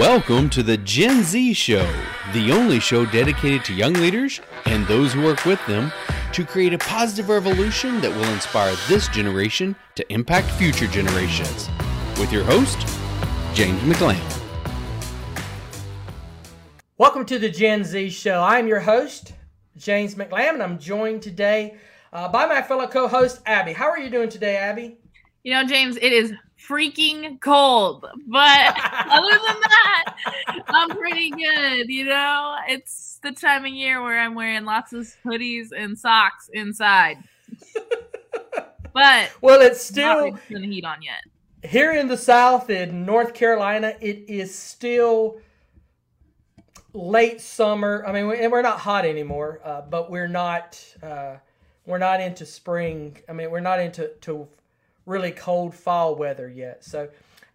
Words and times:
Welcome 0.00 0.48
to 0.50 0.62
the 0.62 0.78
Gen 0.78 1.22
Z 1.22 1.52
Show, 1.52 1.86
the 2.32 2.52
only 2.52 2.80
show 2.80 3.04
dedicated 3.04 3.66
to 3.66 3.74
young 3.74 3.92
leaders 3.92 4.40
and 4.64 4.86
those 4.86 5.12
who 5.12 5.22
work 5.22 5.44
with 5.44 5.60
them 5.66 5.92
to 6.32 6.42
create 6.42 6.72
a 6.72 6.78
positive 6.78 7.28
revolution 7.28 8.00
that 8.00 8.10
will 8.10 8.32
inspire 8.32 8.74
this 8.88 9.08
generation 9.08 9.76
to 9.96 10.10
impact 10.10 10.50
future 10.52 10.86
generations. 10.86 11.68
With 12.18 12.32
your 12.32 12.44
host, 12.44 12.88
James 13.52 13.82
McLean. 13.82 14.22
Welcome 16.96 17.26
to 17.26 17.38
the 17.38 17.50
Gen 17.50 17.84
Z 17.84 18.08
Show. 18.08 18.42
I'm 18.42 18.66
your 18.66 18.80
host, 18.80 19.34
James 19.76 20.14
McLam, 20.14 20.54
and 20.54 20.62
I'm 20.62 20.78
joined 20.78 21.20
today 21.20 21.76
uh, 22.14 22.26
by 22.26 22.46
my 22.46 22.62
fellow 22.62 22.86
co 22.86 23.06
host, 23.06 23.42
Abby. 23.44 23.74
How 23.74 23.90
are 23.90 23.98
you 23.98 24.08
doing 24.08 24.30
today, 24.30 24.56
Abby? 24.56 24.96
You 25.42 25.52
know, 25.52 25.64
James, 25.64 25.98
it 25.98 26.14
is 26.14 26.32
freaking 26.68 27.40
cold. 27.40 28.06
But 28.26 28.74
other 29.08 29.30
than 29.30 29.60
that, 29.60 30.14
I'm 30.68 30.90
pretty 30.90 31.30
good. 31.30 31.88
You 31.88 32.04
know, 32.06 32.56
it's 32.68 33.18
the 33.22 33.32
time 33.32 33.64
of 33.64 33.72
year 33.72 34.02
where 34.02 34.18
I'm 34.18 34.34
wearing 34.34 34.64
lots 34.64 34.92
of 34.92 35.12
hoodies 35.24 35.68
and 35.76 35.98
socks 35.98 36.48
inside. 36.52 37.18
But 38.92 39.30
well, 39.40 39.60
it's 39.60 39.82
still 39.82 40.32
not 40.32 40.40
the 40.48 40.66
heat 40.66 40.84
on 40.84 41.02
yet. 41.02 41.22
Here 41.62 41.92
in 41.92 42.08
the 42.08 42.16
South, 42.16 42.70
in 42.70 43.04
North 43.04 43.34
Carolina, 43.34 43.94
it 44.00 44.24
is 44.28 44.54
still 44.54 45.38
late 46.92 47.40
summer. 47.40 48.04
I 48.06 48.12
mean, 48.12 48.32
and 48.32 48.50
we're 48.50 48.62
not 48.62 48.80
hot 48.80 49.04
anymore, 49.04 49.60
uh, 49.64 49.82
but 49.82 50.10
we're 50.10 50.28
not 50.28 50.82
uh, 51.02 51.36
we're 51.86 51.98
not 51.98 52.20
into 52.20 52.46
spring. 52.46 53.18
I 53.28 53.32
mean, 53.32 53.50
we're 53.50 53.60
not 53.60 53.80
into 53.80 54.08
to 54.22 54.48
really 55.06 55.30
cold 55.30 55.74
fall 55.74 56.14
weather 56.14 56.48
yet. 56.48 56.84
So, 56.84 57.08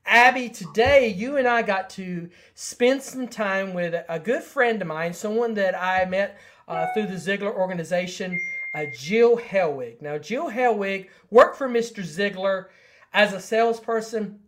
Abby, 0.05 0.49
today 0.49 1.07
you 1.07 1.37
and 1.37 1.47
I 1.47 1.61
got 1.61 1.89
to 1.91 2.29
spend 2.53 3.01
some 3.01 3.27
time 3.27 3.73
with 3.73 3.95
a 4.07 4.19
good 4.19 4.43
friend 4.43 4.81
of 4.81 4.87
mine, 4.87 5.13
someone 5.13 5.53
that 5.55 5.79
I 5.79 6.05
met 6.05 6.37
uh, 6.67 6.87
through 6.93 7.07
the 7.07 7.15
Ziglar 7.15 7.53
organization, 7.53 8.39
uh, 8.73 8.85
Jill 8.97 9.37
Hellwig. 9.37 10.01
Now, 10.01 10.17
Jill 10.17 10.49
Hellwig 10.49 11.09
worked 11.31 11.57
for 11.57 11.69
Mr. 11.69 12.03
Ziglar 12.03 12.67
as 13.13 13.33
a 13.33 13.39
salesperson 13.39 14.39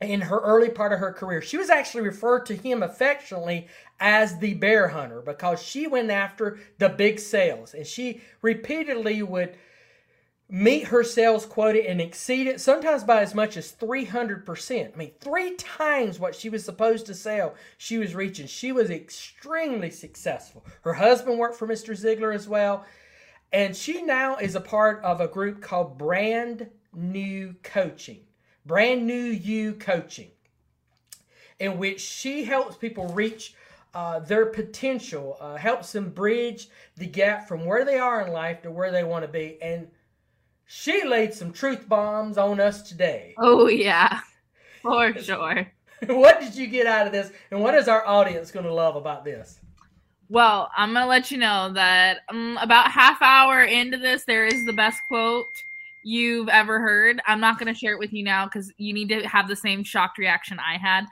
in 0.00 0.20
her 0.22 0.40
early 0.40 0.68
part 0.68 0.92
of 0.92 0.98
her 0.98 1.12
career. 1.12 1.40
She 1.40 1.56
was 1.56 1.70
actually 1.70 2.02
referred 2.02 2.46
to 2.46 2.56
him 2.56 2.82
affectionately 2.82 3.68
as 4.00 4.38
the 4.38 4.54
bear 4.54 4.88
hunter 4.88 5.22
because 5.22 5.62
she 5.62 5.86
went 5.86 6.10
after 6.10 6.58
the 6.78 6.88
big 6.88 7.18
sales 7.18 7.74
and 7.74 7.86
she 7.86 8.20
repeatedly 8.42 9.22
would 9.22 9.56
meet 10.48 10.88
her 10.88 11.02
sales 11.02 11.46
quota 11.46 11.88
and 11.88 12.00
exceed 12.00 12.46
it, 12.46 12.60
sometimes 12.60 13.02
by 13.02 13.22
as 13.22 13.34
much 13.34 13.56
as 13.56 13.72
300%. 13.72 14.92
I 14.92 14.96
mean, 14.96 15.12
three 15.20 15.54
times 15.56 16.20
what 16.20 16.34
she 16.34 16.48
was 16.48 16.64
supposed 16.64 17.06
to 17.06 17.14
sell, 17.14 17.54
she 17.78 17.98
was 17.98 18.14
reaching. 18.14 18.46
She 18.46 18.70
was 18.70 18.90
extremely 18.90 19.90
successful. 19.90 20.64
Her 20.82 20.94
husband 20.94 21.38
worked 21.38 21.56
for 21.56 21.66
Mr. 21.66 21.94
Ziglar 21.94 22.34
as 22.34 22.46
well. 22.46 22.84
And 23.52 23.74
she 23.76 24.02
now 24.02 24.36
is 24.36 24.54
a 24.54 24.60
part 24.60 25.02
of 25.04 25.20
a 25.20 25.28
group 25.28 25.62
called 25.62 25.96
Brand 25.96 26.68
New 26.92 27.54
Coaching. 27.62 28.20
Brand 28.66 29.06
New 29.06 29.14
You 29.14 29.74
Coaching, 29.74 30.30
in 31.60 31.78
which 31.78 32.00
she 32.00 32.44
helps 32.44 32.76
people 32.76 33.08
reach 33.08 33.54
uh, 33.94 34.18
their 34.20 34.46
potential, 34.46 35.36
uh, 35.40 35.56
helps 35.56 35.92
them 35.92 36.10
bridge 36.10 36.68
the 36.96 37.06
gap 37.06 37.46
from 37.46 37.64
where 37.64 37.84
they 37.84 37.98
are 37.98 38.26
in 38.26 38.32
life 38.32 38.62
to 38.62 38.70
where 38.70 38.90
they 38.90 39.04
want 39.04 39.24
to 39.24 39.30
be. 39.30 39.58
And 39.62 39.88
she 40.66 41.04
laid 41.04 41.34
some 41.34 41.52
truth 41.52 41.88
bombs 41.88 42.38
on 42.38 42.60
us 42.60 42.82
today. 42.82 43.34
Oh, 43.38 43.68
yeah, 43.68 44.20
for 44.82 45.14
sure. 45.18 45.66
what 46.06 46.40
did 46.40 46.54
you 46.54 46.66
get 46.66 46.86
out 46.86 47.06
of 47.06 47.12
this? 47.12 47.30
And 47.50 47.60
what 47.60 47.74
is 47.74 47.88
our 47.88 48.06
audience 48.06 48.50
going 48.50 48.66
to 48.66 48.72
love 48.72 48.96
about 48.96 49.24
this? 49.24 49.60
Well, 50.28 50.70
I'm 50.76 50.92
going 50.92 51.04
to 51.04 51.08
let 51.08 51.30
you 51.30 51.38
know 51.38 51.72
that 51.74 52.20
um, 52.30 52.58
about 52.60 52.90
half 52.90 53.20
hour 53.20 53.62
into 53.62 53.98
this, 53.98 54.24
there 54.24 54.46
is 54.46 54.64
the 54.64 54.72
best 54.72 54.98
quote 55.08 55.46
you've 56.02 56.48
ever 56.48 56.80
heard. 56.80 57.20
I'm 57.26 57.40
not 57.40 57.58
going 57.58 57.72
to 57.72 57.78
share 57.78 57.92
it 57.92 57.98
with 57.98 58.12
you 58.12 58.24
now 58.24 58.46
because 58.46 58.72
you 58.78 58.92
need 58.92 59.08
to 59.10 59.26
have 59.28 59.48
the 59.48 59.56
same 59.56 59.84
shocked 59.84 60.18
reaction 60.18 60.58
I 60.58 60.78
had. 60.78 61.04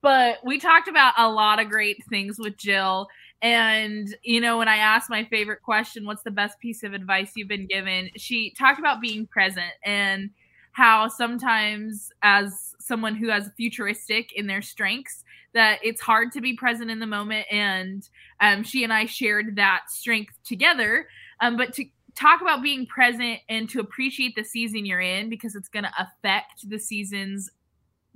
But 0.00 0.38
we 0.44 0.58
talked 0.58 0.88
about 0.88 1.14
a 1.16 1.28
lot 1.28 1.60
of 1.60 1.70
great 1.70 2.02
things 2.10 2.38
with 2.38 2.56
Jill 2.56 3.06
and, 3.44 4.16
you 4.22 4.40
know, 4.40 4.56
when 4.56 4.68
I 4.68 4.78
asked 4.78 5.10
my 5.10 5.22
favorite 5.24 5.62
question, 5.62 6.06
what's 6.06 6.22
the 6.22 6.30
best 6.30 6.58
piece 6.60 6.82
of 6.82 6.94
advice 6.94 7.32
you've 7.36 7.46
been 7.46 7.66
given? 7.66 8.08
She 8.16 8.54
talked 8.58 8.78
about 8.78 9.02
being 9.02 9.26
present 9.26 9.70
and 9.84 10.30
how 10.72 11.08
sometimes, 11.08 12.10
as 12.22 12.74
someone 12.80 13.14
who 13.14 13.28
has 13.28 13.50
futuristic 13.54 14.32
in 14.32 14.46
their 14.46 14.62
strengths, 14.62 15.24
that 15.52 15.78
it's 15.82 16.00
hard 16.00 16.32
to 16.32 16.40
be 16.40 16.54
present 16.54 16.90
in 16.90 17.00
the 17.00 17.06
moment. 17.06 17.46
And 17.50 18.08
um, 18.40 18.62
she 18.62 18.82
and 18.82 18.90
I 18.94 19.04
shared 19.04 19.56
that 19.56 19.90
strength 19.90 20.38
together. 20.42 21.06
Um, 21.40 21.58
but 21.58 21.74
to 21.74 21.84
talk 22.14 22.40
about 22.40 22.62
being 22.62 22.86
present 22.86 23.40
and 23.50 23.68
to 23.68 23.78
appreciate 23.78 24.36
the 24.36 24.44
season 24.44 24.86
you're 24.86 25.02
in 25.02 25.28
because 25.28 25.54
it's 25.54 25.68
going 25.68 25.84
to 25.84 25.92
affect 25.98 26.66
the 26.66 26.78
seasons 26.78 27.50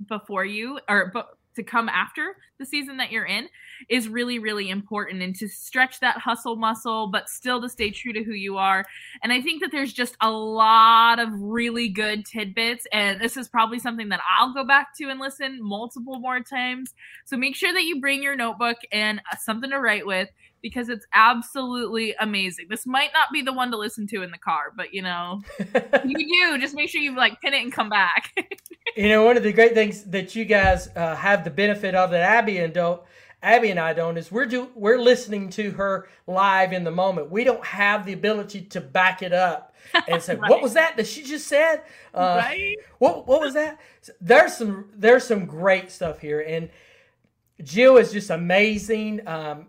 before 0.07 0.43
you 0.43 0.79
or 0.89 1.13
to 1.59 1.63
come 1.63 1.89
after 1.89 2.35
the 2.57 2.65
season 2.65 2.97
that 2.97 3.11
you're 3.11 3.25
in 3.25 3.47
is 3.89 4.09
really 4.09 4.39
really 4.39 4.69
important. 4.69 5.21
And 5.21 5.35
to 5.35 5.47
stretch 5.47 5.99
that 5.99 6.17
hustle 6.17 6.55
muscle 6.55 7.07
but 7.07 7.29
still 7.29 7.61
to 7.61 7.69
stay 7.69 7.91
true 7.91 8.13
to 8.13 8.23
who 8.23 8.33
you 8.33 8.57
are. 8.57 8.85
And 9.23 9.31
i 9.31 9.41
think 9.41 9.61
that 9.61 9.71
there's 9.71 9.93
just 9.93 10.15
a 10.21 10.31
lot 10.31 11.19
of 11.19 11.29
really 11.33 11.89
good 11.89 12.25
tidbits. 12.25 12.87
And 12.91 13.19
this 13.19 13.37
is 13.37 13.47
probably 13.47 13.79
something 13.79 14.09
that 14.09 14.21
i'll 14.29 14.53
go 14.53 14.65
back 14.65 14.95
to 14.97 15.09
and 15.09 15.19
listen 15.19 15.59
multiple 15.61 16.19
more 16.19 16.41
times. 16.41 16.93
So 17.25 17.37
make 17.37 17.55
sure 17.55 17.73
that 17.73 17.83
you 17.83 18.01
bring 18.01 18.23
your 18.23 18.35
notebook 18.35 18.77
and 18.91 19.21
something 19.39 19.69
to 19.69 19.79
write 19.79 20.05
with 20.05 20.29
because 20.61 20.89
it's 20.89 21.05
absolutely 21.13 22.15
amazing. 22.19 22.67
This 22.69 22.85
might 22.85 23.11
not 23.13 23.27
be 23.31 23.41
the 23.41 23.53
one 23.53 23.71
to 23.71 23.77
listen 23.77 24.07
to 24.07 24.21
in 24.23 24.31
the 24.31 24.37
car, 24.37 24.73
but 24.75 24.93
you 24.93 25.01
know, 25.01 25.41
you 26.05 26.17
do. 26.17 26.57
Just 26.59 26.75
make 26.75 26.89
sure 26.89 27.01
you 27.01 27.15
like 27.15 27.39
pin 27.41 27.53
it 27.53 27.63
and 27.63 27.71
come 27.71 27.89
back. 27.89 28.33
you 28.95 29.09
know, 29.09 29.23
one 29.23 29.37
of 29.37 29.43
the 29.43 29.53
great 29.53 29.73
things 29.73 30.03
that 30.05 30.35
you 30.35 30.45
guys 30.45 30.89
uh, 30.95 31.15
have 31.15 31.43
the 31.43 31.49
benefit 31.49 31.95
of 31.95 32.11
that 32.11 32.21
Abby 32.21 32.57
and 32.57 32.73
don't, 32.73 33.01
Abby 33.41 33.71
and 33.71 33.79
I 33.79 33.93
don't, 33.93 34.17
is 34.17 34.31
we're 34.31 34.45
do 34.45 34.69
we're 34.75 34.99
listening 34.99 35.49
to 35.51 35.71
her 35.71 36.09
live 36.27 36.73
in 36.73 36.83
the 36.83 36.91
moment. 36.91 37.31
We 37.31 37.43
don't 37.43 37.65
have 37.65 38.05
the 38.05 38.13
ability 38.13 38.61
to 38.61 38.81
back 38.81 39.21
it 39.21 39.33
up 39.33 39.75
and 40.07 40.21
say, 40.21 40.35
right. 40.37 40.49
"What 40.49 40.61
was 40.61 40.73
that 40.73 40.97
that 40.97 41.07
she 41.07 41.23
just 41.23 41.47
said?" 41.47 41.83
Uh, 42.13 42.41
right? 42.43 42.75
What 42.97 43.27
What 43.27 43.39
was 43.39 43.53
that? 43.53 43.79
There's 44.19 44.55
some 44.55 44.89
there's 44.95 45.23
some 45.23 45.45
great 45.45 45.89
stuff 45.89 46.19
here, 46.19 46.41
and 46.41 46.69
Jill 47.63 47.97
is 47.97 48.11
just 48.11 48.29
amazing. 48.29 49.25
Um, 49.27 49.67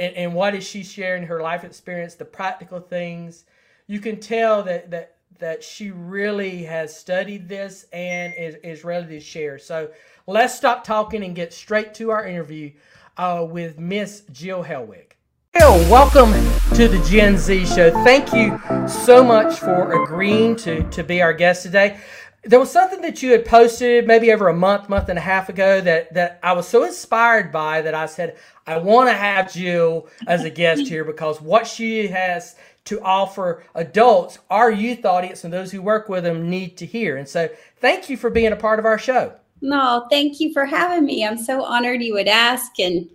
and, 0.00 0.16
and 0.16 0.34
what 0.34 0.54
is 0.54 0.66
she 0.66 0.82
sharing 0.82 1.24
her 1.24 1.40
life 1.40 1.62
experience, 1.62 2.14
the 2.14 2.24
practical 2.24 2.80
things. 2.80 3.44
You 3.86 4.00
can 4.00 4.18
tell 4.18 4.62
that 4.64 4.90
that 4.90 5.16
that 5.38 5.62
she 5.62 5.90
really 5.90 6.64
has 6.64 6.94
studied 6.94 7.48
this 7.48 7.86
and 7.92 8.34
is, 8.34 8.56
is 8.56 8.84
ready 8.84 9.06
to 9.06 9.20
share. 9.20 9.58
So 9.58 9.90
let's 10.26 10.54
stop 10.54 10.84
talking 10.84 11.24
and 11.24 11.34
get 11.34 11.52
straight 11.52 11.94
to 11.94 12.10
our 12.10 12.26
interview 12.26 12.72
uh, 13.16 13.46
with 13.48 13.78
Miss 13.78 14.22
Jill 14.32 14.64
Hellwig. 14.64 15.12
Jill, 15.56 15.78
welcome 15.90 16.32
to 16.76 16.88
the 16.88 17.02
Gen 17.08 17.38
Z 17.38 17.66
show. 17.66 17.90
Thank 18.04 18.32
you 18.32 18.60
so 18.86 19.24
much 19.24 19.58
for 19.58 20.04
agreeing 20.04 20.56
to, 20.56 20.88
to 20.90 21.02
be 21.02 21.22
our 21.22 21.32
guest 21.32 21.62
today 21.62 22.00
there 22.42 22.58
was 22.58 22.70
something 22.70 23.02
that 23.02 23.22
you 23.22 23.32
had 23.32 23.44
posted 23.44 24.06
maybe 24.06 24.32
over 24.32 24.48
a 24.48 24.54
month, 24.54 24.88
month 24.88 25.08
and 25.08 25.18
a 25.18 25.22
half 25.22 25.48
ago 25.48 25.80
that 25.80 26.14
that 26.14 26.40
I 26.42 26.52
was 26.52 26.66
so 26.66 26.84
inspired 26.84 27.52
by 27.52 27.82
that 27.82 27.94
I 27.94 28.06
said 28.06 28.38
I 28.66 28.78
want 28.78 29.08
to 29.10 29.14
have 29.14 29.52
Jill 29.52 30.08
as 30.26 30.44
a 30.44 30.50
guest 30.50 30.88
here 30.88 31.04
because 31.04 31.40
what 31.40 31.66
she 31.66 32.08
has 32.08 32.56
to 32.86 33.00
offer 33.02 33.62
adults, 33.74 34.38
our 34.48 34.70
youth 34.70 35.04
audience, 35.04 35.44
and 35.44 35.52
those 35.52 35.70
who 35.70 35.82
work 35.82 36.08
with 36.08 36.24
them 36.24 36.48
need 36.48 36.78
to 36.78 36.86
hear. 36.86 37.16
And 37.16 37.28
so, 37.28 37.48
thank 37.78 38.08
you 38.08 38.16
for 38.16 38.30
being 38.30 38.52
a 38.52 38.56
part 38.56 38.78
of 38.78 38.84
our 38.86 38.98
show. 38.98 39.34
No, 39.60 40.06
thank 40.10 40.40
you 40.40 40.52
for 40.52 40.64
having 40.64 41.04
me. 41.04 41.26
I'm 41.26 41.36
so 41.36 41.62
honored 41.62 42.02
you 42.02 42.14
would 42.14 42.28
ask 42.28 42.78
and 42.78 43.08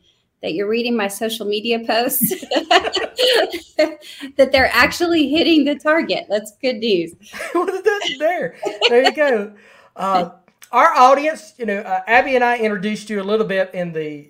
that 0.45 0.53
you're 0.53 0.69
reading 0.69 0.95
my 0.95 1.07
social 1.07 1.47
media 1.47 1.79
posts, 1.79 2.29
that 4.37 4.51
they're 4.51 4.69
actually 4.71 5.27
hitting 5.27 5.65
the 5.65 5.73
target. 5.73 6.27
That's 6.29 6.55
good 6.61 6.77
news. 6.77 7.13
There. 8.19 8.55
There 8.87 9.03
you 9.03 9.13
go. 9.13 9.53
Uh, 9.95 10.29
our 10.71 10.93
audience, 10.93 11.55
you 11.57 11.65
know, 11.65 11.79
uh, 11.79 12.01
Abby 12.05 12.35
and 12.35 12.43
I 12.43 12.59
introduced 12.59 13.09
you 13.09 13.19
a 13.19 13.23
little 13.23 13.47
bit 13.47 13.71
in 13.73 13.93
the 13.93 14.29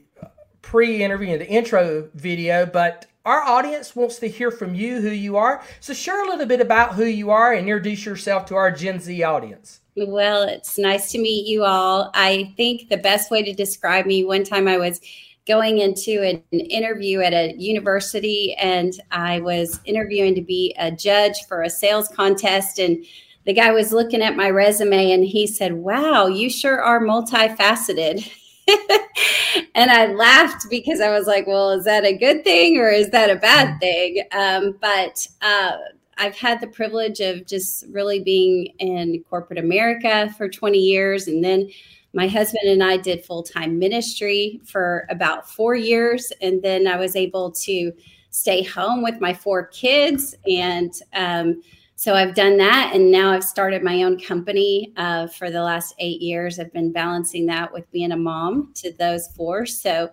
pre-interview 0.61 1.33
in 1.33 1.39
the 1.39 1.47
intro 1.47 2.09
video, 2.13 2.65
but 2.65 3.07
our 3.25 3.41
audience 3.41 3.95
wants 3.95 4.17
to 4.19 4.29
hear 4.29 4.51
from 4.51 4.73
you 4.73 5.01
who 5.01 5.09
you 5.09 5.35
are. 5.35 5.61
So 5.81 5.93
share 5.93 6.23
a 6.23 6.29
little 6.29 6.45
bit 6.45 6.61
about 6.61 6.93
who 6.93 7.03
you 7.03 7.31
are 7.31 7.51
and 7.51 7.67
introduce 7.67 8.05
yourself 8.05 8.45
to 8.45 8.55
our 8.55 8.71
Gen 8.71 9.01
Z 9.01 9.21
audience. 9.23 9.81
Well, 9.97 10.43
it's 10.43 10.77
nice 10.77 11.11
to 11.11 11.17
meet 11.17 11.47
you 11.47 11.65
all. 11.65 12.11
I 12.13 12.53
think 12.55 12.87
the 12.89 12.97
best 12.97 13.29
way 13.29 13.43
to 13.43 13.53
describe 13.53 14.05
me, 14.05 14.23
one 14.23 14.45
time 14.45 14.67
I 14.67 14.77
was 14.77 15.01
going 15.47 15.77
into 15.77 16.23
an 16.23 16.41
interview 16.59 17.21
at 17.21 17.33
a 17.33 17.53
university 17.57 18.55
and 18.55 18.93
I 19.11 19.39
was 19.39 19.79
interviewing 19.85 20.35
to 20.35 20.41
be 20.41 20.75
a 20.77 20.91
judge 20.91 21.45
for 21.47 21.61
a 21.61 21.69
sales 21.69 22.07
contest 22.07 22.79
and 22.79 23.05
the 23.45 23.53
guy 23.53 23.71
was 23.71 23.93
looking 23.93 24.23
at 24.23 24.35
my 24.35 24.49
resume 24.49 25.11
and 25.11 25.23
he 25.23 25.45
said, 25.45 25.73
"Wow, 25.73 26.25
you 26.25 26.49
sure 26.49 26.81
are 26.81 26.99
multifaceted." 26.99 28.27
and 29.75 29.91
I 29.91 30.07
laughed 30.07 30.65
because 30.69 30.99
I 30.99 31.11
was 31.11 31.27
like, 31.27 31.47
well, 31.47 31.71
is 31.71 31.85
that 31.85 32.05
a 32.05 32.17
good 32.17 32.43
thing 32.43 32.77
or 32.77 32.89
is 32.89 33.09
that 33.11 33.29
a 33.29 33.35
bad 33.35 33.79
thing? 33.79 34.23
Um, 34.31 34.77
but 34.81 35.27
uh, 35.41 35.73
I've 36.17 36.35
had 36.35 36.61
the 36.61 36.67
privilege 36.67 37.19
of 37.19 37.45
just 37.45 37.85
really 37.89 38.21
being 38.21 38.73
in 38.79 39.23
corporate 39.29 39.59
America 39.59 40.33
for 40.37 40.49
20 40.49 40.77
years. 40.77 41.27
And 41.27 41.43
then 41.43 41.69
my 42.15 42.29
husband 42.29 42.69
and 42.69 42.81
I 42.81 42.95
did 42.95 43.25
full 43.25 43.43
time 43.43 43.77
ministry 43.77 44.61
for 44.63 45.05
about 45.09 45.49
four 45.49 45.75
years. 45.75 46.31
And 46.41 46.61
then 46.63 46.87
I 46.87 46.95
was 46.95 47.15
able 47.15 47.51
to 47.51 47.91
stay 48.29 48.63
home 48.63 49.03
with 49.03 49.19
my 49.19 49.33
four 49.33 49.67
kids. 49.67 50.33
And 50.47 50.93
um, 51.13 51.61
so 51.95 52.13
I've 52.13 52.33
done 52.33 52.57
that. 52.57 52.91
And 52.95 53.11
now 53.11 53.31
I've 53.31 53.43
started 53.43 53.83
my 53.83 54.03
own 54.03 54.17
company 54.17 54.93
uh, 54.95 55.27
for 55.27 55.51
the 55.51 55.61
last 55.61 55.93
eight 55.99 56.21
years. 56.21 56.57
I've 56.57 56.71
been 56.71 56.93
balancing 56.93 57.45
that 57.47 57.73
with 57.73 57.89
being 57.91 58.13
a 58.13 58.17
mom 58.17 58.71
to 58.75 58.93
those 58.93 59.27
four. 59.35 59.65
So 59.65 60.09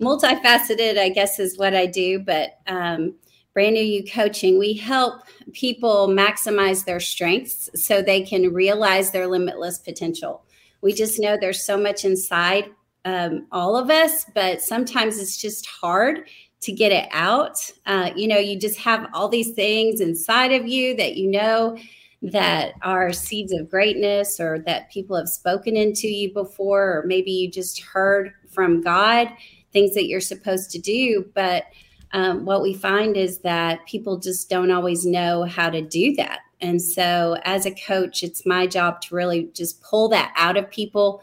multifaceted, 0.00 0.98
I 0.98 1.10
guess, 1.10 1.38
is 1.38 1.58
what 1.58 1.74
I 1.74 1.84
do. 1.84 2.18
But 2.18 2.60
um, 2.66 3.14
brand 3.52 3.74
new 3.74 3.82
you 3.82 4.04
coaching, 4.10 4.58
we 4.58 4.72
help 4.72 5.22
people 5.52 6.08
maximize 6.08 6.86
their 6.86 7.00
strengths 7.00 7.68
so 7.74 8.00
they 8.00 8.22
can 8.22 8.54
realize 8.54 9.10
their 9.10 9.26
limitless 9.26 9.78
potential. 9.78 10.44
We 10.82 10.92
just 10.92 11.18
know 11.18 11.36
there's 11.40 11.64
so 11.64 11.78
much 11.78 12.04
inside 12.04 12.70
um, 13.04 13.46
all 13.50 13.76
of 13.76 13.90
us, 13.90 14.26
but 14.34 14.60
sometimes 14.60 15.18
it's 15.18 15.36
just 15.36 15.66
hard 15.66 16.28
to 16.60 16.72
get 16.72 16.92
it 16.92 17.08
out. 17.10 17.56
Uh, 17.86 18.10
you 18.14 18.28
know, 18.28 18.38
you 18.38 18.58
just 18.58 18.78
have 18.78 19.08
all 19.12 19.28
these 19.28 19.52
things 19.52 20.00
inside 20.00 20.52
of 20.52 20.66
you 20.66 20.96
that 20.96 21.16
you 21.16 21.30
know 21.30 21.76
that 22.22 22.74
are 22.82 23.12
seeds 23.12 23.52
of 23.52 23.68
greatness 23.68 24.38
or 24.38 24.60
that 24.60 24.90
people 24.90 25.16
have 25.16 25.28
spoken 25.28 25.76
into 25.76 26.06
you 26.06 26.32
before, 26.32 26.98
or 26.98 27.04
maybe 27.06 27.32
you 27.32 27.50
just 27.50 27.80
heard 27.82 28.32
from 28.52 28.80
God 28.80 29.28
things 29.72 29.94
that 29.94 30.06
you're 30.06 30.20
supposed 30.20 30.70
to 30.70 30.78
do. 30.78 31.28
But 31.34 31.64
um, 32.12 32.44
what 32.44 32.62
we 32.62 32.74
find 32.74 33.16
is 33.16 33.38
that 33.38 33.84
people 33.86 34.18
just 34.18 34.50
don't 34.50 34.70
always 34.70 35.06
know 35.06 35.44
how 35.44 35.70
to 35.70 35.80
do 35.80 36.14
that. 36.16 36.40
And 36.60 36.80
so, 36.80 37.36
as 37.44 37.66
a 37.66 37.74
coach, 37.74 38.22
it's 38.22 38.46
my 38.46 38.66
job 38.66 39.00
to 39.02 39.14
really 39.14 39.50
just 39.54 39.82
pull 39.82 40.08
that 40.10 40.32
out 40.36 40.56
of 40.56 40.70
people 40.70 41.22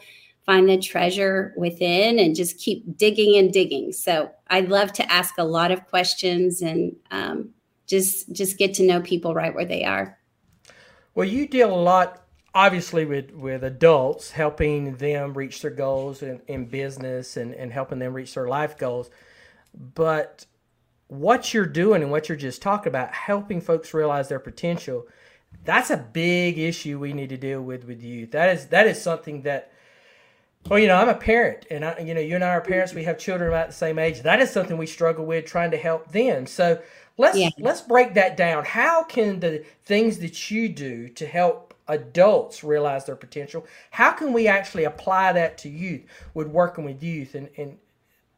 find 0.49 0.67
the 0.67 0.79
treasure 0.79 1.53
within 1.55 2.17
and 2.17 2.35
just 2.35 2.57
keep 2.57 2.97
digging 2.97 3.37
and 3.37 3.53
digging. 3.53 3.91
So 3.91 4.31
I 4.47 4.61
love 4.61 4.91
to 4.93 5.11
ask 5.11 5.37
a 5.37 5.43
lot 5.43 5.69
of 5.69 5.85
questions 5.85 6.63
and 6.63 6.95
um, 7.11 7.51
just 7.85 8.31
just 8.31 8.57
get 8.57 8.73
to 8.75 8.83
know 8.83 8.99
people 8.99 9.35
right 9.35 9.53
where 9.53 9.65
they 9.65 9.83
are. 9.83 10.17
Well, 11.13 11.27
you 11.27 11.47
deal 11.47 11.71
a 11.71 11.77
lot, 11.79 12.23
obviously, 12.55 13.05
with 13.05 13.31
with 13.31 13.63
adults, 13.63 14.31
helping 14.31 14.95
them 14.95 15.35
reach 15.35 15.61
their 15.61 15.69
goals 15.69 16.23
in, 16.23 16.41
in 16.47 16.65
business 16.65 17.37
and, 17.37 17.53
and 17.53 17.71
helping 17.71 17.99
them 17.99 18.13
reach 18.13 18.33
their 18.33 18.47
life 18.47 18.75
goals. 18.75 19.11
But 19.93 20.47
what 21.09 21.53
you're 21.53 21.65
doing 21.65 22.01
and 22.01 22.11
what 22.11 22.29
you're 22.29 22.37
just 22.37 22.61
talking 22.61 22.89
about, 22.89 23.11
helping 23.13 23.59
folks 23.59 23.93
realize 23.93 24.29
their 24.29 24.39
potential, 24.39 25.07
that's 25.65 25.89
a 25.89 25.97
big 25.97 26.57
issue 26.57 26.97
we 26.99 27.13
need 27.13 27.29
to 27.29 27.37
deal 27.37 27.61
with 27.61 27.83
with 27.83 28.01
youth. 28.01 28.31
That 28.31 28.55
is 28.55 28.67
that 28.67 28.87
is 28.87 29.01
something 29.01 29.41
that 29.41 29.73
well, 30.67 30.77
you 30.77 30.87
know, 30.87 30.97
I'm 30.97 31.09
a 31.09 31.15
parent, 31.15 31.65
and 31.71 31.85
I, 31.85 31.97
you 31.99 32.13
know, 32.13 32.19
you 32.19 32.35
and 32.35 32.43
I 32.43 32.49
are 32.49 32.61
parents. 32.61 32.93
We 32.93 33.05
have 33.05 33.17
children 33.17 33.49
about 33.49 33.67
the 33.67 33.73
same 33.73 33.97
age. 33.97 34.21
That 34.21 34.39
is 34.41 34.51
something 34.51 34.77
we 34.77 34.85
struggle 34.85 35.25
with 35.25 35.45
trying 35.45 35.71
to 35.71 35.77
help 35.77 36.11
them. 36.11 36.45
So 36.45 36.81
let's 37.17 37.37
yeah. 37.37 37.49
let's 37.59 37.81
break 37.81 38.13
that 38.13 38.37
down. 38.37 38.65
How 38.65 39.03
can 39.03 39.39
the 39.39 39.65
things 39.83 40.19
that 40.19 40.51
you 40.51 40.69
do 40.69 41.09
to 41.09 41.25
help 41.25 41.73
adults 41.87 42.63
realize 42.63 43.05
their 43.05 43.15
potential? 43.15 43.65
How 43.89 44.11
can 44.11 44.31
we 44.31 44.47
actually 44.47 44.83
apply 44.83 45.33
that 45.33 45.57
to 45.59 45.69
youth 45.69 46.03
with 46.35 46.47
working 46.47 46.83
with 46.83 47.01
youth, 47.01 47.33
and 47.33 47.49
and 47.57 47.77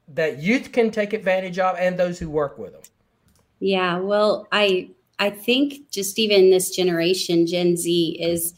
that 0.10 0.42
youth 0.42 0.72
can 0.72 0.92
take 0.92 1.14
advantage 1.14 1.60
of, 1.60 1.76
and 1.78 1.98
those 1.98 2.20
who 2.20 2.30
work 2.30 2.58
with 2.58 2.74
them? 2.74 2.82
Yeah, 3.60 4.00
well, 4.00 4.48
I 4.52 4.90
I 5.20 5.30
think 5.30 5.92
just 5.92 6.18
even 6.18 6.50
this 6.50 6.76
generation, 6.76 7.46
Gen 7.46 7.78
Z, 7.78 8.18
is 8.20 8.54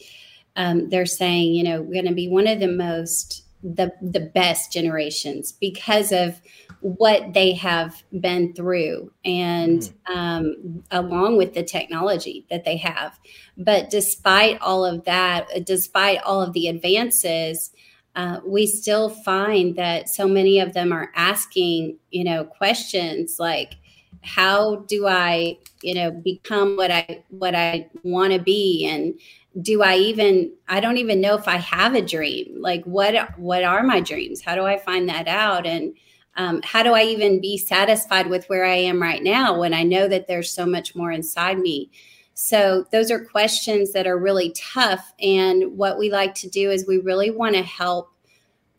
um, 0.56 0.90
they're 0.90 1.06
saying, 1.06 1.54
you 1.54 1.64
know, 1.64 1.82
we're 1.82 1.94
going 1.94 2.06
to 2.06 2.14
be 2.14 2.30
one 2.30 2.48
of 2.48 2.60
the 2.60 2.68
most 2.68 3.44
the 3.64 3.92
the 4.02 4.20
best 4.20 4.72
generations 4.74 5.54
because 5.54 6.12
of 6.12 6.42
what 6.82 7.34
they 7.34 7.54
have 7.54 8.04
been 8.20 8.54
through 8.54 9.10
and 9.24 9.94
mm. 10.06 10.16
um, 10.16 10.84
along 10.92 11.38
with 11.38 11.54
the 11.54 11.64
technology 11.64 12.46
that 12.50 12.66
they 12.66 12.76
have 12.76 13.18
but 13.58 13.90
despite 13.90 14.60
all 14.60 14.84
of 14.84 15.06
that 15.06 15.48
despite 15.66 16.22
all 16.24 16.42
of 16.42 16.52
the 16.52 16.68
advances 16.68 17.72
uh, 18.16 18.40
we 18.46 18.68
still 18.68 19.10
find 19.10 19.76
that 19.76 20.08
so 20.08 20.28
many 20.28 20.60
of 20.60 20.74
them 20.74 20.92
are 20.92 21.12
asking 21.16 21.98
you 22.12 22.24
know 22.24 22.44
questions 22.44 23.38
like 23.40 23.76
how 24.22 24.78
do 24.88 25.08
i 25.08 25.58
you 25.82 25.94
know 25.94 26.12
become 26.12 26.78
what 26.78 26.92
i 26.92 27.24
what 27.30 27.56
i 27.56 27.90
want 28.04 28.32
to 28.32 28.40
be 28.40 28.86
and 28.86 29.14
do 29.62 29.84
I 29.84 29.98
even 29.98 30.52
I 30.68 30.80
don't 30.80 30.98
even 30.98 31.22
know 31.22 31.36
if 31.36 31.48
I 31.48 31.58
have 31.58 31.94
a 31.94 32.02
dream. 32.02 32.56
Like 32.60 32.84
what 32.86 33.38
what 33.38 33.64
are 33.64 33.84
my 33.84 34.00
dreams? 34.00 34.42
How 34.42 34.56
do 34.56 34.64
I 34.64 34.78
find 34.78 35.08
that 35.10 35.28
out? 35.28 35.66
And 35.66 35.96
um, 36.36 36.62
how 36.64 36.82
do 36.82 36.94
I 36.94 37.04
even 37.04 37.40
be 37.40 37.58
satisfied 37.58 38.28
with 38.28 38.46
where 38.50 38.66
I 38.66 38.76
am 38.76 39.02
right 39.02 39.22
now 39.22 39.60
when 39.60 39.74
I 39.74 39.84
know 39.84 40.08
that 40.08 40.28
there's 40.28 40.50
so 40.50 40.66
much 40.66 40.96
more 40.96 41.12
inside 41.12 41.60
me? 41.60 41.92
So 42.34 42.86
those 42.92 43.12
are 43.12 43.24
questions 43.24 43.94
that 43.94 44.08
are 44.08 44.18
really 44.18 44.52
tough. 44.52 45.14
And 45.20 45.78
what 45.78 45.98
we 45.98 46.12
like 46.12 46.34
to 46.36 46.50
do 46.50 46.72
is 46.72 46.88
we 46.88 46.98
really 46.98 47.32
want 47.32 47.56
to 47.56 47.62
help 47.62 48.12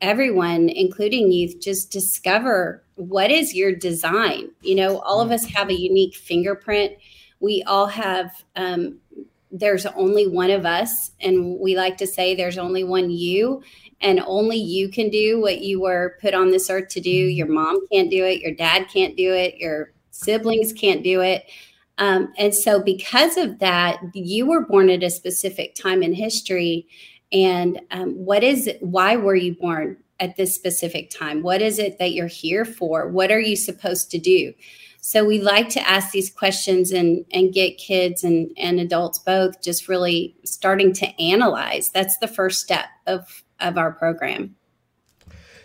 everyone, 0.01 0.69
including 0.69 1.33
youth, 1.33 1.61
just 1.61 1.91
discover 1.91 2.83
what 2.97 3.31
is 3.31 3.55
your 3.55 3.75
design. 3.75 4.51
You 4.61 4.75
know, 4.75 4.99
all 5.01 5.21
of 5.21 5.31
us 5.31 5.47
have 5.47 5.71
a 5.71 5.81
unique 5.81 6.17
fingerprint. 6.17 6.95
We 7.41 7.63
all 7.67 7.87
have 7.87 8.45
um, 8.57 8.99
there's 9.55 9.87
only 9.87 10.27
one 10.27 10.51
of 10.51 10.67
us 10.67 11.13
and 11.21 11.61
we 11.61 11.77
like 11.77 11.97
to 11.97 12.09
say 12.09 12.35
there's 12.35 12.59
only 12.59 12.83
one 12.83 13.09
you 13.09 13.63
and 14.01 14.21
only 14.27 14.57
you 14.57 14.89
can 14.89 15.09
do 15.09 15.41
what 15.41 15.61
you 15.61 15.81
were 15.81 16.19
put 16.21 16.35
on 16.35 16.51
this 16.51 16.69
earth 16.69 16.89
to 16.89 17.01
do 17.01 17.09
your 17.09 17.47
mom 17.47 17.87
can't 17.87 18.11
do 18.11 18.25
it 18.25 18.41
your 18.41 18.53
dad 18.53 18.89
can't 18.93 19.17
do 19.17 19.33
it 19.33 19.55
your 19.59 19.93
siblings 20.11 20.73
can't 20.73 21.05
do 21.05 21.21
it 21.21 21.45
um, 21.99 22.33
and 22.39 22.55
so 22.55 22.83
because 22.83 23.37
of 23.37 23.59
that 23.59 23.99
you 24.15 24.47
were 24.47 24.65
born 24.65 24.91
at 24.91 25.03
a 25.03 25.11
specific 25.11 25.75
time 25.75 26.03
in 26.03 26.13
history 26.13 26.87
and 27.33 27.81
um, 27.91 28.13
what 28.13 28.45
is 28.45 28.67
it 28.67 28.83
why 28.83 29.17
were 29.17 29.35
you 29.35 29.55
born 29.55 29.97
at 30.21 30.37
this 30.37 30.55
specific 30.55 31.11
time 31.11 31.43
what 31.43 31.61
is 31.61 31.79
it 31.79 31.99
that 31.99 32.13
you're 32.13 32.27
here 32.27 32.65
for 32.65 33.09
what 33.09 33.31
are 33.31 33.41
you 33.41 33.57
supposed 33.57 34.11
to 34.11 34.19
do 34.19 34.53
so 35.07 35.23
we 35.23 35.39
like 35.39 35.69
to 35.69 35.87
ask 35.87 36.13
these 36.13 36.31
questions 36.31 36.91
and 36.91 37.27
and 37.31 37.53
get 37.53 37.77
kids 37.77 38.25
and 38.25 38.51
and 38.57 38.81
adults 38.81 39.19
both 39.19 39.61
just 39.61 39.87
really 39.87 40.35
starting 40.45 40.95
to 40.95 41.23
analyze. 41.23 41.91
That's 41.91 42.17
the 42.17 42.27
first 42.27 42.63
step 42.63 42.87
of 43.07 43.45
of 43.61 43.77
our 43.77 43.93
program. 43.93 44.57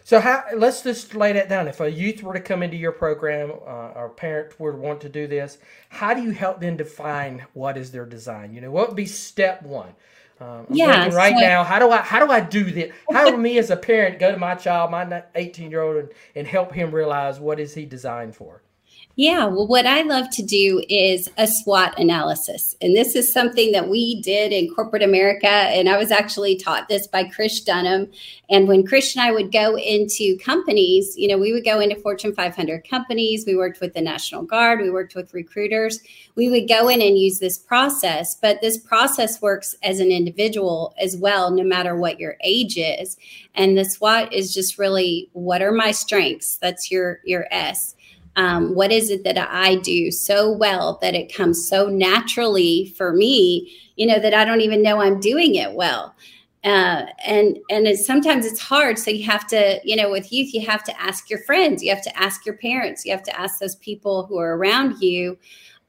So 0.09 0.19
how 0.19 0.43
let's 0.55 0.81
just 0.81 1.13
lay 1.13 1.33
that 1.33 1.49
down. 1.49 1.67
If 1.67 1.81
a 1.81 1.91
youth 1.91 2.23
were 2.23 2.33
to 2.33 2.39
come 2.39 2.63
into 2.63 2.75
your 2.75 2.91
program, 2.91 3.51
uh, 3.51 3.91
or 3.93 4.07
a 4.07 4.09
parent 4.09 4.59
were 4.59 4.71
to 4.71 4.77
want 4.79 5.01
to 5.01 5.09
do 5.09 5.27
this, 5.27 5.59
how 5.89 6.15
do 6.15 6.23
you 6.23 6.31
help 6.31 6.59
them 6.59 6.77
define 6.77 7.45
what 7.53 7.77
is 7.77 7.91
their 7.91 8.07
design? 8.07 8.51
You 8.51 8.61
know, 8.61 8.71
what 8.71 8.87
would 8.87 8.95
be 8.95 9.05
step 9.05 9.61
one? 9.61 9.93
Um, 10.39 10.65
yeah, 10.71 11.09
right 11.09 11.35
so, 11.35 11.39
now, 11.39 11.63
how 11.63 11.77
do 11.77 11.91
I 11.91 11.97
how 11.97 12.25
do 12.25 12.31
I 12.31 12.39
do 12.39 12.71
this? 12.71 12.91
How 13.11 13.29
do 13.29 13.37
me 13.37 13.59
as 13.59 13.69
a 13.69 13.77
parent 13.77 14.17
go 14.17 14.31
to 14.31 14.37
my 14.39 14.55
child, 14.55 14.89
my 14.89 15.25
18 15.35 15.69
year 15.69 15.83
old, 15.83 15.97
and, 15.97 16.09
and 16.35 16.47
help 16.47 16.73
him 16.73 16.89
realize 16.89 17.39
what 17.39 17.59
is 17.59 17.75
he 17.75 17.85
designed 17.85 18.35
for? 18.35 18.63
Yeah, 19.21 19.47
well, 19.47 19.67
what 19.67 19.85
I 19.85 20.03
love 20.03 20.29
to 20.29 20.41
do 20.41 20.81
is 20.87 21.29
a 21.37 21.45
SWOT 21.45 21.99
analysis. 21.99 22.77
And 22.79 22.95
this 22.95 23.17
is 23.17 23.33
something 23.33 23.73
that 23.73 23.89
we 23.89 24.21
did 24.21 24.53
in 24.53 24.73
corporate 24.73 25.03
America. 25.03 25.49
And 25.49 25.89
I 25.89 25.97
was 25.97 26.09
actually 26.09 26.55
taught 26.55 26.87
this 26.87 27.05
by 27.05 27.25
Chris 27.25 27.59
Dunham. 27.59 28.09
And 28.49 28.65
when 28.65 28.87
Chris 28.87 29.13
and 29.17 29.21
I 29.21 29.33
would 29.33 29.51
go 29.51 29.77
into 29.77 30.37
companies, 30.37 31.15
you 31.17 31.27
know, 31.27 31.37
we 31.37 31.51
would 31.51 31.65
go 31.65 31.81
into 31.81 31.97
Fortune 31.97 32.33
500 32.33 32.87
companies. 32.89 33.43
We 33.45 33.57
worked 33.57 33.81
with 33.81 33.93
the 33.93 33.99
National 33.99 34.43
Guard, 34.43 34.79
we 34.79 34.89
worked 34.89 35.15
with 35.15 35.33
recruiters. 35.33 35.99
We 36.35 36.49
would 36.49 36.69
go 36.69 36.87
in 36.87 37.01
and 37.01 37.19
use 37.19 37.39
this 37.39 37.57
process. 37.57 38.35
But 38.35 38.61
this 38.61 38.77
process 38.77 39.41
works 39.41 39.75
as 39.83 39.99
an 39.99 40.13
individual 40.13 40.95
as 40.97 41.17
well, 41.17 41.51
no 41.51 41.63
matter 41.63 41.93
what 41.93 42.21
your 42.21 42.37
age 42.41 42.77
is. 42.77 43.17
And 43.53 43.77
the 43.77 43.83
SWOT 43.83 44.31
is 44.31 44.53
just 44.53 44.79
really 44.79 45.29
what 45.33 45.61
are 45.61 45.73
my 45.73 45.91
strengths? 45.91 46.57
That's 46.57 46.89
your, 46.89 47.19
your 47.25 47.47
S 47.51 47.95
um, 48.35 48.75
what 48.75 48.91
is 48.91 49.09
it 49.09 49.23
that 49.23 49.37
I 49.37 49.75
do 49.75 50.11
so 50.11 50.51
well 50.51 50.99
that 51.01 51.15
it 51.15 51.33
comes 51.33 51.67
so 51.67 51.87
naturally 51.87 52.93
for 52.97 53.13
me, 53.13 53.75
you 53.95 54.05
know, 54.05 54.19
that 54.19 54.33
I 54.33 54.45
don't 54.45 54.61
even 54.61 54.81
know 54.81 55.01
I'm 55.01 55.19
doing 55.19 55.55
it 55.55 55.73
well. 55.73 56.15
Uh, 56.63 57.05
and 57.25 57.57
and 57.69 57.87
it's, 57.87 58.05
sometimes 58.05 58.45
it's 58.45 58.59
hard. 58.59 58.99
So 58.99 59.11
you 59.11 59.25
have 59.25 59.47
to, 59.47 59.79
you 59.83 59.95
know, 59.95 60.11
with 60.11 60.31
youth, 60.31 60.53
you 60.53 60.65
have 60.65 60.83
to 60.85 61.01
ask 61.01 61.29
your 61.29 61.39
friends, 61.39 61.81
you 61.81 61.89
have 61.89 62.03
to 62.03 62.19
ask 62.19 62.45
your 62.45 62.57
parents, 62.57 63.05
you 63.05 63.11
have 63.11 63.23
to 63.23 63.39
ask 63.39 63.59
those 63.59 63.75
people 63.77 64.25
who 64.25 64.37
are 64.37 64.57
around 64.57 64.99
you. 65.01 65.37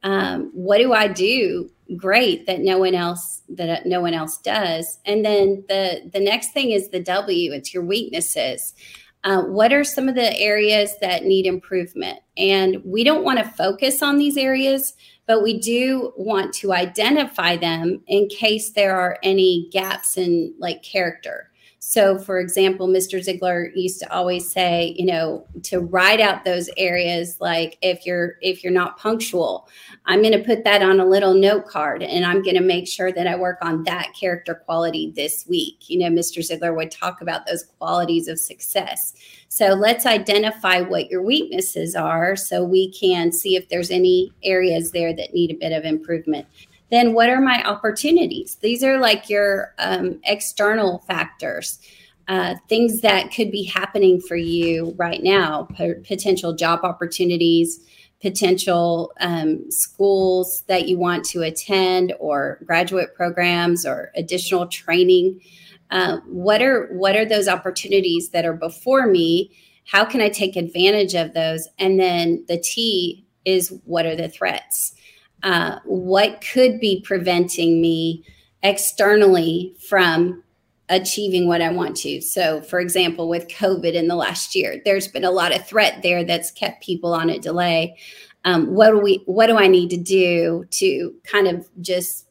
Um, 0.03 0.51
what 0.55 0.79
do 0.79 0.93
I 0.93 1.09
do 1.09 1.71
great 1.97 2.47
that 2.47 2.61
no 2.61 2.79
one 2.79 2.95
else 2.95 3.43
that 3.49 3.85
no 3.85 4.01
one 4.01 4.15
else 4.15 4.39
does? 4.39 4.99
And 5.05 5.25
then 5.25 5.65
the 5.69 6.09
the 6.13 6.21
next 6.21 6.53
thing 6.53 6.71
is 6.71 6.89
the 6.89 7.01
W. 7.01 7.53
It's 7.53 7.75
your 7.75 7.85
weaknesses. 7.85 8.75
Uh, 9.23 9.43
what 9.43 9.73
are 9.73 9.85
some 9.85 10.09
of 10.09 10.15
the 10.15 10.37
areas 10.39 10.97
that 11.01 11.25
need 11.25 11.47
improvement? 11.47 12.19
And 12.37 12.83
we 12.85 13.05
don't 13.05 13.25
want 13.25 13.39
to 13.39 13.45
focus 13.45 14.03
on 14.03 14.17
these 14.17 14.37
areas, 14.37 14.95
but 15.27 15.43
we 15.43 15.59
do 15.59 16.13
want 16.17 16.55
to 16.55 16.73
identify 16.73 17.57
them 17.57 18.03
in 18.07 18.29
case 18.29 18.71
there 18.71 18.97
are 18.97 19.19
any 19.23 19.69
gaps 19.73 20.17
in 20.17 20.55
like 20.59 20.83
character. 20.83 21.50
So, 21.83 22.19
for 22.19 22.39
example, 22.39 22.89
Mr. 22.89 23.19
Ziglar 23.19 23.71
used 23.75 24.01
to 24.01 24.13
always 24.13 24.53
say, 24.53 24.95
you 24.99 25.07
know, 25.07 25.47
to 25.63 25.81
write 25.81 26.21
out 26.21 26.45
those 26.45 26.69
areas 26.77 27.39
like 27.41 27.79
if 27.81 28.05
you're 28.05 28.37
if 28.43 28.63
you're 28.63 28.71
not 28.71 28.99
punctual, 28.99 29.67
I'm 30.05 30.21
going 30.21 30.39
to 30.39 30.45
put 30.45 30.63
that 30.65 30.83
on 30.83 31.01
a 31.01 31.07
little 31.07 31.33
note 31.33 31.67
card 31.67 32.03
and 32.03 32.27
I'm 32.27 32.43
going 32.43 32.57
to 32.57 32.61
make 32.61 32.87
sure 32.87 33.13
that 33.13 33.27
I 33.27 33.35
work 33.35 33.57
on 33.63 33.83
that 33.85 34.13
character 34.13 34.55
quality 34.55 35.11
this 35.17 35.47
week. 35.49 35.89
You 35.89 36.01
know, 36.01 36.11
Mr. 36.11 36.47
Ziglar 36.47 36.77
would 36.77 36.91
talk 36.91 37.23
about 37.23 37.47
those 37.47 37.65
qualities 37.65 38.29
of 38.29 38.39
success. 38.39 39.15
So, 39.49 39.69
let's 39.69 40.05
identify 40.05 40.83
what 40.83 41.11
your 41.11 41.23
weaknesses 41.23 41.97
are 41.97 42.37
so 42.37 42.63
we 42.63 42.93
can 42.93 43.33
see 43.33 43.57
if 43.57 43.71
there's 43.71 43.91
any 43.91 44.35
areas 44.45 44.91
there 44.91 45.17
that 45.17 45.33
need 45.33 45.51
a 45.51 45.59
bit 45.59 45.73
of 45.73 45.87
improvement 45.87 46.47
then 46.91 47.15
what 47.15 47.29
are 47.29 47.41
my 47.41 47.63
opportunities? 47.65 48.57
These 48.57 48.83
are 48.83 48.99
like 48.99 49.31
your 49.31 49.75
um, 49.79 50.21
external 50.25 50.99
factors, 51.07 51.79
uh, 52.29 52.57
things 52.69 53.01
that 53.01 53.33
could 53.33 53.51
be 53.51 53.65
happening 53.65 54.21
for 54.21 54.37
you 54.37 54.95
right 54.97 55.23
now, 55.23 55.69
p- 55.77 55.95
potential 56.07 56.55
job 56.55 56.81
opportunities, 56.83 57.81
potential 58.21 59.13
um, 59.21 59.71
schools 59.71 60.63
that 60.67 60.89
you 60.89 60.99
want 60.99 61.25
to 61.25 61.43
attend, 61.43 62.13
or 62.19 62.59
graduate 62.67 63.15
programs, 63.15 63.87
or 63.87 64.11
additional 64.15 64.67
training. 64.67 65.41
Uh, 65.91 66.19
what 66.27 66.63
are 66.63 66.87
what 66.93 67.17
are 67.17 67.25
those 67.25 67.49
opportunities 67.49 68.31
that 68.31 68.45
are 68.45 68.55
before 68.55 69.07
me? 69.07 69.51
How 69.87 70.05
can 70.05 70.21
I 70.21 70.29
take 70.29 70.55
advantage 70.55 71.15
of 71.15 71.35
those? 71.35 71.67
And 71.79 71.99
then 71.99 72.45
the 72.47 72.59
T 72.59 73.27
is 73.45 73.75
what 73.85 74.07
are 74.07 74.15
the 74.15 74.29
threats? 74.29 74.95
Uh, 75.43 75.79
what 75.85 76.45
could 76.53 76.81
be 76.81 77.01
preventing 77.03 77.81
me 77.81 78.25
externally 78.63 79.75
from 79.89 80.43
achieving 80.91 81.47
what 81.47 81.63
I 81.63 81.71
want 81.71 81.97
to. 81.99 82.21
So, 82.21 82.61
for 82.63 82.81
example, 82.81 83.29
with 83.29 83.49
COVID 83.49 83.95
in 83.95 84.09
the 84.09 84.17
last 84.17 84.55
year, 84.55 84.83
there's 84.85 85.09
been 85.09 85.25
a 85.25 85.31
lot 85.31 85.55
of 85.55 85.67
threat 85.67 86.03
there 86.03 86.25
that's 86.25 86.51
kept 86.51 86.83
people 86.83 87.15
on 87.15 87.31
a 87.31 87.39
delay. 87.39 87.97
Um, 88.45 88.75
what 88.75 88.91
do 88.91 88.99
we? 88.99 89.23
What 89.27 89.47
do 89.47 89.57
I 89.57 89.67
need 89.67 89.91
to 89.91 89.97
do 89.97 90.65
to 90.71 91.15
kind 91.25 91.47
of 91.47 91.69
just 91.81 92.27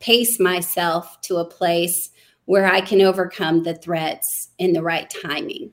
pace 0.00 0.40
myself 0.40 1.20
to 1.22 1.36
a 1.36 1.44
place 1.44 2.10
where 2.46 2.66
I 2.66 2.80
can 2.80 3.02
overcome 3.02 3.62
the 3.62 3.74
threats 3.74 4.48
in 4.58 4.72
the 4.72 4.82
right 4.82 5.12
timing? 5.22 5.72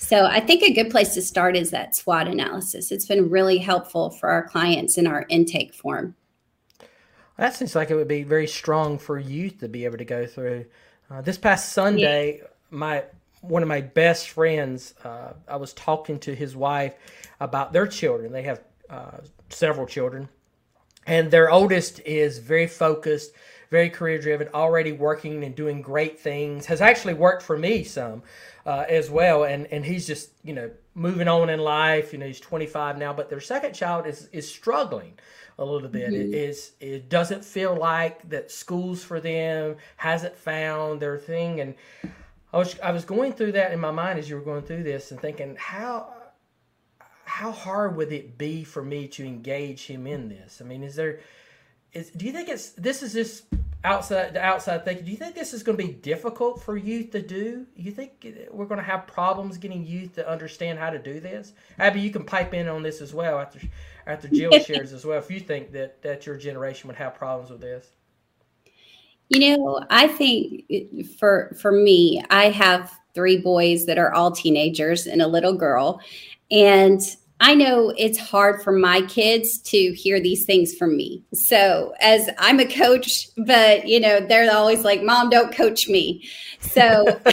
So 0.00 0.24
I 0.24 0.40
think 0.40 0.62
a 0.62 0.72
good 0.72 0.90
place 0.90 1.12
to 1.12 1.22
start 1.22 1.56
is 1.56 1.70
that 1.70 1.94
SWOT 1.94 2.26
analysis. 2.26 2.90
It's 2.90 3.04
been 3.04 3.28
really 3.28 3.58
helpful 3.58 4.08
for 4.08 4.30
our 4.30 4.48
clients 4.48 4.96
in 4.96 5.06
our 5.06 5.26
intake 5.28 5.74
form. 5.74 6.16
That 7.36 7.54
seems 7.54 7.74
like 7.74 7.90
it 7.90 7.94
would 7.94 8.08
be 8.08 8.22
very 8.22 8.46
strong 8.46 8.98
for 8.98 9.18
youth 9.18 9.60
to 9.60 9.68
be 9.68 9.84
able 9.84 9.98
to 9.98 10.06
go 10.06 10.26
through. 10.26 10.64
Uh, 11.10 11.20
this 11.20 11.36
past 11.36 11.74
Sunday, 11.74 12.38
yeah. 12.38 12.48
my 12.70 13.04
one 13.42 13.62
of 13.62 13.68
my 13.68 13.82
best 13.82 14.30
friends, 14.30 14.94
uh, 15.04 15.34
I 15.46 15.56
was 15.56 15.74
talking 15.74 16.18
to 16.20 16.34
his 16.34 16.56
wife 16.56 16.94
about 17.38 17.74
their 17.74 17.86
children. 17.86 18.32
They 18.32 18.42
have 18.44 18.62
uh, 18.88 19.18
several 19.50 19.86
children, 19.86 20.30
and 21.06 21.30
their 21.30 21.50
oldest 21.50 22.00
is 22.00 22.38
very 22.38 22.66
focused, 22.66 23.32
very 23.70 23.88
career 23.88 24.18
driven, 24.18 24.48
already 24.52 24.92
working 24.92 25.44
and 25.44 25.54
doing 25.54 25.80
great 25.80 26.18
things. 26.18 26.66
Has 26.66 26.80
actually 26.80 27.14
worked 27.14 27.42
for 27.42 27.56
me 27.56 27.84
some 27.84 28.22
uh, 28.66 28.84
as 28.88 29.08
well. 29.10 29.44
And 29.44 29.66
and 29.68 29.84
he's 29.84 30.06
just 30.06 30.30
you 30.42 30.52
know 30.52 30.70
moving 30.94 31.28
on 31.28 31.48
in 31.48 31.60
life. 31.60 32.12
You 32.12 32.18
know 32.18 32.26
he's 32.26 32.40
25 32.40 32.98
now, 32.98 33.12
but 33.12 33.30
their 33.30 33.40
second 33.40 33.74
child 33.74 34.06
is 34.06 34.28
is 34.32 34.50
struggling 34.50 35.18
a 35.58 35.64
little 35.64 35.88
bit. 35.88 36.10
Mm-hmm. 36.10 36.32
It 36.32 36.34
is 36.34 36.72
it 36.80 37.08
doesn't 37.08 37.44
feel 37.44 37.76
like 37.76 38.28
that 38.30 38.50
schools 38.50 39.04
for 39.04 39.20
them 39.20 39.76
hasn't 39.96 40.36
found 40.36 41.00
their 41.00 41.18
thing. 41.18 41.60
And 41.60 41.74
I 42.52 42.58
was 42.58 42.78
I 42.80 42.90
was 42.90 43.04
going 43.04 43.34
through 43.34 43.52
that 43.52 43.72
in 43.72 43.78
my 43.78 43.92
mind 43.92 44.18
as 44.18 44.28
you 44.28 44.36
were 44.36 44.42
going 44.42 44.62
through 44.62 44.82
this 44.82 45.12
and 45.12 45.20
thinking 45.20 45.56
how 45.58 46.14
how 47.24 47.52
hard 47.52 47.96
would 47.96 48.10
it 48.10 48.36
be 48.36 48.64
for 48.64 48.82
me 48.82 49.06
to 49.06 49.24
engage 49.24 49.86
him 49.86 50.08
in 50.08 50.28
this? 50.28 50.60
I 50.60 50.64
mean, 50.64 50.82
is 50.82 50.96
there 50.96 51.20
is 51.92 52.10
do 52.10 52.26
you 52.26 52.32
think 52.32 52.48
it's 52.48 52.70
this 52.70 53.02
is 53.02 53.12
just 53.12 53.44
outside 53.84 54.34
the 54.34 54.40
outside 54.40 54.84
thinking, 54.84 55.04
do 55.04 55.10
you 55.10 55.16
think 55.16 55.34
this 55.34 55.54
is 55.54 55.62
going 55.62 55.76
to 55.76 55.84
be 55.84 55.92
difficult 55.92 56.62
for 56.62 56.76
youth 56.76 57.10
to 57.12 57.22
do? 57.22 57.66
You 57.76 57.92
think 57.92 58.26
we're 58.50 58.66
going 58.66 58.78
to 58.80 58.84
have 58.84 59.06
problems 59.06 59.58
getting 59.58 59.86
youth 59.86 60.14
to 60.16 60.28
understand 60.28 60.78
how 60.78 60.90
to 60.90 60.98
do 60.98 61.20
this? 61.20 61.54
Abby, 61.78 62.00
you 62.00 62.10
can 62.10 62.24
pipe 62.24 62.54
in 62.54 62.68
on 62.68 62.82
this 62.82 63.00
as 63.00 63.14
well 63.14 63.38
after 63.38 63.60
after 64.06 64.28
Jill 64.28 64.58
shares 64.64 64.92
as 64.92 65.04
well. 65.04 65.18
If 65.18 65.30
you 65.30 65.40
think 65.40 65.72
that 65.72 66.02
that 66.02 66.26
your 66.26 66.36
generation 66.36 66.88
would 66.88 66.96
have 66.96 67.14
problems 67.14 67.50
with 67.50 67.60
this. 67.60 67.90
You 69.28 69.56
know, 69.56 69.86
I 69.90 70.08
think 70.08 71.16
for 71.18 71.56
for 71.60 71.72
me, 71.72 72.22
I 72.30 72.50
have 72.50 72.92
three 73.14 73.38
boys 73.38 73.86
that 73.86 73.98
are 73.98 74.12
all 74.12 74.30
teenagers 74.30 75.06
and 75.06 75.22
a 75.22 75.26
little 75.26 75.54
girl, 75.54 76.00
and 76.50 77.00
I 77.42 77.54
know 77.54 77.92
it's 77.96 78.18
hard 78.18 78.62
for 78.62 78.70
my 78.70 79.00
kids 79.02 79.58
to 79.62 79.92
hear 79.94 80.20
these 80.20 80.44
things 80.44 80.74
from 80.74 80.94
me. 80.94 81.24
So, 81.32 81.94
as 82.00 82.28
I'm 82.38 82.60
a 82.60 82.66
coach, 82.66 83.28
but 83.38 83.88
you 83.88 83.98
know, 83.98 84.20
they're 84.20 84.54
always 84.54 84.84
like, 84.84 85.02
Mom, 85.02 85.30
don't 85.30 85.54
coach 85.54 85.88
me. 85.88 86.28
So, 86.60 87.06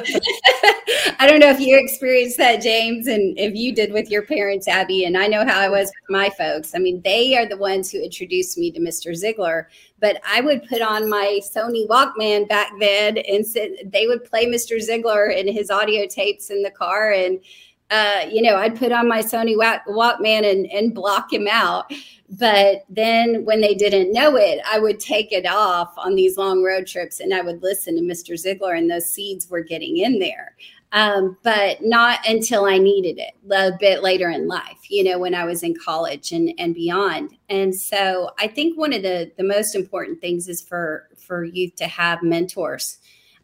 I 1.19 1.27
don't 1.27 1.39
know 1.39 1.49
if 1.49 1.59
you 1.59 1.77
experienced 1.77 2.37
that, 2.37 2.61
James, 2.61 3.07
and 3.07 3.37
if 3.37 3.53
you 3.53 3.75
did 3.75 3.91
with 3.91 4.09
your 4.09 4.21
parents, 4.21 4.67
Abby. 4.67 5.03
And 5.03 5.17
I 5.17 5.27
know 5.27 5.45
how 5.45 5.59
I 5.59 5.67
was 5.67 5.87
with 5.87 6.09
my 6.09 6.29
folks. 6.37 6.73
I 6.73 6.79
mean, 6.79 7.01
they 7.03 7.37
are 7.37 7.45
the 7.45 7.57
ones 7.57 7.91
who 7.91 8.01
introduced 8.01 8.57
me 8.57 8.71
to 8.71 8.79
Mr. 8.79 9.11
Ziglar, 9.11 9.65
but 9.99 10.21
I 10.25 10.39
would 10.39 10.63
put 10.69 10.81
on 10.81 11.09
my 11.09 11.41
Sony 11.43 11.85
Walkman 11.85 12.47
back 12.47 12.71
then 12.79 13.17
and 13.17 13.45
sit, 13.45 13.91
they 13.91 14.07
would 14.07 14.23
play 14.23 14.45
Mr. 14.45 14.77
Ziglar 14.77 15.37
and 15.37 15.49
his 15.49 15.69
audio 15.69 16.07
tapes 16.07 16.49
in 16.49 16.63
the 16.63 16.71
car. 16.71 17.11
And 17.11 17.41
uh, 17.89 18.25
you 18.29 18.41
know, 18.41 18.57
I'd 18.57 18.77
put 18.77 18.91
on 18.91 19.07
my 19.07 19.21
Sony 19.21 19.55
Walkman 19.55 20.49
and, 20.49 20.65
and 20.67 20.93
block 20.93 21.31
him 21.31 21.47
out. 21.49 21.91
But 22.29 22.83
then 22.89 23.45
when 23.45 23.61
they 23.61 23.73
didn't 23.73 24.11
know 24.11 24.35
it, 24.35 24.59
I 24.69 24.79
would 24.79 24.99
take 24.99 25.31
it 25.31 25.45
off 25.45 25.93
on 25.97 26.15
these 26.15 26.37
long 26.37 26.61
road 26.61 26.85
trips 26.85 27.21
and 27.21 27.33
I 27.33 27.41
would 27.41 27.63
listen 27.63 27.95
to 27.95 28.01
Mr. 28.01 28.33
Ziglar, 28.33 28.77
and 28.77 28.91
those 28.91 29.13
seeds 29.13 29.49
were 29.49 29.61
getting 29.61 29.97
in 29.97 30.19
there. 30.19 30.55
Um, 30.93 31.37
but 31.43 31.77
not 31.81 32.19
until 32.27 32.65
I 32.65 32.77
needed 32.77 33.19
it 33.19 33.33
a 33.51 33.71
bit 33.77 34.03
later 34.03 34.29
in 34.29 34.47
life, 34.47 34.89
you 34.89 35.03
know, 35.03 35.19
when 35.19 35.35
I 35.35 35.43
was 35.43 35.61
in 35.61 35.75
college 35.75 36.31
and, 36.31 36.53
and 36.57 36.73
beyond. 36.73 37.35
And 37.49 37.75
so 37.75 38.31
I 38.39 38.47
think 38.47 38.77
one 38.77 38.93
of 38.93 39.01
the, 39.01 39.31
the 39.37 39.43
most 39.43 39.75
important 39.75 40.21
things 40.21 40.47
is 40.47 40.61
for, 40.61 41.09
for 41.17 41.43
youth 41.43 41.75
to 41.75 41.87
have 41.87 42.23
mentors 42.23 42.99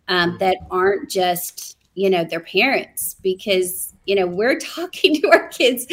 um, 0.08 0.38
that 0.40 0.58
aren't 0.72 1.10
just, 1.10 1.78
you 1.96 2.10
know, 2.10 2.24
their 2.24 2.40
parents, 2.40 3.16
because 3.22 3.94
you 4.06 4.16
know 4.16 4.28
we're 4.28 4.60
talking 4.60 5.16
to 5.22 5.30
our 5.32 5.48
kids 5.48 5.86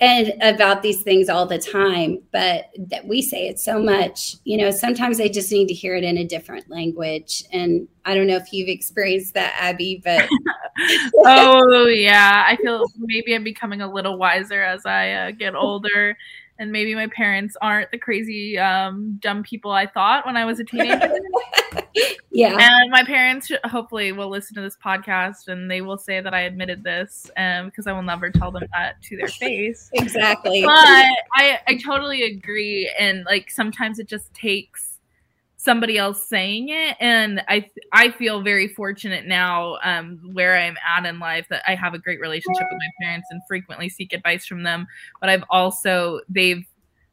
and 0.00 0.32
about 0.40 0.82
these 0.82 1.02
things 1.02 1.28
all 1.28 1.44
the 1.44 1.58
time 1.58 2.18
but 2.32 2.70
that 2.78 3.06
we 3.06 3.20
say 3.20 3.48
it 3.48 3.58
so 3.58 3.78
much. 3.78 4.36
You 4.44 4.56
know 4.58 4.70
sometimes 4.70 5.18
they 5.18 5.28
just 5.28 5.52
need 5.52 5.68
to 5.68 5.74
hear 5.74 5.94
it 5.94 6.04
in 6.04 6.16
a 6.18 6.24
different 6.24 6.70
language. 6.70 7.44
And 7.52 7.88
i 8.06 8.14
don't 8.14 8.26
know 8.26 8.36
if 8.36 8.50
you've 8.50 8.68
experienced 8.68 9.34
that 9.34 9.54
abby 9.58 10.00
but 10.02 10.26
oh 11.16 11.86
yeah. 11.86 12.46
I 12.48 12.56
feel 12.56 12.86
maybe 12.96 13.34
i'm 13.34 13.44
becoming 13.44 13.82
a 13.82 13.92
little 13.92 14.16
wiser 14.16 14.62
as 14.62 14.86
i 14.86 15.10
uh, 15.12 15.30
get 15.32 15.54
older 15.54 16.16
and 16.60 16.70
maybe 16.70 16.94
my 16.94 17.06
parents 17.08 17.56
aren't 17.60 17.90
the 17.90 17.98
crazy 17.98 18.58
um, 18.58 19.18
dumb 19.20 19.42
people 19.42 19.72
I 19.72 19.86
thought 19.86 20.26
when 20.26 20.36
I 20.36 20.44
was 20.44 20.60
a 20.60 20.64
teenager. 20.66 21.10
Yeah. 22.30 22.56
And 22.58 22.90
my 22.90 23.04
parents 23.04 23.50
hopefully 23.64 24.12
will 24.12 24.28
listen 24.28 24.54
to 24.56 24.60
this 24.60 24.76
podcast 24.82 25.48
and 25.48 25.70
they 25.70 25.80
will 25.80 25.98
say 25.98 26.20
that 26.20 26.34
I 26.34 26.42
admitted 26.42 26.82
this 26.84 27.30
um, 27.36 27.66
because 27.66 27.86
I 27.86 27.92
will 27.92 28.02
never 28.02 28.30
tell 28.30 28.50
them 28.50 28.64
that 28.72 29.00
to 29.02 29.16
their 29.16 29.28
face. 29.28 29.90
exactly. 29.94 30.62
But 30.62 30.70
I, 31.34 31.60
I 31.66 31.76
totally 31.84 32.22
agree. 32.22 32.92
And 32.98 33.24
like 33.24 33.50
sometimes 33.50 33.98
it 33.98 34.08
just 34.08 34.32
takes 34.34 34.98
somebody 35.56 35.98
else 35.98 36.26
saying 36.26 36.70
it 36.70 36.96
and 37.00 37.44
i 37.46 37.62
i 37.92 38.10
feel 38.10 38.40
very 38.40 38.66
fortunate 38.66 39.26
now 39.26 39.76
um, 39.84 40.18
where 40.32 40.56
i'm 40.56 40.74
at 40.96 41.04
in 41.04 41.18
life 41.18 41.44
that 41.50 41.62
i 41.66 41.74
have 41.74 41.92
a 41.92 41.98
great 41.98 42.18
relationship 42.18 42.62
with 42.70 42.78
my 42.78 43.04
parents 43.06 43.28
and 43.30 43.42
frequently 43.46 43.86
seek 43.86 44.14
advice 44.14 44.46
from 44.46 44.62
them 44.62 44.86
but 45.20 45.28
i've 45.28 45.44
also 45.50 46.18
they've 46.30 46.64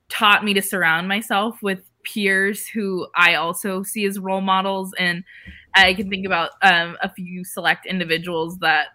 taught 0.08 0.46
me 0.46 0.54
to 0.54 0.62
surround 0.62 1.10
myself 1.10 1.62
with 1.62 1.90
peers 2.12 2.68
who 2.68 3.08
i 3.16 3.36
also 3.36 3.84
see 3.84 4.06
as 4.06 4.20
role 4.20 4.42
models 4.42 4.94
and 4.98 5.24
i 5.76 5.94
can 5.94 6.10
think 6.10 6.26
about 6.26 6.52
um, 6.62 6.98
a 7.02 7.10
few 7.10 7.44
select 7.44 7.86
individuals 7.86 8.58
that 8.60 8.88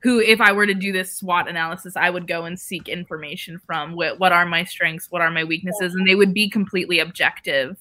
who 0.00 0.20
if 0.20 0.40
i 0.40 0.52
were 0.52 0.66
to 0.66 0.74
do 0.74 0.92
this 0.92 1.16
swot 1.16 1.48
analysis 1.48 1.96
i 1.96 2.10
would 2.10 2.26
go 2.26 2.44
and 2.44 2.58
seek 2.58 2.88
information 2.88 3.60
from 3.66 3.94
what, 3.94 4.18
what 4.18 4.32
are 4.32 4.46
my 4.46 4.64
strengths 4.64 5.10
what 5.10 5.22
are 5.22 5.30
my 5.30 5.44
weaknesses 5.44 5.94
and 5.94 6.06
they 6.06 6.14
would 6.14 6.34
be 6.34 6.48
completely 6.48 6.98
objective 6.98 7.76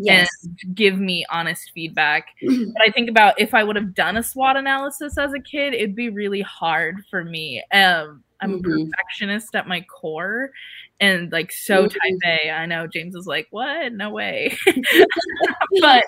yes. 0.00 0.28
and 0.42 0.74
give 0.74 0.98
me 0.98 1.24
honest 1.30 1.70
feedback. 1.74 2.28
but 2.46 2.82
I 2.82 2.90
think 2.90 3.08
about 3.08 3.40
if 3.40 3.54
I 3.54 3.64
would 3.64 3.76
have 3.76 3.94
done 3.94 4.16
a 4.16 4.22
SWOT 4.22 4.56
analysis 4.56 5.18
as 5.18 5.32
a 5.32 5.40
kid, 5.40 5.74
it'd 5.74 5.94
be 5.94 6.10
really 6.10 6.42
hard 6.42 6.96
for 7.10 7.24
me. 7.24 7.62
Um, 7.72 8.22
I'm 8.40 8.60
mm-hmm. 8.62 8.72
a 8.72 8.84
perfectionist 8.86 9.54
at 9.54 9.68
my 9.68 9.82
core 9.82 10.50
and 11.00 11.32
like 11.32 11.50
so 11.50 11.86
type 11.86 12.18
A. 12.26 12.50
I 12.50 12.66
know 12.66 12.86
James 12.86 13.14
is 13.14 13.26
like, 13.26 13.48
what? 13.50 13.92
No 13.92 14.10
way. 14.10 14.56
but 15.80 16.04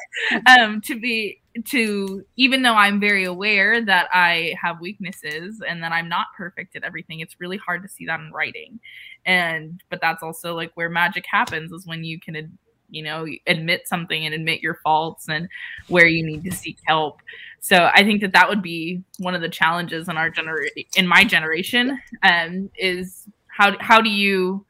um 0.46 0.80
to 0.82 0.99
be 0.99 1.40
to 1.66 2.25
even 2.37 2.62
though 2.62 2.75
I'm 2.75 3.00
very 3.00 3.25
aware 3.25 3.84
that 3.84 4.08
I 4.12 4.54
have 4.61 4.80
weaknesses 4.80 5.62
and 5.66 5.82
that 5.82 5.92
I'm 5.92 6.08
not 6.08 6.28
perfect 6.37 6.76
at 6.76 6.84
everything, 6.84 7.20
it's 7.20 7.37
really 7.40 7.56
hard 7.56 7.82
to 7.82 7.88
see 7.88 8.06
that 8.06 8.20
in 8.20 8.30
writing. 8.32 8.80
And 9.25 9.82
but 9.90 10.00
that's 10.00 10.22
also 10.22 10.54
like 10.54 10.72
where 10.75 10.90
magic 10.90 11.25
happens 11.30 11.72
is 11.72 11.87
when 11.87 12.04
you 12.04 12.20
can 12.20 12.58
you 12.90 13.02
know 13.02 13.26
admit 13.46 13.88
something 13.88 14.26
and 14.26 14.34
admit 14.34 14.61
your 14.61 14.78
faults 14.84 15.26
and 15.28 15.49
where 15.88 16.06
you 16.06 16.25
need 16.25 16.44
to 16.44 16.52
seek 16.52 16.76
help 16.84 17.22
so 17.58 17.90
i 17.94 18.04
think 18.04 18.20
that 18.20 18.32
that 18.32 18.50
would 18.50 18.61
be 18.61 19.02
one 19.18 19.34
of 19.34 19.40
the 19.40 19.49
challenges 19.49 20.11
in 20.11 20.18
our 20.18 20.28
generation 20.28 20.84
in 20.96 21.06
my 21.06 21.25
generation 21.25 21.99
um, 22.22 22.70
is 22.76 23.26
how 23.46 23.75
how 23.80 23.99
do 24.00 24.11
you 24.11 24.62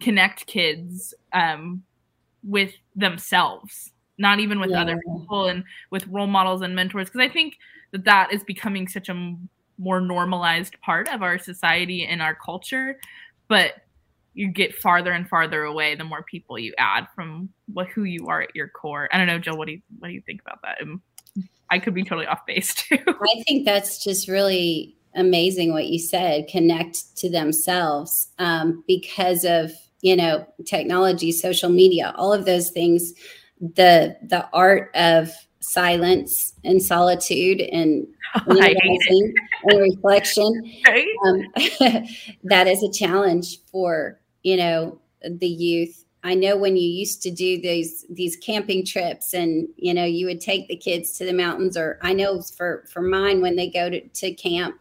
connect 0.00 0.46
kids 0.46 1.14
um, 1.32 1.82
with 2.42 2.72
themselves 2.96 3.92
not 4.18 4.38
even 4.38 4.60
with 4.60 4.70
yeah. 4.70 4.82
other 4.82 5.00
people 5.16 5.46
and 5.46 5.64
with 5.90 6.06
role 6.08 6.26
models 6.26 6.62
and 6.62 6.74
mentors 6.74 7.08
because 7.08 7.20
i 7.20 7.28
think 7.28 7.56
that 7.92 8.04
that 8.04 8.32
is 8.32 8.42
becoming 8.44 8.88
such 8.88 9.08
a 9.08 9.36
more 9.78 10.00
normalized 10.00 10.78
part 10.80 11.08
of 11.08 11.22
our 11.22 11.38
society 11.38 12.04
and 12.04 12.20
our 12.20 12.34
culture 12.34 12.98
but 13.48 13.74
you 14.34 14.48
get 14.48 14.74
farther 14.74 15.12
and 15.12 15.28
farther 15.28 15.64
away 15.64 15.94
the 15.94 16.04
more 16.04 16.22
people 16.22 16.58
you 16.58 16.72
add 16.78 17.06
from 17.14 17.48
what 17.72 17.88
who 17.88 18.04
you 18.04 18.28
are 18.28 18.42
at 18.42 18.54
your 18.54 18.68
core. 18.68 19.08
I 19.12 19.18
don't 19.18 19.26
know, 19.26 19.38
Jill. 19.38 19.56
What 19.56 19.66
do 19.66 19.72
you 19.72 19.82
what 19.98 20.08
do 20.08 20.14
you 20.14 20.22
think 20.22 20.40
about 20.40 20.62
that? 20.62 20.80
Um, 20.80 21.02
I 21.70 21.78
could 21.78 21.94
be 21.94 22.02
totally 22.02 22.26
off 22.26 22.46
base 22.46 22.74
too. 22.74 22.98
I 23.06 23.42
think 23.46 23.64
that's 23.64 24.02
just 24.02 24.28
really 24.28 24.96
amazing 25.14 25.72
what 25.72 25.86
you 25.86 25.98
said. 25.98 26.48
Connect 26.48 27.16
to 27.18 27.30
themselves 27.30 28.30
um, 28.38 28.84
because 28.86 29.44
of 29.44 29.72
you 30.02 30.16
know 30.16 30.46
technology, 30.66 31.32
social 31.32 31.70
media, 31.70 32.14
all 32.16 32.32
of 32.32 32.44
those 32.44 32.70
things. 32.70 33.12
The 33.60 34.16
the 34.22 34.48
art 34.52 34.90
of 34.94 35.30
silence 35.60 36.54
and 36.64 36.82
solitude 36.82 37.60
and 37.60 38.06
and 38.46 39.34
reflection. 39.64 40.72
Right? 40.86 41.06
Um, 41.26 41.42
that 42.44 42.66
is 42.66 42.82
a 42.82 42.90
challenge 42.90 43.58
for 43.70 44.20
you 44.42 44.56
know 44.56 45.00
the 45.22 45.48
youth 45.48 46.04
i 46.22 46.34
know 46.34 46.56
when 46.56 46.76
you 46.76 46.88
used 46.88 47.22
to 47.22 47.30
do 47.30 47.60
these 47.60 48.06
these 48.10 48.36
camping 48.36 48.84
trips 48.84 49.34
and 49.34 49.68
you 49.76 49.92
know 49.92 50.04
you 50.04 50.26
would 50.26 50.40
take 50.40 50.68
the 50.68 50.76
kids 50.76 51.12
to 51.12 51.24
the 51.24 51.32
mountains 51.32 51.76
or 51.76 51.98
i 52.02 52.12
know 52.12 52.40
for 52.40 52.84
for 52.90 53.02
mine 53.02 53.40
when 53.40 53.56
they 53.56 53.68
go 53.68 53.90
to, 53.90 54.00
to 54.08 54.32
camp 54.34 54.78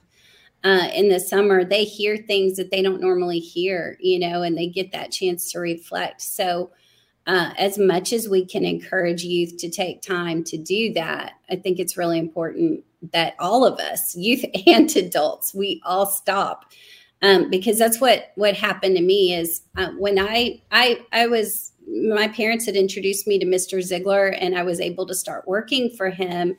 uh, 0.63 0.89
in 0.94 1.10
the 1.10 1.20
summer 1.20 1.63
they 1.63 1.84
hear 1.84 2.18
things 2.18 2.58
that 2.58 2.72
they 2.72 2.82
don't 2.82 3.01
normally 3.01 3.39
hear 3.39 3.98
you 4.00 4.20
know 4.20 4.42
and 4.42 4.58
they 4.58 4.68
get 4.68 4.92
that 4.92 5.12
chance 5.12 5.51
to 5.51 5.60
reflect 5.60 6.22
so 6.22 6.72
uh, 7.28 7.51
as 7.58 7.78
much 7.78 8.12
as 8.12 8.28
we 8.28 8.46
can 8.46 8.66
encourage 8.66 9.24
youth 9.24 9.58
to 9.58 9.70
take 9.70 10.01
time 10.01 10.44
to 10.44 10.58
do 10.58 10.94
that 10.94 11.34
i 11.50 11.56
think 11.56 11.80
it's 11.80 11.98
really 11.98 12.20
important 12.20 12.84
that 13.13 13.36
all 13.39 13.66
of 13.66 13.80
us 13.80 14.16
youth 14.18 14.44
and 14.68 14.96
adults 14.96 15.54
we 15.54 15.82
all 15.86 16.06
stop 16.06 16.66
um, 17.22 17.50
because 17.50 17.78
that's 17.78 18.00
what 18.00 18.32
what 18.36 18.56
happened 18.56 18.96
to 18.96 19.04
me 19.04 19.34
is 19.34 19.62
uh, 19.78 19.89
when 19.98 20.18
I 20.18 20.62
I 20.72 21.01
I 21.12 21.28
was 21.28 21.74
my 21.88 22.28
parents 22.28 22.66
had 22.66 22.75
introduced 22.75 23.28
me 23.28 23.39
to 23.39 23.46
Mr. 23.46 23.80
Ziglar 23.80 24.38
and 24.39 24.58
I 24.58 24.63
was 24.63 24.80
able 24.80 25.06
to 25.08 25.16
start 25.16 25.48
working 25.48 25.89
for 25.89 26.10
him 26.10 26.56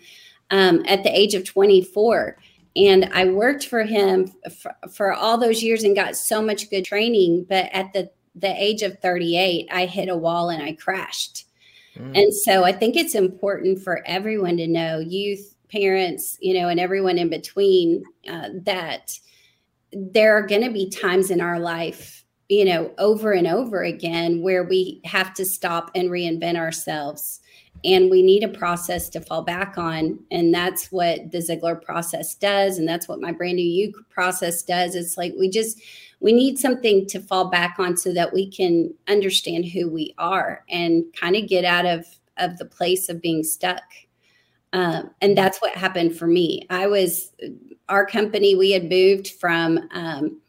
um, 0.50 0.82
at 0.86 1.02
the 1.02 1.18
age 1.18 1.34
of 1.34 1.44
24 1.44 2.36
and 2.86 3.10
I 3.12 3.26
worked 3.26 3.66
for 3.66 3.82
him 3.82 4.32
for, 4.58 4.74
for 4.92 5.12
all 5.12 5.38
those 5.38 5.62
years 5.62 5.84
and 5.84 5.94
got 5.94 6.16
so 6.16 6.42
much 6.42 6.70
good 6.70 6.84
training 6.84 7.46
but 7.48 7.68
at 7.72 7.92
the 7.92 8.10
the 8.34 8.54
age 8.62 8.82
of 8.82 8.98
38 9.00 9.68
I 9.72 9.86
hit 9.86 10.08
a 10.08 10.16
wall 10.16 10.50
and 10.50 10.62
I 10.62 10.72
crashed 10.72 11.46
mm. 11.96 12.16
and 12.16 12.32
so 12.32 12.64
I 12.64 12.72
think 12.72 12.96
it's 12.96 13.14
important 13.14 13.80
for 13.80 14.02
everyone 14.06 14.56
to 14.58 14.66
know 14.66 14.98
youth 14.98 15.56
parents 15.70 16.38
you 16.40 16.54
know 16.54 16.68
and 16.68 16.80
everyone 16.80 17.18
in 17.18 17.28
between 17.28 18.04
uh, 18.28 18.48
that 18.64 19.18
there 19.92 20.36
are 20.36 20.46
going 20.46 20.62
to 20.62 20.70
be 20.70 20.88
times 20.88 21.30
in 21.30 21.40
our 21.40 21.58
life, 21.58 22.24
you 22.48 22.64
know, 22.64 22.92
over 22.98 23.32
and 23.32 23.46
over 23.46 23.82
again 23.82 24.42
where 24.42 24.64
we 24.64 25.00
have 25.04 25.34
to 25.34 25.44
stop 25.44 25.90
and 25.94 26.10
reinvent 26.10 26.56
ourselves. 26.56 27.40
And 27.84 28.10
we 28.10 28.22
need 28.22 28.44
a 28.44 28.48
process 28.48 29.08
to 29.10 29.20
fall 29.20 29.42
back 29.42 29.78
on. 29.78 30.18
And 30.30 30.52
that's 30.52 30.92
what 30.92 31.30
the 31.32 31.38
ziglar 31.38 31.80
process 31.80 32.34
does. 32.34 32.78
And 32.78 32.86
that's 32.86 33.08
what 33.08 33.20
my 33.20 33.32
brand 33.32 33.56
new 33.56 33.64
you 33.64 33.92
process 34.10 34.62
does. 34.62 34.94
It's 34.94 35.16
like 35.16 35.32
we 35.38 35.48
just, 35.48 35.80
we 36.20 36.32
need 36.32 36.58
something 36.58 37.06
to 37.06 37.20
fall 37.20 37.48
back 37.48 37.76
on 37.78 37.96
so 37.96 38.12
that 38.12 38.32
we 38.32 38.50
can 38.50 38.92
understand 39.08 39.64
who 39.66 39.88
we 39.88 40.14
are 40.18 40.64
and 40.68 41.04
kind 41.18 41.36
of 41.36 41.48
get 41.48 41.64
out 41.64 41.86
of, 41.86 42.06
of 42.36 42.58
the 42.58 42.66
place 42.66 43.08
of 43.08 43.22
being 43.22 43.42
stuck. 43.42 43.82
Um, 44.72 45.10
and 45.20 45.36
that's 45.36 45.58
what 45.58 45.74
happened 45.74 46.16
for 46.16 46.26
me. 46.26 46.66
I 46.70 46.86
was 46.86 47.32
our 47.88 48.06
company, 48.06 48.54
we 48.54 48.70
had 48.70 48.88
moved 48.88 49.28
from 49.28 49.88
um, 49.90 50.40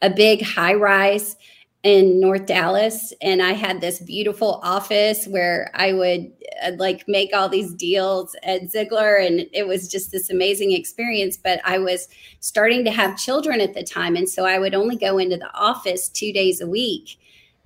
a 0.00 0.10
big 0.10 0.42
high 0.42 0.74
rise 0.74 1.36
in 1.84 2.18
North 2.18 2.46
Dallas, 2.46 3.12
and 3.20 3.42
I 3.42 3.52
had 3.52 3.82
this 3.82 4.00
beautiful 4.00 4.58
office 4.62 5.26
where 5.26 5.70
I 5.74 5.92
would 5.92 6.32
uh, 6.62 6.72
like 6.78 7.04
make 7.06 7.34
all 7.34 7.50
these 7.50 7.74
deals 7.74 8.34
at 8.42 8.62
Ziglar, 8.62 9.24
and 9.24 9.46
it 9.52 9.68
was 9.68 9.86
just 9.86 10.10
this 10.10 10.30
amazing 10.30 10.72
experience. 10.72 11.36
But 11.36 11.60
I 11.62 11.78
was 11.78 12.08
starting 12.40 12.86
to 12.86 12.90
have 12.90 13.18
children 13.18 13.60
at 13.60 13.74
the 13.74 13.84
time, 13.84 14.16
and 14.16 14.28
so 14.28 14.46
I 14.46 14.58
would 14.58 14.74
only 14.74 14.96
go 14.96 15.18
into 15.18 15.36
the 15.36 15.52
office 15.54 16.08
two 16.08 16.32
days 16.32 16.62
a 16.62 16.66
week. 16.66 17.18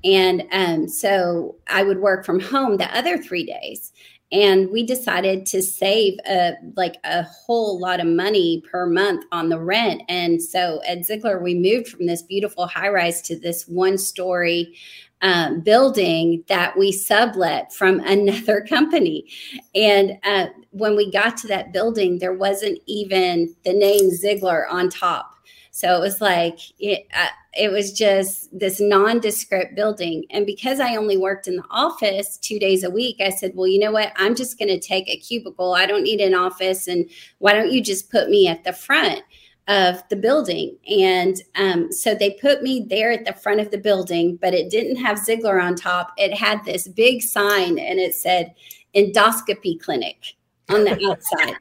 And 0.05 0.45
um, 0.53 0.89
so 0.89 1.57
I 1.69 1.83
would 1.85 1.99
work 1.99 2.25
from 2.25 2.41
home 2.41 2.77
the 2.77 2.97
other 2.97 3.19
three 3.19 3.45
days 3.45 3.93
and 4.31 4.71
we 4.71 4.85
decided 4.85 5.47
to 5.47 5.63
save 5.63 6.19
a 6.29 6.53
like 6.77 6.97
a 7.05 7.23
whole 7.23 7.79
lot 7.81 8.01
of 8.01 8.07
money 8.07 8.63
per 8.71 8.87
month 8.87 9.25
on 9.33 9.49
the 9.49 9.59
rent. 9.59 10.03
And 10.09 10.43
so 10.43 10.81
at 10.87 10.99
ziglar 10.99 11.43
we 11.43 11.55
moved 11.55 11.89
from 11.89 12.07
this 12.07 12.23
beautiful 12.23 12.67
high 12.67 12.89
rise 12.89 13.23
to 13.23 13.39
this 13.39 13.67
one 13.67 13.97
story 13.97 14.77
um, 15.23 15.61
building 15.61 16.45
that 16.49 16.77
we 16.79 16.93
sublet 16.93 17.73
from 17.73 18.01
another 18.05 18.65
company. 18.69 19.27
And 19.75 20.19
uh, 20.23 20.47
when 20.71 20.95
we 20.95 21.11
got 21.11 21.37
to 21.39 21.49
that 21.49 21.73
building 21.73 22.19
there 22.19 22.35
wasn't 22.35 22.81
even 22.87 23.55
the 23.65 23.73
name 23.73 24.11
ziglar 24.11 24.65
on 24.71 24.91
top 24.91 25.28
so 25.79 25.95
it 25.95 26.01
was 26.01 26.21
like 26.21 26.59
it, 26.81 27.07
uh, 27.15 27.29
it 27.57 27.71
was 27.71 27.93
just 27.93 28.49
this 28.59 28.81
nondescript 28.81 29.77
building. 29.77 30.25
And 30.29 30.45
because 30.45 30.81
I 30.81 30.97
only 30.97 31.17
worked 31.17 31.47
in 31.47 31.55
the 31.55 31.65
office 31.71 32.37
two 32.37 32.59
days 32.59 32.83
a 32.83 32.91
week, 32.91 33.19
I 33.21 33.31
said, 33.31 33.53
well, 33.55 33.69
you 33.69 33.79
know 33.79 33.93
what? 33.93 34.13
I'm 34.17 34.35
just 34.35 34.59
going 34.59 34.71
to 34.71 34.81
take 34.81 35.09
a 35.09 35.19
cubicle. 35.19 35.75
I 35.75 35.87
don't 35.87 36.03
need 36.03 36.21
an 36.21 36.35
office. 36.35 36.89
And 36.89 37.09
why 37.39 37.53
don't 37.53 37.71
you 37.71 37.81
just 37.81 38.11
put 38.11 38.29
me 38.29 38.49
at 38.49 38.65
the 38.65 38.73
front? 38.73 39.23
of 39.69 40.03
the 40.09 40.17
building. 40.17 40.75
And 40.89 41.43
um, 41.55 41.93
so 41.93 42.15
they 42.15 42.39
put 42.41 42.63
me 42.63 42.87
there 42.89 43.13
at 43.13 43.27
the 43.27 43.35
front 43.35 43.61
of 43.61 43.71
the 43.71 43.77
building, 43.77 44.39
but 44.41 44.55
it 44.55 44.71
didn't 44.71 44.97
have 44.97 45.19
Ziglar 45.19 45.63
on 45.63 45.75
top. 45.75 46.15
It 46.17 46.33
had 46.33 46.65
this 46.65 46.89
big 46.89 47.21
sign 47.21 47.79
and 47.79 47.99
it 47.99 48.15
said 48.15 48.55
endoscopy 48.95 49.79
clinic 49.79 50.38
on 50.69 50.85
the 50.85 51.07
outside. 51.09 51.55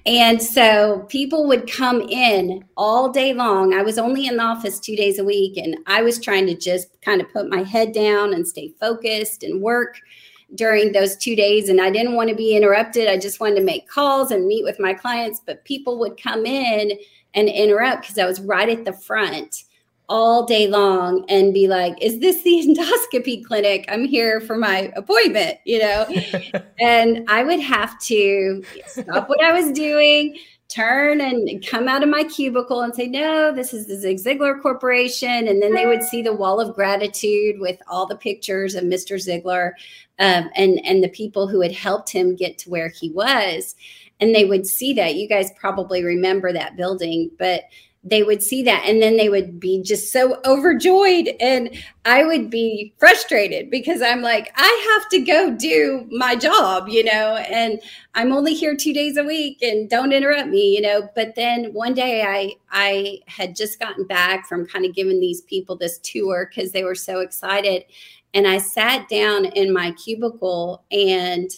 and 0.06 0.42
so 0.42 1.06
people 1.08 1.46
would 1.48 1.70
come 1.70 2.00
in 2.02 2.64
all 2.76 3.10
day 3.10 3.34
long. 3.34 3.74
I 3.74 3.82
was 3.82 3.98
only 3.98 4.26
in 4.26 4.36
the 4.36 4.42
office 4.42 4.78
two 4.78 4.96
days 4.96 5.18
a 5.18 5.24
week, 5.24 5.56
and 5.56 5.76
I 5.86 6.02
was 6.02 6.20
trying 6.20 6.46
to 6.46 6.54
just 6.54 7.00
kind 7.02 7.20
of 7.20 7.32
put 7.32 7.50
my 7.50 7.62
head 7.62 7.92
down 7.92 8.32
and 8.34 8.46
stay 8.46 8.72
focused 8.80 9.42
and 9.42 9.60
work 9.60 9.98
during 10.54 10.92
those 10.92 11.16
two 11.16 11.34
days. 11.34 11.68
And 11.68 11.80
I 11.80 11.90
didn't 11.90 12.14
want 12.14 12.30
to 12.30 12.36
be 12.36 12.56
interrupted. 12.56 13.08
I 13.08 13.18
just 13.18 13.40
wanted 13.40 13.56
to 13.56 13.64
make 13.64 13.88
calls 13.88 14.30
and 14.30 14.46
meet 14.46 14.64
with 14.64 14.78
my 14.78 14.94
clients, 14.94 15.40
but 15.44 15.64
people 15.64 15.98
would 15.98 16.20
come 16.20 16.46
in 16.46 16.92
and 17.34 17.48
interrupt 17.48 18.02
because 18.02 18.18
I 18.18 18.26
was 18.26 18.40
right 18.40 18.68
at 18.68 18.84
the 18.84 18.92
front 18.92 19.64
all 20.08 20.44
day 20.44 20.68
long 20.68 21.24
and 21.28 21.52
be 21.52 21.66
like, 21.68 22.00
is 22.00 22.20
this 22.20 22.42
the 22.42 22.50
endoscopy 22.66 23.44
clinic? 23.44 23.84
I'm 23.88 24.04
here 24.04 24.40
for 24.40 24.56
my 24.56 24.92
appointment, 24.96 25.58
you 25.64 25.78
know? 25.80 26.06
and 26.80 27.24
I 27.28 27.42
would 27.42 27.60
have 27.60 27.98
to 28.00 28.62
stop 28.86 29.28
what 29.28 29.42
I 29.42 29.52
was 29.52 29.72
doing, 29.72 30.36
turn 30.68 31.20
and 31.20 31.64
come 31.66 31.88
out 31.88 32.02
of 32.02 32.08
my 32.08 32.24
cubicle 32.24 32.82
and 32.82 32.94
say, 32.94 33.06
no, 33.06 33.52
this 33.52 33.72
is 33.72 33.86
the 33.86 33.96
Zig 33.96 34.18
Ziglar 34.18 34.60
Corporation. 34.60 35.48
And 35.48 35.62
then 35.62 35.74
they 35.74 35.86
would 35.86 36.02
see 36.02 36.22
the 36.22 36.34
wall 36.34 36.60
of 36.60 36.74
gratitude 36.74 37.60
with 37.60 37.80
all 37.88 38.06
the 38.06 38.16
pictures 38.16 38.74
of 38.74 38.84
Mr. 38.84 39.16
Ziglar 39.16 39.72
um, 40.18 40.50
and, 40.56 40.84
and 40.84 41.02
the 41.02 41.08
people 41.08 41.46
who 41.46 41.60
had 41.60 41.72
helped 41.72 42.10
him 42.10 42.34
get 42.34 42.58
to 42.58 42.70
where 42.70 42.88
he 42.88 43.10
was. 43.10 43.74
And 44.18 44.34
they 44.34 44.44
would 44.44 44.66
see 44.66 44.94
that. 44.94 45.14
You 45.14 45.28
guys 45.28 45.50
probably 45.56 46.02
remember 46.02 46.52
that 46.52 46.76
building, 46.76 47.30
but 47.38 47.64
they 48.08 48.22
would 48.22 48.42
see 48.42 48.62
that 48.62 48.84
and 48.86 49.02
then 49.02 49.16
they 49.16 49.28
would 49.28 49.58
be 49.58 49.82
just 49.82 50.12
so 50.12 50.40
overjoyed 50.44 51.28
and 51.40 51.70
i 52.04 52.22
would 52.24 52.48
be 52.48 52.92
frustrated 52.98 53.70
because 53.70 54.00
i'm 54.00 54.22
like 54.22 54.52
i 54.56 54.94
have 54.94 55.08
to 55.10 55.18
go 55.18 55.50
do 55.50 56.06
my 56.10 56.36
job 56.36 56.88
you 56.88 57.02
know 57.02 57.36
and 57.50 57.80
i'm 58.14 58.32
only 58.32 58.54
here 58.54 58.76
two 58.76 58.92
days 58.92 59.16
a 59.16 59.24
week 59.24 59.60
and 59.62 59.90
don't 59.90 60.12
interrupt 60.12 60.48
me 60.48 60.76
you 60.76 60.80
know. 60.80 61.08
But 61.14 61.34
then 61.34 61.72
one 61.72 61.94
day 61.94 62.22
i 62.22 62.52
i 62.70 63.18
had 63.26 63.56
just 63.56 63.78
gotten 63.78 64.06
back 64.06 64.46
from 64.46 64.66
kind 64.66 64.84
of 64.84 64.94
giving 64.94 65.20
these 65.20 65.40
people 65.42 65.76
this 65.76 65.98
tour 65.98 66.48
because 66.50 66.72
they 66.72 66.84
were 66.84 66.94
so 66.94 67.20
excited 67.20 67.84
and 68.34 68.46
i 68.46 68.58
sat 68.58 69.08
down 69.08 69.46
in 69.46 69.72
my 69.72 69.92
cubicle 69.92 70.84
and 70.90 71.50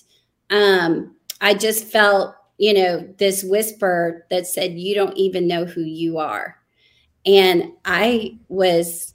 um 0.50 1.14
i 1.40 1.54
just 1.54 1.84
felt 1.84 2.34
you 2.58 2.74
know, 2.74 3.08
this 3.18 3.44
whisper 3.44 4.26
that 4.30 4.46
said, 4.46 4.78
You 4.78 4.94
don't 4.94 5.16
even 5.16 5.46
know 5.46 5.64
who 5.64 5.80
you 5.80 6.18
are. 6.18 6.56
And 7.24 7.72
I 7.84 8.36
was 8.48 9.14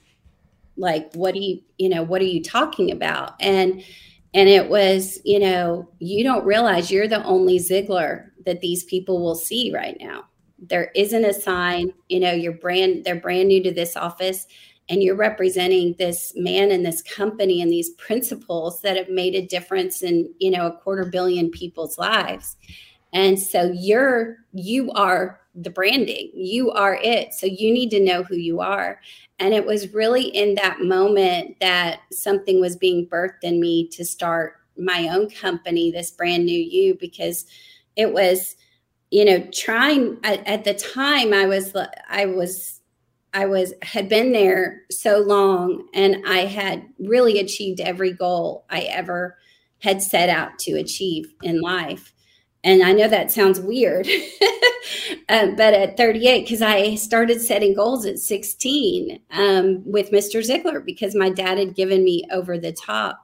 like, 0.77 1.13
What 1.13 1.33
do 1.33 1.41
you, 1.41 1.61
you 1.77 1.89
know, 1.89 2.03
what 2.03 2.21
are 2.21 2.25
you 2.25 2.41
talking 2.41 2.91
about? 2.91 3.35
And, 3.41 3.83
and 4.33 4.49
it 4.49 4.69
was, 4.69 5.19
you 5.25 5.39
know, 5.39 5.89
you 5.99 6.23
don't 6.23 6.45
realize 6.45 6.89
you're 6.89 7.07
the 7.07 7.23
only 7.23 7.59
Ziglar 7.59 8.29
that 8.45 8.61
these 8.61 8.83
people 8.85 9.21
will 9.21 9.35
see 9.35 9.71
right 9.73 9.97
now. 9.99 10.25
There 10.57 10.91
isn't 10.95 11.25
a 11.25 11.33
sign, 11.33 11.93
you 12.07 12.21
know, 12.21 12.31
you're 12.31 12.53
brand, 12.53 13.03
they're 13.03 13.19
brand 13.19 13.49
new 13.49 13.61
to 13.63 13.71
this 13.71 13.97
office 13.97 14.47
and 14.89 15.03
you're 15.03 15.15
representing 15.15 15.95
this 15.97 16.33
man 16.35 16.71
and 16.71 16.85
this 16.85 17.01
company 17.01 17.61
and 17.61 17.71
these 17.71 17.91
principles 17.91 18.81
that 18.81 18.97
have 18.97 19.09
made 19.09 19.35
a 19.35 19.45
difference 19.45 20.01
in, 20.01 20.33
you 20.39 20.51
know, 20.51 20.67
a 20.67 20.77
quarter 20.77 21.05
billion 21.05 21.49
people's 21.51 21.97
lives 21.97 22.55
and 23.13 23.39
so 23.39 23.71
you're, 23.71 24.37
you 24.53 24.91
are 24.91 25.39
the 25.55 25.69
branding, 25.69 26.31
you 26.33 26.71
are 26.71 26.95
it. 26.95 27.33
So 27.33 27.45
you 27.45 27.71
need 27.71 27.91
to 27.91 28.03
know 28.03 28.23
who 28.23 28.35
you 28.35 28.59
are. 28.59 28.99
And 29.39 29.53
it 29.53 29.65
was 29.65 29.93
really 29.93 30.23
in 30.23 30.55
that 30.55 30.81
moment 30.81 31.57
that 31.59 31.99
something 32.11 32.59
was 32.59 32.75
being 32.75 33.07
birthed 33.07 33.43
in 33.43 33.59
me 33.59 33.87
to 33.89 34.03
start 34.03 34.55
my 34.77 35.09
own 35.09 35.29
company, 35.29 35.91
this 35.91 36.09
brand 36.09 36.45
new 36.45 36.59
you, 36.59 36.95
because 36.99 37.45
it 37.95 38.11
was, 38.11 38.55
you 39.11 39.23
know, 39.23 39.47
trying 39.53 40.17
at, 40.23 40.45
at 40.47 40.63
the 40.63 40.73
time 40.73 41.33
I 41.33 41.45
was, 41.45 41.75
I 42.09 42.25
was, 42.25 42.81
I 43.35 43.45
was 43.45 43.73
had 43.83 44.09
been 44.09 44.31
there 44.31 44.81
so 44.89 45.19
long 45.19 45.87
and 45.93 46.23
I 46.27 46.45
had 46.45 46.83
really 46.99 47.39
achieved 47.39 47.79
every 47.79 48.13
goal 48.13 48.65
I 48.71 48.81
ever 48.81 49.37
had 49.79 50.01
set 50.01 50.29
out 50.29 50.57
to 50.59 50.73
achieve 50.73 51.31
in 51.43 51.61
life. 51.61 52.13
And 52.63 52.81
I 52.81 52.93
know 52.93 53.09
that 53.09 53.31
sounds 53.31 53.59
weird, 53.59 54.07
um, 55.27 55.55
but 55.57 55.73
at 55.73 55.97
38, 55.97 56.43
because 56.43 56.61
I 56.61 56.95
started 56.95 57.41
setting 57.41 57.73
goals 57.73 58.05
at 58.05 58.19
16 58.19 59.19
um, 59.31 59.83
with 59.85 60.11
Mr. 60.11 60.41
Ziglar 60.41 60.83
because 60.83 61.13
my 61.13 61.29
dad 61.29 61.57
had 61.57 61.75
given 61.75 62.05
me 62.05 62.23
over 62.31 62.57
the 62.57 62.71
top. 62.71 63.21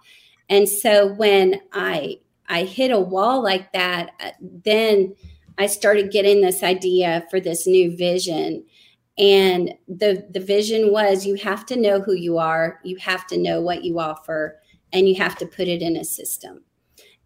And 0.50 0.68
so 0.68 1.14
when 1.14 1.62
I 1.72 2.20
I 2.52 2.64
hit 2.64 2.90
a 2.90 3.00
wall 3.00 3.44
like 3.44 3.72
that, 3.74 4.10
uh, 4.20 4.32
then 4.42 5.16
I 5.60 5.68
started 5.68 6.12
getting 6.12 6.42
this 6.42 6.64
idea 6.64 7.26
for 7.30 7.40
this 7.40 7.68
new 7.68 7.96
vision. 7.96 8.66
And 9.18 9.74
the 9.88 10.28
the 10.32 10.40
vision 10.40 10.92
was 10.92 11.26
you 11.26 11.36
have 11.36 11.66
to 11.68 11.76
know 11.76 12.02
who 12.02 12.14
you 12.14 12.38
are, 12.40 12.80
you 12.84 12.98
have 12.98 13.28
to 13.28 13.38
know 13.38 13.62
what 13.62 13.84
you 13.84 14.00
offer, 14.00 14.60
and 14.92 15.08
you 15.08 15.16
have 15.16 15.38
to 15.38 15.46
put 15.46 15.68
it 15.68 15.82
in 15.82 15.96
a 15.96 16.04
system. 16.04 16.64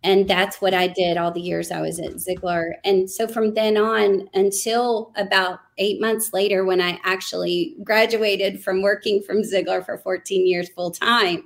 And 0.03 0.27
that's 0.27 0.61
what 0.61 0.73
I 0.73 0.87
did 0.87 1.15
all 1.15 1.31
the 1.31 1.41
years 1.41 1.71
I 1.71 1.79
was 1.79 1.97
at 1.97 2.15
Ziglar. 2.15 2.73
And 2.83 3.09
so 3.09 3.25
from 3.25 3.53
then 3.53 3.77
on 3.77 4.27
until 4.33 5.13
about 5.15 5.59
eight 5.77 6.01
months 6.01 6.33
later, 6.33 6.65
when 6.65 6.81
I 6.81 6.99
actually 7.05 7.77
graduated 7.83 8.61
from 8.61 8.81
working 8.81 9.23
from 9.23 9.43
Ziglar 9.43 9.85
for 9.85 9.97
14 9.97 10.45
years 10.45 10.67
full 10.69 10.91
time, 10.91 11.43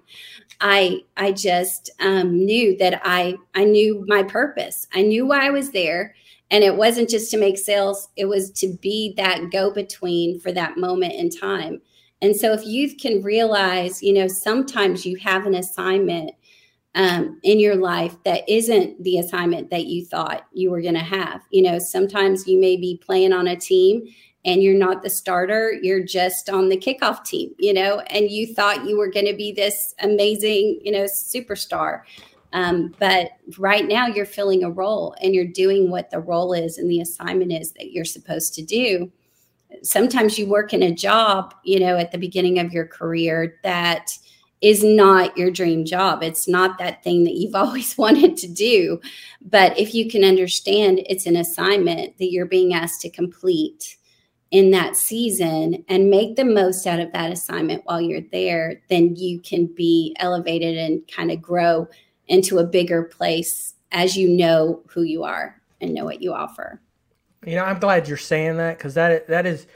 I 0.59 1.01
I 1.17 1.33
just 1.33 1.91
um, 1.99 2.45
knew 2.45 2.75
that 2.77 3.01
I 3.03 3.35
I 3.53 3.63
knew 3.63 4.03
my 4.07 4.23
purpose. 4.23 4.87
I 4.93 5.03
knew 5.03 5.27
why 5.27 5.45
I 5.45 5.51
was 5.51 5.71
there, 5.71 6.15
and 6.49 6.63
it 6.63 6.75
wasn't 6.75 7.09
just 7.09 7.29
to 7.31 7.37
make 7.37 7.59
sales; 7.59 8.09
it 8.15 8.25
was 8.25 8.51
to 8.53 8.73
be 8.81 9.13
that 9.17 9.51
go 9.51 9.71
between 9.71 10.39
for 10.39 10.51
that 10.51 10.77
moment 10.77 11.13
in 11.13 11.29
time. 11.29 11.81
And 12.23 12.35
so, 12.35 12.53
if 12.53 12.65
youth 12.65 12.95
can 12.99 13.21
realize, 13.21 14.01
you 14.01 14.13
know, 14.13 14.27
sometimes 14.27 15.05
you 15.05 15.17
have 15.17 15.45
an 15.45 15.53
assignment 15.53 16.31
um, 16.97 17.39
in 17.43 17.59
your 17.59 17.75
life 17.75 18.15
that 18.25 18.43
isn't 18.49 19.01
the 19.03 19.19
assignment 19.19 19.69
that 19.69 19.85
you 19.85 20.03
thought 20.03 20.47
you 20.51 20.71
were 20.71 20.81
going 20.81 20.95
to 20.95 20.99
have. 20.99 21.41
You 21.51 21.61
know, 21.61 21.77
sometimes 21.77 22.47
you 22.47 22.59
may 22.59 22.75
be 22.75 22.99
playing 23.05 23.33
on 23.33 23.47
a 23.47 23.55
team 23.55 24.07
and 24.43 24.63
you're 24.63 24.77
not 24.77 25.03
the 25.03 25.09
starter, 25.09 25.73
you're 25.83 26.03
just 26.03 26.49
on 26.49 26.69
the 26.69 26.77
kickoff 26.77 27.23
team, 27.23 27.53
you 27.59 27.71
know, 27.71 27.99
and 28.09 28.31
you 28.31 28.51
thought 28.51 28.85
you 28.85 28.97
were 28.97 29.11
going 29.11 29.27
to 29.27 29.35
be 29.35 29.51
this 29.51 29.93
amazing, 29.99 30.79
you 30.83 30.91
know, 30.91 31.03
superstar. 31.03 32.01
Um, 32.53 32.95
but 32.97 33.29
right 33.59 33.87
now 33.87 34.07
you're 34.07 34.25
filling 34.25 34.63
a 34.63 34.71
role 34.71 35.15
and 35.21 35.35
you're 35.35 35.45
doing 35.45 35.91
what 35.91 36.09
the 36.09 36.19
role 36.19 36.51
is 36.53 36.79
and 36.79 36.89
the 36.89 37.01
assignment 37.01 37.51
is 37.51 37.73
that 37.73 37.91
you're 37.91 38.05
supposed 38.05 38.55
to 38.55 38.63
do. 38.63 39.11
Sometimes 39.83 40.39
you 40.39 40.47
work 40.47 40.73
in 40.73 40.81
a 40.81 40.95
job, 40.95 41.53
you 41.63 41.79
know, 41.79 41.95
at 41.97 42.11
the 42.11 42.17
beginning 42.17 42.57
of 42.57 42.73
your 42.73 42.87
career 42.87 43.59
that 43.61 44.09
is 44.61 44.83
not 44.83 45.37
your 45.37 45.51
dream 45.51 45.85
job. 45.85 46.23
It's 46.23 46.47
not 46.47 46.77
that 46.79 47.03
thing 47.03 47.23
that 47.25 47.35
you've 47.35 47.55
always 47.63 47.97
wanted 47.97 48.37
to 48.37 48.47
do. 48.47 48.99
But 49.41 49.77
if 49.77 49.93
you 49.93 50.09
can 50.09 50.23
understand 50.23 51.01
it's 51.05 51.25
an 51.25 51.35
assignment 51.35 52.17
that 52.17 52.31
you're 52.31 52.45
being 52.45 52.73
asked 52.73 53.01
to 53.01 53.09
complete 53.09 53.97
in 54.49 54.71
that 54.71 54.95
season 54.95 55.83
and 55.89 56.09
make 56.09 56.35
the 56.35 56.45
most 56.45 56.87
out 56.87 56.99
of 56.99 57.11
that 57.11 57.31
assignment 57.31 57.83
while 57.85 57.99
you're 57.99 58.21
there, 58.31 58.81
then 58.89 59.15
you 59.15 59.39
can 59.41 59.65
be 59.65 60.15
elevated 60.19 60.77
and 60.77 61.05
kind 61.07 61.31
of 61.31 61.41
grow 61.41 61.87
into 62.27 62.59
a 62.59 62.63
bigger 62.63 63.03
place 63.03 63.73
as 63.91 64.17
you 64.17 64.29
know 64.29 64.81
who 64.87 65.01
you 65.01 65.23
are 65.23 65.61
and 65.81 65.93
know 65.93 66.05
what 66.05 66.21
you 66.21 66.33
offer. 66.33 66.81
You 67.45 67.55
know, 67.55 67.63
I'm 67.63 67.79
glad 67.79 68.07
you're 68.07 68.17
saying 68.17 68.57
that 68.57 68.77
because 68.77 68.93
that 68.95 69.27
that 69.27 69.45
is 69.45 69.67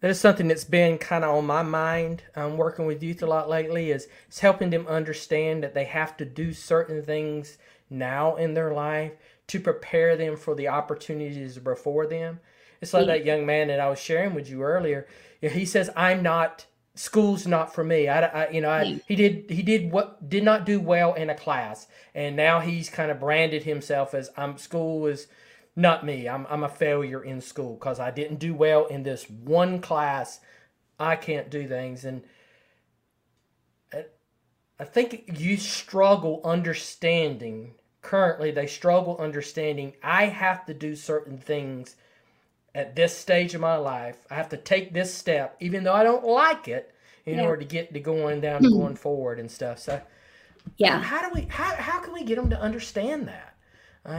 that 0.00 0.10
is 0.10 0.20
something 0.20 0.48
that's 0.48 0.64
been 0.64 0.98
kind 0.98 1.24
of 1.24 1.34
on 1.34 1.46
my 1.46 1.62
mind 1.62 2.22
um, 2.34 2.56
working 2.56 2.86
with 2.86 3.02
youth 3.02 3.22
a 3.22 3.26
lot 3.26 3.48
lately 3.48 3.90
is, 3.90 4.08
is 4.30 4.38
helping 4.40 4.70
them 4.70 4.86
understand 4.86 5.62
that 5.62 5.74
they 5.74 5.84
have 5.84 6.16
to 6.16 6.24
do 6.24 6.52
certain 6.52 7.02
things 7.02 7.58
now 7.88 8.36
in 8.36 8.54
their 8.54 8.72
life 8.72 9.12
to 9.46 9.60
prepare 9.60 10.16
them 10.16 10.36
for 10.36 10.54
the 10.54 10.68
opportunities 10.68 11.58
before 11.58 12.06
them. 12.06 12.40
It's 12.80 12.92
like 12.92 13.06
that 13.06 13.24
young 13.24 13.46
man 13.46 13.68
that 13.68 13.80
i 13.80 13.88
was 13.88 13.98
sharing 13.98 14.34
with 14.34 14.50
you 14.50 14.62
earlier 14.62 15.06
he 15.40 15.64
says 15.64 15.90
i'm 15.96 16.22
not 16.22 16.66
school's 16.94 17.46
not 17.46 17.74
for 17.74 17.84
me. 17.84 18.08
I, 18.08 18.24
I 18.24 18.50
you 18.50 18.60
know 18.60 18.70
I, 18.70 19.00
he 19.06 19.14
did 19.16 19.50
he 19.50 19.62
did 19.62 19.92
what 19.92 20.28
did 20.28 20.42
not 20.42 20.64
do 20.64 20.80
well 20.80 21.14
in 21.14 21.30
a 21.30 21.34
class 21.34 21.86
and 22.14 22.34
now 22.36 22.60
he's 22.60 22.88
kind 22.88 23.10
of 23.10 23.20
branded 23.20 23.62
himself 23.62 24.14
as 24.14 24.30
i'm 24.36 24.56
school 24.58 25.06
is 25.06 25.26
not 25.76 26.04
me. 26.04 26.26
I'm, 26.26 26.46
I'm 26.48 26.64
a 26.64 26.68
failure 26.68 27.22
in 27.22 27.42
school 27.42 27.74
because 27.74 28.00
I 28.00 28.10
didn't 28.10 28.38
do 28.38 28.54
well 28.54 28.86
in 28.86 29.02
this 29.02 29.28
one 29.28 29.80
class. 29.80 30.40
I 30.98 31.16
can't 31.16 31.50
do 31.50 31.68
things. 31.68 32.06
And 32.06 32.22
uh, 33.92 34.00
I 34.80 34.84
think 34.84 35.38
you 35.38 35.58
struggle 35.58 36.40
understanding, 36.44 37.74
currently, 38.00 38.50
they 38.50 38.66
struggle 38.66 39.18
understanding 39.18 39.92
I 40.02 40.26
have 40.26 40.64
to 40.66 40.74
do 40.74 40.96
certain 40.96 41.36
things 41.36 41.96
at 42.74 42.96
this 42.96 43.16
stage 43.16 43.54
of 43.54 43.60
my 43.60 43.76
life. 43.76 44.16
I 44.30 44.34
have 44.34 44.48
to 44.50 44.56
take 44.56 44.94
this 44.94 45.14
step, 45.14 45.56
even 45.60 45.84
though 45.84 45.94
I 45.94 46.04
don't 46.04 46.24
like 46.24 46.68
it, 46.68 46.94
in 47.26 47.36
yeah. 47.36 47.44
order 47.44 47.58
to 47.58 47.64
get 47.66 47.92
to 47.92 48.00
going 48.00 48.40
down 48.40 48.62
to 48.62 48.68
mm-hmm. 48.68 48.78
going 48.78 48.96
forward 48.96 49.38
and 49.38 49.50
stuff. 49.50 49.78
So, 49.80 50.00
yeah. 50.78 51.00
How 51.02 51.28
do 51.28 51.34
we, 51.34 51.46
how, 51.48 51.74
how 51.74 51.98
can 52.00 52.14
we 52.14 52.24
get 52.24 52.36
them 52.36 52.48
to 52.50 52.60
understand 52.60 53.28
that? 53.28 53.55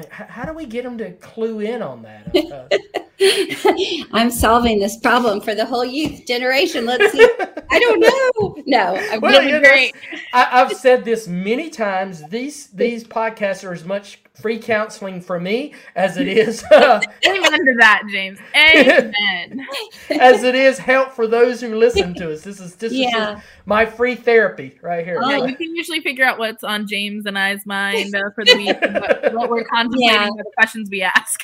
How 0.09 0.45
do 0.45 0.53
we 0.53 0.65
get 0.65 0.83
them 0.83 0.97
to 0.97 1.11
clue 1.13 1.59
in 1.59 1.81
on 1.81 2.03
that? 2.03 2.69
Uh, 3.19 3.25
uh, 3.59 3.73
I'm 4.13 4.29
solving 4.29 4.79
this 4.79 4.97
problem 4.97 5.41
for 5.41 5.55
the 5.55 5.65
whole 5.65 5.83
youth 5.83 6.27
generation. 6.27 6.85
Let's 6.85 7.11
see. 7.11 7.27
I 7.71 7.79
don't 7.79 7.99
know. 7.99 8.63
No, 8.67 8.95
I'm 8.95 9.21
well, 9.21 9.41
really 9.41 9.59
great. 9.59 9.95
I, 10.33 10.43
have 10.43 10.73
said 10.73 11.03
this 11.03 11.27
many 11.27 11.71
times. 11.71 12.21
These 12.29 12.67
these 12.67 13.03
podcasts 13.03 13.67
are 13.67 13.73
as 13.73 13.85
much 13.85 14.19
free 14.41 14.59
counseling 14.59 15.19
for 15.21 15.39
me 15.39 15.73
as 15.95 16.17
it 16.17 16.27
is. 16.37 16.63
Uh, 16.71 17.01
Amen 17.25 17.65
to 17.65 17.75
that, 17.79 18.03
James. 18.09 18.39
Amen. 18.55 19.65
as 20.09 20.43
it 20.43 20.55
is 20.55 20.77
help 20.77 21.11
for 21.11 21.27
those 21.27 21.61
who 21.61 21.75
listen 21.75 22.13
to 22.15 22.33
us. 22.33 22.41
This 22.41 22.59
is 22.59 22.75
this 22.75 22.93
yeah. 22.93 23.37
is 23.37 23.43
my 23.65 23.85
free 23.85 24.15
therapy 24.15 24.77
right 24.81 25.05
here. 25.05 25.19
Yeah, 25.21 25.45
you 25.45 25.55
can 25.55 25.75
usually 25.75 26.01
figure 26.01 26.25
out 26.25 26.37
what's 26.37 26.63
on 26.63 26.87
James 26.87 27.25
and 27.25 27.37
I's 27.37 27.65
mind 27.65 28.15
uh, 28.15 28.29
for 28.35 28.45
the 28.45 28.55
week, 28.55 28.77
what, 28.81 29.33
what, 29.33 29.49
we're 29.49 29.65
contemplating, 29.65 30.09
yeah. 30.09 30.29
the 30.29 30.51
questions 30.55 30.89
we 30.89 31.01
ask. 31.01 31.41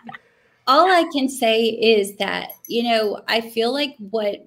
All 0.66 0.90
I 0.90 1.04
can 1.12 1.28
say 1.28 1.64
is 1.64 2.16
that 2.16 2.52
you 2.66 2.82
know 2.84 3.22
I 3.26 3.40
feel 3.40 3.72
like 3.72 3.96
what 4.10 4.46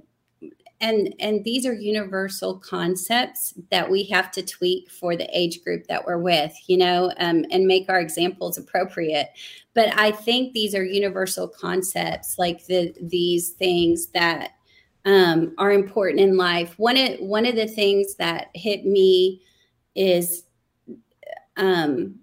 and 0.82 1.15
and 1.20 1.44
these 1.44 1.65
are 1.65 1.74
universal 1.74 2.58
concepts 2.60 3.54
that 3.70 3.89
we 3.89 4.04
have 4.06 4.32
to 4.32 4.41
tweak 4.46 4.89
for 4.91 5.15
the 5.15 5.30
age 5.38 5.63
group 5.63 5.88
that 5.88 6.06
we're 6.06 6.17
with 6.17 6.54
you 6.67 6.78
know 6.78 7.12
um, 7.17 7.46
and 7.52 7.65
make 7.65 7.89
our 7.89 8.00
examples 8.00 8.58
appropriate. 8.58 9.30
But 9.74 9.98
i 9.98 10.12
think 10.12 10.54
these 10.54 10.76
are 10.76 10.84
universal 10.84 11.48
concepts 11.48 12.38
like 12.38 12.65
the 12.65 12.94
these 13.02 13.52
things 13.52 14.08
that 14.08 14.52
um, 15.06 15.54
are 15.58 15.72
important 15.72 16.20
in 16.20 16.38
life. 16.38 16.78
One 16.78 16.98
of 16.98 17.20
one 17.20 17.46
of 17.46 17.56
the 17.56 17.67
things 17.67 18.15
that 18.15 18.50
hit 18.54 18.86
me 18.86 19.41
is 19.96 20.44
um, 21.58 22.15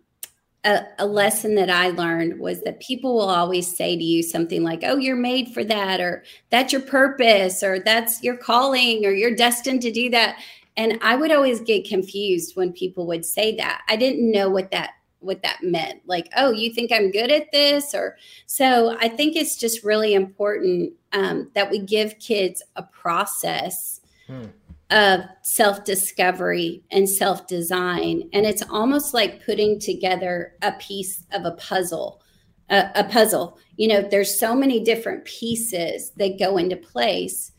a, 0.64 0.82
a, 0.98 1.06
lesson 1.06 1.54
that 1.54 1.70
I 1.70 1.90
learned 1.90 2.38
was 2.40 2.62
that 2.62 2.80
people 2.80 3.14
will 3.14 3.28
always 3.28 3.74
say 3.74 3.96
to 3.96 4.02
you 4.02 4.22
something 4.22 4.62
like, 4.62 4.82
Oh, 4.82 4.96
you're 4.96 5.16
made 5.16 5.54
for 5.54 5.62
that, 5.64 6.00
or 6.00 6.24
that's 6.50 6.72
your 6.72 6.82
purpose, 6.82 7.62
or 7.62 7.78
that's 7.78 8.22
your 8.22 8.36
calling, 8.36 9.06
or 9.06 9.10
you're 9.10 9.34
destined 9.34 9.82
to 9.82 9.92
do 9.92 10.10
that. 10.10 10.38
And 10.76 10.98
I 11.02 11.16
would 11.16 11.32
always 11.32 11.60
get 11.60 11.88
confused 11.88 12.56
when 12.56 12.72
people 12.72 13.06
would 13.06 13.24
say 13.24 13.56
that. 13.56 13.82
I 13.88 13.96
didn't 13.96 14.30
know 14.30 14.48
what 14.48 14.70
that 14.72 14.90
what 15.20 15.42
that 15.42 15.62
meant. 15.62 16.00
Like, 16.06 16.28
oh, 16.36 16.52
you 16.52 16.72
think 16.72 16.92
I'm 16.92 17.10
good 17.10 17.30
at 17.30 17.50
this? 17.50 17.94
Or 17.94 18.16
so 18.46 18.96
I 19.00 19.08
think 19.08 19.36
it's 19.36 19.56
just 19.56 19.84
really 19.84 20.14
important 20.14 20.92
um, 21.12 21.50
that 21.54 21.70
we 21.70 21.80
give 21.80 22.18
kids 22.18 22.62
a 22.76 22.82
process. 22.82 24.00
Hmm 24.26 24.46
of 24.90 25.20
self 25.42 25.84
discovery 25.84 26.82
and 26.90 27.08
self 27.08 27.46
design. 27.46 28.28
And 28.32 28.46
it's 28.46 28.62
almost 28.70 29.14
like 29.14 29.44
putting 29.44 29.78
together 29.78 30.54
a 30.62 30.72
piece 30.72 31.24
of 31.32 31.44
a 31.44 31.52
puzzle. 31.52 32.22
A, 32.70 32.90
a, 32.96 33.04
puzzle. 33.04 33.58
You 33.76 33.88
know, 33.88 34.02
there's 34.02 34.38
so 34.38 34.54
many 34.54 34.84
different 34.84 35.24
pieces 35.24 36.12
that 36.16 36.38
go 36.38 36.58
into 36.58 36.76
place. 36.76 37.52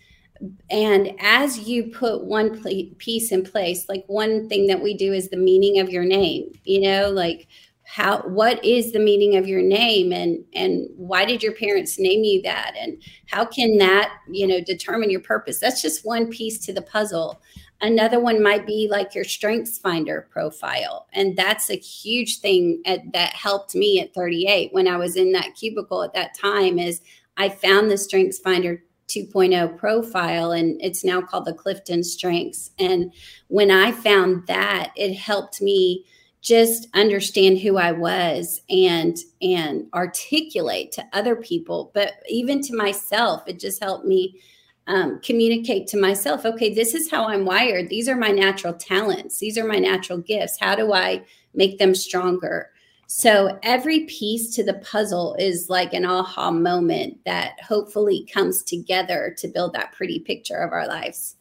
And 0.69 1.13
as 1.19 1.67
you 1.67 1.85
put 1.85 2.25
one 2.25 2.63
piece 2.99 3.31
in 3.31 3.43
place, 3.43 3.89
like 3.89 4.03
one 4.05 4.47
thing 4.47 4.67
that 4.67 4.83
we 4.83 4.93
do 4.95 5.11
is 5.11 5.29
the 5.29 5.37
meaning 5.37 5.79
of 5.79 5.89
your 5.89 6.05
name, 6.05 6.51
you 6.63 6.81
know, 6.81 7.09
like 7.09 7.47
how 7.91 8.21
what 8.21 8.63
is 8.63 8.91
the 8.91 8.99
meaning 8.99 9.35
of 9.35 9.47
your 9.47 9.63
name 9.63 10.13
and 10.13 10.45
and 10.53 10.87
why 10.95 11.25
did 11.25 11.41
your 11.41 11.55
parents 11.55 11.97
name 11.97 12.23
you 12.23 12.39
that? 12.43 12.75
And 12.79 13.01
how 13.25 13.45
can 13.45 13.79
that 13.79 14.15
you 14.29 14.45
know 14.45 14.61
determine 14.61 15.09
your 15.09 15.21
purpose? 15.21 15.59
That's 15.59 15.81
just 15.81 16.05
one 16.05 16.29
piece 16.29 16.59
to 16.67 16.73
the 16.73 16.83
puzzle. 16.83 17.41
Another 17.81 18.19
one 18.19 18.43
might 18.43 18.67
be 18.67 18.87
like 18.91 19.15
your 19.15 19.23
strengths 19.23 19.79
finder 19.79 20.27
profile. 20.29 21.07
And 21.13 21.35
that's 21.35 21.71
a 21.71 21.77
huge 21.77 22.41
thing 22.41 22.83
at, 22.85 23.11
that 23.13 23.33
helped 23.33 23.73
me 23.73 23.99
at 23.99 24.13
38 24.13 24.71
when 24.71 24.87
i 24.87 24.95
was 24.95 25.15
in 25.15 25.31
that 25.31 25.55
cubicle 25.55 26.03
at 26.03 26.13
that 26.13 26.37
time 26.37 26.77
is 26.77 27.01
i 27.37 27.49
found 27.49 27.89
the 27.89 27.97
strengths 27.97 28.37
finder 28.37 28.83
2.0 29.07 29.75
profile 29.79 30.51
and 30.51 30.79
it's 30.79 31.03
now 31.03 31.19
called 31.21 31.45
the 31.45 31.53
clifton 31.53 32.03
strengths. 32.03 32.69
And 32.77 33.11
when 33.47 33.71
i 33.71 33.91
found 33.91 34.45
that 34.45 34.91
it 34.95 35.15
helped 35.15 35.59
me 35.59 36.05
just 36.41 36.87
understand 36.93 37.59
who 37.59 37.77
I 37.77 37.91
was 37.91 38.61
and 38.69 39.17
and 39.41 39.87
articulate 39.93 40.91
to 40.93 41.05
other 41.11 41.35
people, 41.35 41.91
but 41.93 42.13
even 42.29 42.61
to 42.61 42.75
myself, 42.75 43.43
it 43.47 43.59
just 43.59 43.83
helped 43.83 44.05
me 44.05 44.39
um, 44.87 45.19
communicate 45.21 45.87
to 45.87 45.99
myself. 45.99 46.45
Okay, 46.45 46.73
this 46.73 46.95
is 46.95 47.11
how 47.11 47.27
I'm 47.27 47.45
wired. 47.45 47.89
These 47.89 48.09
are 48.09 48.15
my 48.15 48.29
natural 48.29 48.73
talents. 48.73 49.37
These 49.37 49.57
are 49.57 49.65
my 49.65 49.77
natural 49.77 50.17
gifts. 50.17 50.59
How 50.59 50.75
do 50.75 50.93
I 50.93 51.23
make 51.53 51.77
them 51.77 51.93
stronger? 51.93 52.71
So 53.05 53.59
every 53.63 54.01
piece 54.01 54.55
to 54.55 54.63
the 54.63 54.75
puzzle 54.75 55.35
is 55.39 55.69
like 55.69 55.93
an 55.93 56.05
aha 56.05 56.51
moment 56.51 57.19
that 57.25 57.59
hopefully 57.61 58.27
comes 58.31 58.63
together 58.63 59.35
to 59.39 59.47
build 59.47 59.73
that 59.73 59.93
pretty 59.93 60.19
picture 60.19 60.57
of 60.57 60.71
our 60.71 60.87
lives. 60.87 61.35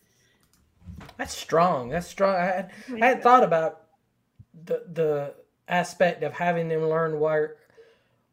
That's 1.16 1.36
strong. 1.36 1.90
That's 1.90 2.06
strong. 2.06 2.34
I, 2.34 2.44
had, 2.44 2.70
I 2.94 3.06
hadn't 3.06 3.22
thought 3.22 3.44
about 3.44 3.87
the 4.64 4.84
the 4.92 5.34
aspect 5.68 6.22
of 6.22 6.32
having 6.32 6.68
them 6.68 6.88
learn 6.88 7.20
where 7.20 7.56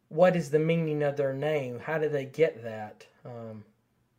what 0.09 0.35
is 0.35 0.49
the 0.49 0.59
meaning 0.59 1.03
of 1.03 1.17
their 1.17 1.33
name? 1.33 1.79
How 1.79 1.97
do 1.97 2.07
they 2.09 2.25
get 2.25 2.63
that? 2.63 3.05
Um, 3.25 3.63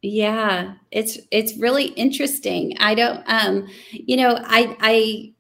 yeah 0.03 0.75
it's 0.91 1.19
it's 1.31 1.57
really 1.57 1.87
interesting. 1.87 2.77
I 2.79 2.95
don't 2.95 3.23
um 3.27 3.69
you 3.91 4.17
know 4.17 4.39
i 4.45 4.77
i 4.81 5.33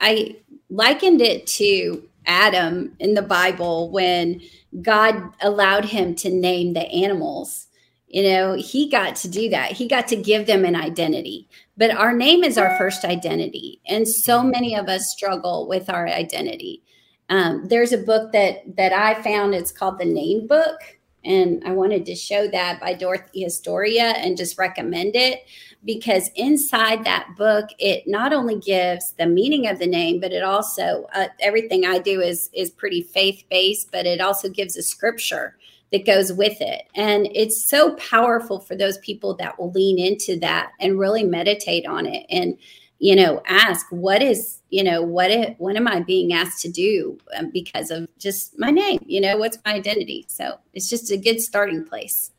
i 0.00 0.36
likened 0.70 1.20
it 1.20 1.46
to 1.46 2.08
adam 2.24 2.94
in 3.00 3.14
the 3.14 3.22
bible 3.22 3.90
when 3.90 4.40
god 4.80 5.34
allowed 5.40 5.84
him 5.84 6.14
to 6.14 6.30
name 6.30 6.72
the 6.72 6.88
animals 6.88 7.66
you 8.12 8.22
know 8.22 8.54
he 8.54 8.88
got 8.88 9.16
to 9.16 9.28
do 9.28 9.48
that. 9.50 9.72
He 9.72 9.88
got 9.88 10.06
to 10.08 10.16
give 10.16 10.46
them 10.46 10.64
an 10.64 10.76
identity. 10.76 11.48
But 11.76 11.90
our 11.90 12.14
name 12.14 12.44
is 12.44 12.58
our 12.58 12.76
first 12.78 13.04
identity 13.04 13.80
and 13.86 14.06
so 14.06 14.42
many 14.42 14.76
of 14.76 14.88
us 14.88 15.10
struggle 15.10 15.66
with 15.66 15.90
our 15.90 16.06
identity. 16.06 16.82
Um, 17.28 17.66
there's 17.66 17.92
a 17.92 17.98
book 17.98 18.32
that 18.32 18.76
that 18.76 18.92
i 18.92 19.20
found. 19.22 19.54
It's 19.54 19.72
called 19.72 19.98
the 19.98 20.04
name 20.04 20.46
book 20.46 20.78
and 21.24 21.62
i 21.64 21.72
wanted 21.72 22.04
to 22.06 22.14
show 22.14 22.48
that 22.48 22.80
by 22.80 22.94
dorothy 22.94 23.44
Astoria 23.44 24.10
and 24.18 24.36
just 24.36 24.58
recommend 24.58 25.14
it 25.14 25.44
because 25.84 26.30
inside 26.36 27.04
that 27.04 27.28
book 27.36 27.68
it 27.78 28.04
not 28.06 28.32
only 28.32 28.58
gives 28.58 29.12
the 29.12 29.26
meaning 29.26 29.66
of 29.66 29.78
the 29.78 29.86
name 29.86 30.20
but 30.20 30.32
it 30.32 30.42
also 30.42 31.06
uh, 31.14 31.28
everything 31.40 31.84
i 31.84 31.98
do 31.98 32.20
is 32.20 32.50
is 32.52 32.70
pretty 32.70 33.02
faith 33.02 33.44
based 33.50 33.90
but 33.92 34.06
it 34.06 34.20
also 34.20 34.48
gives 34.48 34.76
a 34.76 34.82
scripture 34.82 35.56
that 35.92 36.06
goes 36.06 36.32
with 36.32 36.60
it. 36.60 36.88
And 36.94 37.28
it's 37.34 37.68
so 37.68 37.94
powerful 37.96 38.60
for 38.60 38.74
those 38.74 38.98
people 38.98 39.34
that 39.36 39.58
will 39.58 39.70
lean 39.70 39.98
into 39.98 40.38
that 40.40 40.72
and 40.80 40.98
really 40.98 41.22
meditate 41.22 41.86
on 41.86 42.06
it 42.06 42.26
and 42.30 42.58
you 42.98 43.16
know 43.16 43.42
ask 43.46 43.86
what 43.90 44.22
is 44.22 44.60
you 44.70 44.84
know 44.84 45.02
what 45.02 45.28
it, 45.28 45.56
what 45.58 45.74
am 45.74 45.88
i 45.88 45.98
being 45.98 46.32
asked 46.32 46.62
to 46.62 46.70
do 46.70 47.18
um, 47.36 47.50
because 47.50 47.90
of 47.90 48.08
just 48.18 48.58
my 48.58 48.70
name? 48.70 49.00
You 49.06 49.20
know 49.20 49.36
what's 49.36 49.58
my 49.64 49.74
identity? 49.74 50.24
So 50.28 50.54
it's 50.72 50.88
just 50.88 51.10
a 51.10 51.16
good 51.16 51.40
starting 51.40 51.84
place. 51.84 52.30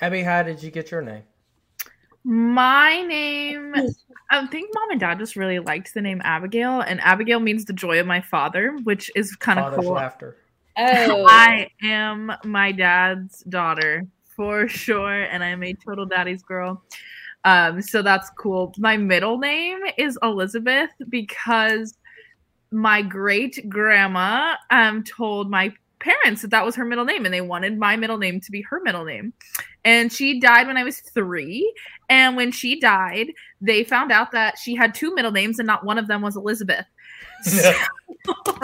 Abby 0.00 0.22
how 0.22 0.42
did 0.42 0.62
you 0.62 0.70
get 0.70 0.90
your 0.90 1.02
name? 1.02 1.22
My 2.24 3.00
name 3.02 3.74
i 4.30 4.46
think 4.46 4.70
mom 4.74 4.90
and 4.90 5.00
dad 5.00 5.18
just 5.18 5.36
really 5.36 5.58
liked 5.58 5.94
the 5.94 6.02
name 6.02 6.20
abigail 6.24 6.80
and 6.80 7.00
abigail 7.00 7.40
means 7.40 7.64
the 7.64 7.72
joy 7.72 7.98
of 7.98 8.06
my 8.06 8.20
father 8.20 8.76
which 8.82 9.10
is 9.16 9.34
kind 9.36 9.58
of 9.58 9.74
cool. 9.74 9.92
laughter 9.92 10.36
Oh. 10.78 11.26
I 11.28 11.68
am 11.82 12.32
my 12.44 12.72
dad's 12.72 13.42
daughter 13.44 14.06
for 14.36 14.68
sure, 14.68 15.22
and 15.24 15.42
I'm 15.42 15.62
a 15.64 15.74
total 15.74 16.06
daddy's 16.06 16.42
girl. 16.42 16.82
Um, 17.44 17.82
so 17.82 18.02
that's 18.02 18.30
cool. 18.30 18.72
My 18.78 18.96
middle 18.96 19.38
name 19.38 19.80
is 19.96 20.18
Elizabeth 20.22 20.90
because 21.08 21.94
my 22.70 23.00
great 23.00 23.66
grandma 23.68 24.54
um 24.70 25.02
told 25.02 25.50
my 25.50 25.72
parents 26.00 26.42
that 26.42 26.50
that 26.50 26.64
was 26.64 26.74
her 26.76 26.84
middle 26.84 27.04
name 27.04 27.24
and 27.24 27.32
they 27.32 27.40
wanted 27.40 27.78
my 27.78 27.96
middle 27.96 28.18
name 28.18 28.40
to 28.40 28.50
be 28.52 28.62
her 28.62 28.80
middle 28.82 29.04
name. 29.04 29.32
And 29.84 30.12
she 30.12 30.38
died 30.38 30.66
when 30.66 30.76
I 30.76 30.84
was 30.84 31.00
3, 31.00 31.72
and 32.08 32.36
when 32.36 32.52
she 32.52 32.78
died, 32.78 33.28
they 33.60 33.84
found 33.84 34.12
out 34.12 34.30
that 34.32 34.58
she 34.58 34.74
had 34.74 34.94
two 34.94 35.14
middle 35.14 35.32
names 35.32 35.58
and 35.58 35.66
not 35.66 35.84
one 35.84 35.98
of 35.98 36.06
them 36.06 36.22
was 36.22 36.36
Elizabeth. 36.36 36.86
So, 37.44 37.72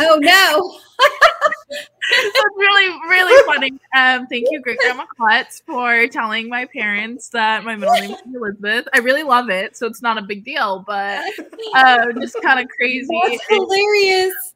oh 0.01 0.19
no. 0.21 0.79
That's 1.71 2.57
really, 2.57 2.89
really 3.09 3.47
funny. 3.47 3.73
Um, 3.97 4.27
thank 4.27 4.49
you, 4.51 4.61
Great 4.61 4.79
Grandma 4.79 5.07
Klutz, 5.17 5.61
for 5.67 6.07
telling 6.09 6.49
my 6.49 6.67
parents 6.67 7.29
that 7.31 7.65
my 7.65 7.77
middle 7.77 7.95
name 7.95 8.11
is 8.13 8.35
Elizabeth. 8.35 8.87
I 8.93 8.99
really 8.99 9.23
love 9.23 9.51
it, 9.51 9.77
so 9.77 9.87
it's 9.87 10.03
not 10.03 10.19
a 10.19 10.23
big 10.23 10.45
deal, 10.45 10.85
but 10.87 11.25
uh, 11.75 12.13
just 12.21 12.37
kind 12.43 12.61
of 12.61 12.69
crazy. 12.77 13.09
That's 13.27 13.47
hilarious. 13.49 14.55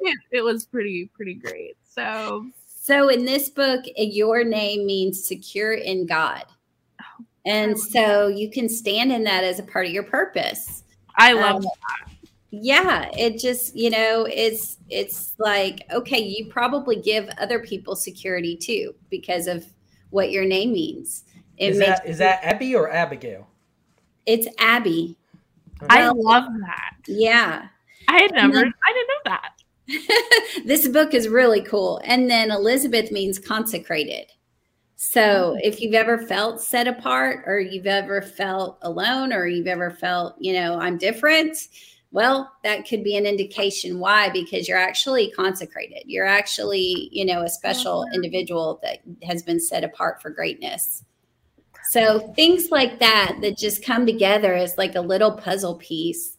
It, 0.00 0.18
it 0.30 0.42
was 0.42 0.64
pretty, 0.64 1.10
pretty 1.14 1.34
great. 1.34 1.76
So, 1.88 2.46
so 2.66 3.08
in 3.08 3.24
this 3.24 3.48
book, 3.48 3.84
your 3.96 4.44
name 4.44 4.86
means 4.86 5.26
secure 5.26 5.72
in 5.72 6.06
God, 6.06 6.44
oh, 7.00 7.24
and 7.46 7.78
so 7.78 8.28
you 8.28 8.50
can 8.50 8.68
stand 8.68 9.12
in 9.12 9.24
that 9.24 9.44
as 9.44 9.58
a 9.58 9.62
part 9.62 9.86
of 9.86 9.92
your 9.92 10.04
purpose. 10.04 10.84
I 11.16 11.32
love 11.32 11.56
um, 11.56 11.62
that 11.62 12.11
yeah 12.54 13.08
it 13.16 13.38
just 13.38 13.74
you 13.74 13.88
know 13.88 14.26
it's 14.30 14.76
it's 14.90 15.34
like 15.38 15.80
okay 15.90 16.18
you 16.20 16.46
probably 16.46 16.96
give 16.96 17.28
other 17.38 17.58
people 17.58 17.96
security 17.96 18.56
too 18.56 18.94
because 19.08 19.46
of 19.46 19.64
what 20.12 20.30
your 20.30 20.44
name 20.44 20.72
means. 20.72 21.24
It 21.56 21.70
is 21.70 21.78
that 21.78 22.06
is 22.06 22.18
that 22.18 22.44
abby 22.44 22.74
or 22.76 22.90
abigail? 22.90 23.48
It's 24.26 24.46
abby. 24.58 25.16
I 25.90 26.06
love 26.08 26.44
that. 26.60 26.94
Yeah. 27.08 27.66
I 28.06 28.22
had 28.22 28.32
never 28.32 28.52
then, 28.52 28.72
i 28.86 28.92
didn't 28.92 29.08
know 29.08 29.22
that. 29.24 30.64
This 30.64 30.86
book 30.86 31.12
is 31.12 31.28
really 31.28 31.62
cool. 31.62 32.00
And 32.04 32.30
then 32.30 32.50
elizabeth 32.50 33.10
means 33.10 33.38
consecrated. 33.38 34.26
So 34.96 35.56
oh. 35.56 35.58
if 35.60 35.80
you've 35.80 35.94
ever 35.94 36.18
felt 36.18 36.60
set 36.60 36.86
apart 36.86 37.44
or 37.46 37.58
you've 37.58 37.86
ever 37.86 38.22
felt 38.22 38.78
alone 38.82 39.32
or 39.32 39.46
you've 39.46 39.66
ever 39.66 39.90
felt 39.90 40.36
you 40.38 40.52
know 40.52 40.78
i'm 40.78 40.96
different 40.96 41.56
well, 42.12 42.52
that 42.62 42.86
could 42.86 43.02
be 43.02 43.16
an 43.16 43.24
indication 43.24 43.98
why, 43.98 44.28
because 44.28 44.68
you're 44.68 44.78
actually 44.78 45.30
consecrated. 45.30 46.02
You're 46.04 46.26
actually, 46.26 47.08
you 47.10 47.24
know, 47.24 47.42
a 47.42 47.48
special 47.48 48.04
individual 48.14 48.78
that 48.82 48.98
has 49.22 49.42
been 49.42 49.58
set 49.58 49.82
apart 49.82 50.20
for 50.20 50.28
greatness. 50.28 51.04
So 51.90 52.32
things 52.34 52.70
like 52.70 53.00
that 53.00 53.38
that 53.40 53.56
just 53.56 53.84
come 53.84 54.06
together 54.06 54.54
as 54.54 54.76
like 54.76 54.94
a 54.94 55.00
little 55.00 55.32
puzzle 55.32 55.76
piece 55.76 56.36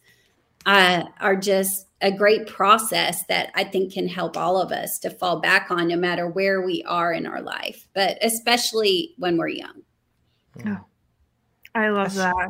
uh, 0.66 1.04
are 1.20 1.36
just 1.36 1.88
a 2.02 2.12
great 2.12 2.48
process 2.48 3.26
that 3.26 3.52
I 3.56 3.64
think 3.64 3.94
can 3.94 4.08
help 4.08 4.38
all 4.38 4.62
of 4.62 4.72
us 4.72 5.00
to 5.00 5.10
fall 5.10 5.40
back 5.40 5.72
on 5.72 5.88
no 5.88 5.96
matter 5.96 6.28
where 6.28 6.62
we 6.62 6.84
are 6.84 7.14
in 7.14 7.26
our 7.26 7.42
life, 7.42 7.88
but 7.94 8.18
especially 8.22 9.16
when 9.18 9.38
we're 9.38 9.48
young. 9.48 9.82
Oh, 10.66 10.80
I 11.74 11.90
love 11.90 12.14
that. 12.16 12.50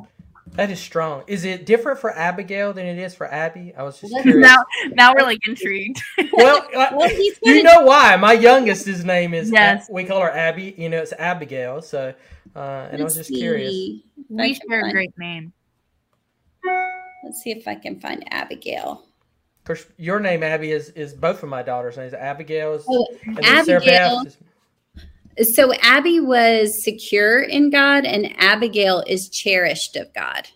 That 0.56 0.70
is 0.70 0.80
strong. 0.80 1.24
Is 1.26 1.46
it 1.46 1.66
different 1.66 2.00
for 2.00 2.12
Abigail 2.12 2.74
than 2.74 2.86
it 2.86 3.00
is 3.00 3.16
for 3.16 3.26
Abby? 3.26 3.74
I 3.76 3.82
was 3.82 4.00
just 4.00 4.14
curious. 4.22 4.48
Now, 4.48 4.64
now 4.92 5.14
we're 5.16 5.26
like 5.26 5.48
intrigued. 5.48 6.00
well, 6.34 6.58
uh, 6.76 6.90
Well, 6.94 7.10
he's 7.10 7.40
you 7.42 7.64
know 7.64 7.82
why? 7.82 8.16
My 8.18 8.34
youngest, 8.34 8.86
his 8.86 9.04
name 9.04 9.34
is. 9.34 9.50
Yes. 9.52 9.90
we 9.90 10.04
call 10.04 10.22
her 10.22 10.30
Abby. 10.30 10.76
You 10.78 10.90
know, 10.90 11.00
it's 11.02 11.14
Abigail. 11.14 11.82
So, 11.82 12.14
uh, 12.56 12.60
and 12.92 13.02
I 13.02 13.04
was 13.04 13.16
just 13.16 13.30
curious. 13.32 13.72
see 13.72 14.04
if 14.30 14.40
I 14.40 14.44
we 14.44 14.54
share 14.54 14.86
a 14.88 14.92
great 14.92 15.18
name. 15.18 15.54
Let's 17.24 17.42
see 17.42 17.52
if 17.52 17.68
I 17.68 17.76
can 17.76 18.00
find 18.00 18.24
Abigail. 18.32 19.04
Of 19.62 19.66
course, 19.66 19.86
your 19.98 20.20
name 20.20 20.44
Abby 20.44 20.72
is 20.72 20.90
is 20.90 21.14
both 21.14 21.42
of 21.42 21.50
my 21.50 21.64
daughters' 21.64 21.98
names. 21.98 22.14
Abigail 22.14 22.74
is. 22.74 22.84
Oh, 22.88 23.08
and 23.26 23.38
then 23.38 23.66
Sarah 23.66 23.82
Abigail. 23.82 24.18
Beth 24.24 24.28
is- 24.28 24.38
So 25.42 25.74
Abby 25.82 26.20
was 26.20 26.84
secure 26.84 27.42
in 27.42 27.70
God, 27.70 28.06
and 28.06 28.34
Abigail 28.38 29.04
is 29.08 29.30
cherished 29.30 29.96
of 29.96 30.14
God. 30.14 30.50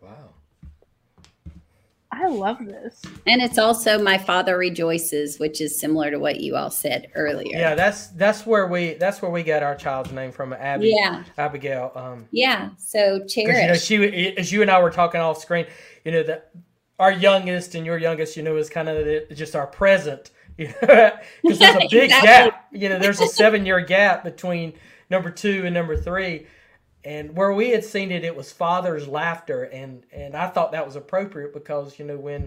Wow. 0.00 0.34
I 2.12 2.28
love 2.28 2.64
this. 2.64 3.02
And 3.26 3.42
it's 3.42 3.58
also 3.58 4.00
my 4.00 4.18
father 4.18 4.56
rejoices, 4.56 5.38
which 5.38 5.60
is 5.60 5.80
similar 5.80 6.10
to 6.10 6.18
what 6.18 6.40
you 6.40 6.54
all 6.54 6.70
said 6.70 7.08
earlier. 7.14 7.56
Yeah, 7.56 7.74
that's 7.74 8.08
that's 8.08 8.46
where 8.46 8.68
we 8.68 8.94
that's 8.94 9.20
where 9.20 9.30
we 9.30 9.42
got 9.42 9.62
our 9.62 9.74
child's 9.74 10.12
name 10.12 10.30
from, 10.30 10.52
Abby. 10.52 10.94
Yeah. 10.96 11.24
Abigail. 11.36 11.90
Um, 11.94 12.28
Yeah. 12.30 12.70
So 12.78 13.20
because 13.20 13.34
you 13.36 13.44
know 13.66 13.74
she 13.74 14.36
as 14.36 14.52
you 14.52 14.62
and 14.62 14.70
I 14.70 14.80
were 14.80 14.90
talking 14.90 15.20
off 15.20 15.38
screen, 15.40 15.66
you 16.04 16.12
know 16.12 16.22
that 16.22 16.52
our 16.98 17.12
youngest 17.12 17.74
and 17.74 17.84
your 17.84 17.98
youngest, 17.98 18.36
you 18.36 18.42
know, 18.42 18.56
is 18.56 18.70
kind 18.70 18.88
of 18.88 19.04
the, 19.04 19.26
just 19.34 19.56
our 19.56 19.66
present. 19.66 20.30
Because 20.56 21.58
there's 21.58 21.74
a 21.74 21.88
big 21.90 22.04
Exactly. 22.04 22.28
gap. 22.28 22.66
You 22.72 22.88
know, 22.88 22.98
there's 22.98 23.20
a 23.20 23.26
seven 23.26 23.66
year 23.66 23.80
gap 23.80 24.24
between 24.24 24.74
number 25.10 25.30
two 25.30 25.62
and 25.64 25.74
number 25.74 25.96
three. 25.96 26.46
And 27.04 27.36
where 27.36 27.52
we 27.52 27.70
had 27.70 27.84
seen 27.84 28.10
it, 28.12 28.24
it 28.24 28.34
was 28.34 28.50
father's 28.52 29.06
laughter, 29.06 29.64
and 29.64 30.04
and 30.12 30.34
I 30.34 30.48
thought 30.48 30.72
that 30.72 30.86
was 30.86 30.96
appropriate 30.96 31.52
because 31.52 31.98
you 31.98 32.04
know 32.06 32.16
when 32.16 32.46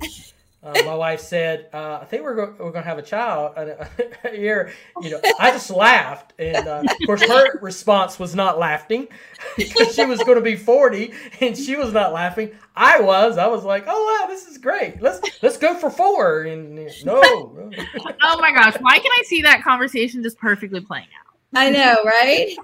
uh, 0.64 0.74
my 0.86 0.96
wife 0.96 1.22
said, 1.22 1.70
uh, 1.74 2.00
"I 2.02 2.06
think 2.06 2.24
we're 2.24 2.36
go- 2.36 2.56
we're 2.58 2.72
going 2.72 2.84
to 2.84 2.90
have 2.90 2.98
a 2.98 3.04
child 3.04 3.54
a, 3.56 3.88
a 4.32 4.38
year," 4.38 4.72
you 5.02 5.12
know, 5.12 5.22
I 5.40 5.52
just 5.52 5.70
laughed, 5.70 6.34
and 6.40 6.68
uh, 6.68 6.84
of 6.86 7.06
course 7.06 7.22
her 7.22 7.60
response 7.60 8.18
was 8.20 8.34
not 8.36 8.58
laughing 8.58 9.08
because 9.58 9.96
she 9.96 10.06
was 10.06 10.20
going 10.24 10.38
to 10.38 10.44
be 10.44 10.56
forty, 10.56 11.14
and 11.40 11.58
she 11.58 11.76
was 11.76 11.94
not 11.94 12.12
laughing. 12.12 12.52
I 12.76 13.00
was. 13.00 13.38
I 13.38 13.48
was 13.48 13.64
like, 13.64 13.86
"Oh 13.88 14.20
wow, 14.22 14.28
this 14.28 14.48
is 14.48 14.58
great. 14.58 15.02
Let's 15.02 15.22
let's 15.44 15.58
go 15.58 15.76
for 15.76 15.90
four. 15.90 16.44
And 16.44 16.80
uh, 16.80 16.92
no, 17.04 17.22
no. 17.22 17.74
Oh 18.22 18.40
my 18.42 18.52
gosh, 18.52 18.76
why 18.80 18.98
can 18.98 19.12
I 19.12 19.24
see 19.26 19.44
that 19.44 19.64
conversation 19.64 20.24
just 20.24 20.38
perfectly 20.40 20.82
playing 20.82 21.08
out? 21.20 21.36
I 21.54 21.70
know, 21.70 21.96
right? 22.04 22.58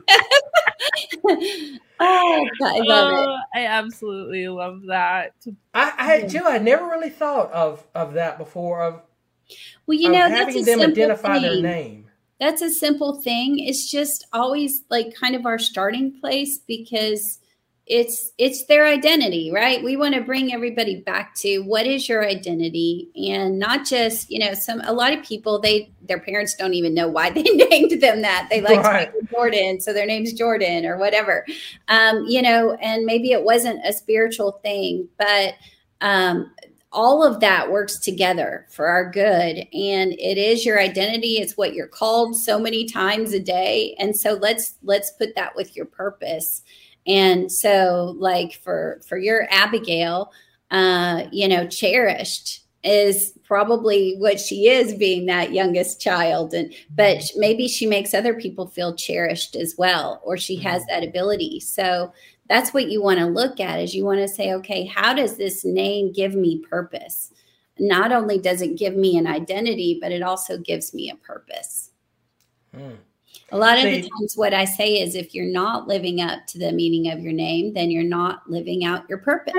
oh, 2.00 2.48
I 2.63 2.80
love 2.80 3.13
it. 3.13 3.15
Oh, 3.15 3.38
I 3.56 3.65
absolutely 3.65 4.48
love 4.48 4.82
that. 4.88 5.34
I, 5.74 5.93
I 5.98 6.28
Jill, 6.28 6.46
I 6.48 6.58
never 6.58 6.86
really 6.86 7.10
thought 7.10 7.52
of 7.52 7.86
of 7.96 8.13
that 8.13 8.38
before 8.38 8.82
of, 8.82 9.02
Well, 9.86 9.98
you 9.98 10.08
of 10.08 10.13
know, 10.13 10.30
that's 10.30 10.56
having 10.56 10.62
a 10.62 10.65
them 10.65 10.80
simple 10.80 11.04
identify 11.04 11.39
their 11.39 11.52
thing. 11.54 11.62
name. 11.62 12.10
That's 12.39 12.62
a 12.62 12.69
simple 12.69 13.22
thing. 13.22 13.60
It's 13.60 13.89
just 13.89 14.26
always 14.34 14.84
like 14.89 15.13
kind 15.15 15.36
of 15.36 15.46
our 15.46 15.60
starting 15.60 16.19
place 16.19 16.60
because 16.67 17.39
it's 17.86 18.32
it's 18.38 18.65
their 18.65 18.86
identity, 18.86 19.52
right? 19.54 19.84
We 19.84 19.98
want 19.98 20.15
to 20.15 20.22
bring 20.22 20.54
everybody 20.54 21.02
back 21.02 21.36
to 21.36 21.60
what 21.60 21.86
is 21.86 22.08
your 22.08 22.26
identity 22.26 23.10
and 23.30 23.60
not 23.60 23.86
just, 23.86 24.32
you 24.32 24.39
know, 24.39 24.54
some 24.54 24.82
a 24.86 24.93
lot 24.93 25.12
of 25.12 25.24
people 25.24 25.60
they 25.60 25.91
their 26.02 26.19
parents 26.19 26.56
don't 26.56 26.74
even 26.74 26.93
know 26.93 27.10
why 27.10 27.30
they 27.32 27.43
named 27.43 28.02
them 28.02 28.22
that. 28.22 28.48
They 28.50 28.62
like 28.62 28.80
Right. 28.80 29.12
Jordan, 29.30 29.82
so 29.82 29.91
their 29.91 30.06
name's 30.06 30.32
Jordan 30.34 30.86
or 30.86 30.98
whatever. 30.98 31.46
Um, 31.89 32.26
you 32.28 32.41
know, 32.41 32.74
and 32.82 33.06
maybe 33.06 33.32
it 33.32 33.43
wasn't 33.43 33.86
a 33.86 33.91
spiritual 33.91 34.60
thing, 34.63 35.10
but 35.17 35.56
um 36.02 36.52
all 36.93 37.24
of 37.26 37.39
that 37.39 37.72
works 37.72 37.98
together 38.00 38.67
for 38.69 38.86
our 38.86 39.10
good 39.10 39.58
and 39.74 40.13
it 40.13 40.38
is 40.38 40.63
your 40.63 40.80
identity 40.80 41.38
it's 41.38 41.58
what 41.58 41.74
you're 41.74 41.88
called 41.88 42.36
so 42.36 42.60
many 42.60 42.86
times 42.86 43.34
a 43.34 43.39
day 43.39 43.96
and 43.98 44.15
so 44.15 44.34
let's 44.34 44.76
let's 44.84 45.10
put 45.12 45.34
that 45.36 45.56
with 45.56 45.76
your 45.76 45.88
purpose 45.88 46.62
and 47.08 47.52
so 47.52 48.16
like 48.18 48.54
for 48.54 49.02
for 49.08 49.18
your 49.18 49.48
abigail 49.52 50.32
uh 50.72 51.24
you 51.32 51.48
know 51.48 51.68
cherished 51.68 52.63
is 52.84 53.34
probably 53.44 54.16
what 54.18 54.39
she 54.39 54.68
is 54.68 54.94
being 54.94 55.26
that 55.26 55.54
youngest 55.54 56.02
child. 56.02 56.54
And 56.54 56.74
but 56.94 57.24
maybe 57.36 57.68
she 57.68 57.86
makes 57.86 58.13
other 58.13 58.34
people 58.34 58.68
feel 58.68 58.96
cherished 58.96 59.56
as 59.56 59.76
well 59.78 60.22
or 60.24 60.38
she 60.38 60.58
has 60.58 60.86
that 60.88 61.04
ability. 61.04 61.62
So 61.62 62.12
that's 62.50 62.74
what 62.74 62.89
you 62.89 63.02
want 63.02 63.20
to 63.20 63.26
look 63.26 63.60
at 63.60 63.80
is 63.80 63.96
you 63.96 64.04
want 64.04 64.20
to 64.20 64.28
say 64.28 64.54
okay 64.54 64.86
how 64.86 65.13
does 65.13 65.38
this 65.38 65.63
name 65.63 66.12
give 66.12 66.36
me 66.36 66.60
purpose? 66.60 67.32
Not 67.80 68.12
only 68.12 68.38
does 68.38 68.62
it 68.62 68.78
give 68.78 68.96
me 68.96 69.18
an 69.18 69.28
identity 69.28 69.98
but 70.02 70.12
it 70.12 70.22
also 70.22 70.58
gives 70.58 70.94
me 70.94 71.10
a 71.10 71.16
purpose. 71.16 71.92
Hmm. 72.76 72.96
A 73.52 73.58
lot 73.58 73.78
of 73.78 73.84
the 73.84 74.02
times 74.02 74.36
what 74.36 74.54
i 74.54 74.65
say 74.65 75.02
is 75.02 75.15
if 75.15 75.34
you're 75.34 75.46
not 75.46 75.88
living 75.88 76.22
up 76.22 76.46
to 76.48 76.58
the 76.58 76.72
meaning 76.72 77.12
of 77.12 77.19
your 77.19 77.34
name 77.34 77.74
then 77.74 77.91
you're 77.91 78.04
not 78.04 78.50
living 78.50 78.86
out 78.86 79.08
your 79.10 79.19
purpose. 79.19 79.54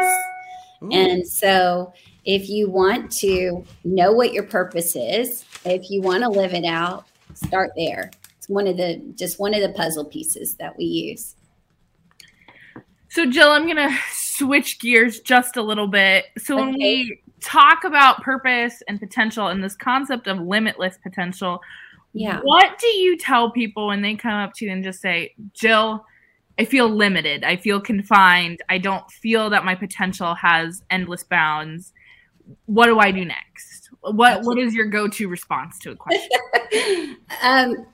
Ooh. 0.82 0.90
and 0.90 1.26
so 1.26 1.92
if 2.24 2.48
you 2.48 2.68
want 2.70 3.10
to 3.10 3.64
know 3.84 4.12
what 4.12 4.32
your 4.32 4.44
purpose 4.44 4.96
is 4.96 5.44
if 5.64 5.90
you 5.90 6.02
want 6.02 6.22
to 6.22 6.28
live 6.28 6.54
it 6.54 6.64
out 6.64 7.06
start 7.36 7.72
there. 7.76 8.10
It's 8.38 8.48
one 8.48 8.66
of 8.66 8.76
the 8.76 9.02
just 9.14 9.38
one 9.38 9.54
of 9.54 9.60
the 9.60 9.70
puzzle 9.70 10.04
pieces 10.04 10.54
that 10.56 10.76
we 10.76 10.84
use. 10.84 11.36
So, 13.08 13.26
Jill, 13.26 13.50
I'm 13.50 13.64
going 13.64 13.76
to 13.76 13.96
switch 14.12 14.80
gears 14.80 15.20
just 15.20 15.56
a 15.56 15.62
little 15.62 15.86
bit. 15.86 16.26
So, 16.38 16.56
when 16.56 16.72
we 16.72 17.20
talk 17.40 17.84
about 17.84 18.22
purpose 18.22 18.82
and 18.88 18.98
potential 18.98 19.48
and 19.48 19.62
this 19.62 19.76
concept 19.76 20.26
of 20.26 20.40
limitless 20.40 20.98
potential, 21.02 21.60
yeah 22.14 22.40
what 22.42 22.78
do 22.78 22.86
you 22.86 23.18
tell 23.18 23.50
people 23.50 23.88
when 23.88 24.00
they 24.00 24.14
come 24.14 24.32
up 24.32 24.52
to 24.54 24.64
you 24.64 24.72
and 24.72 24.82
just 24.82 25.00
say, 25.00 25.34
Jill, 25.52 26.04
I 26.58 26.64
feel 26.64 26.88
limited. 26.88 27.44
I 27.44 27.56
feel 27.56 27.80
confined. 27.80 28.60
I 28.68 28.78
don't 28.78 29.10
feel 29.10 29.50
that 29.50 29.64
my 29.64 29.74
potential 29.74 30.34
has 30.34 30.82
endless 30.90 31.24
bounds. 31.24 31.92
What 32.66 32.86
do 32.86 32.98
I 33.00 33.10
do 33.10 33.24
next? 33.24 33.90
What 34.00 34.42
What 34.42 34.58
is 34.58 34.74
your 34.74 34.86
go 34.86 35.08
to 35.08 35.28
response 35.28 35.78
to 35.80 35.92
a 35.92 35.96
question? 35.96 37.16
um, 37.42 37.86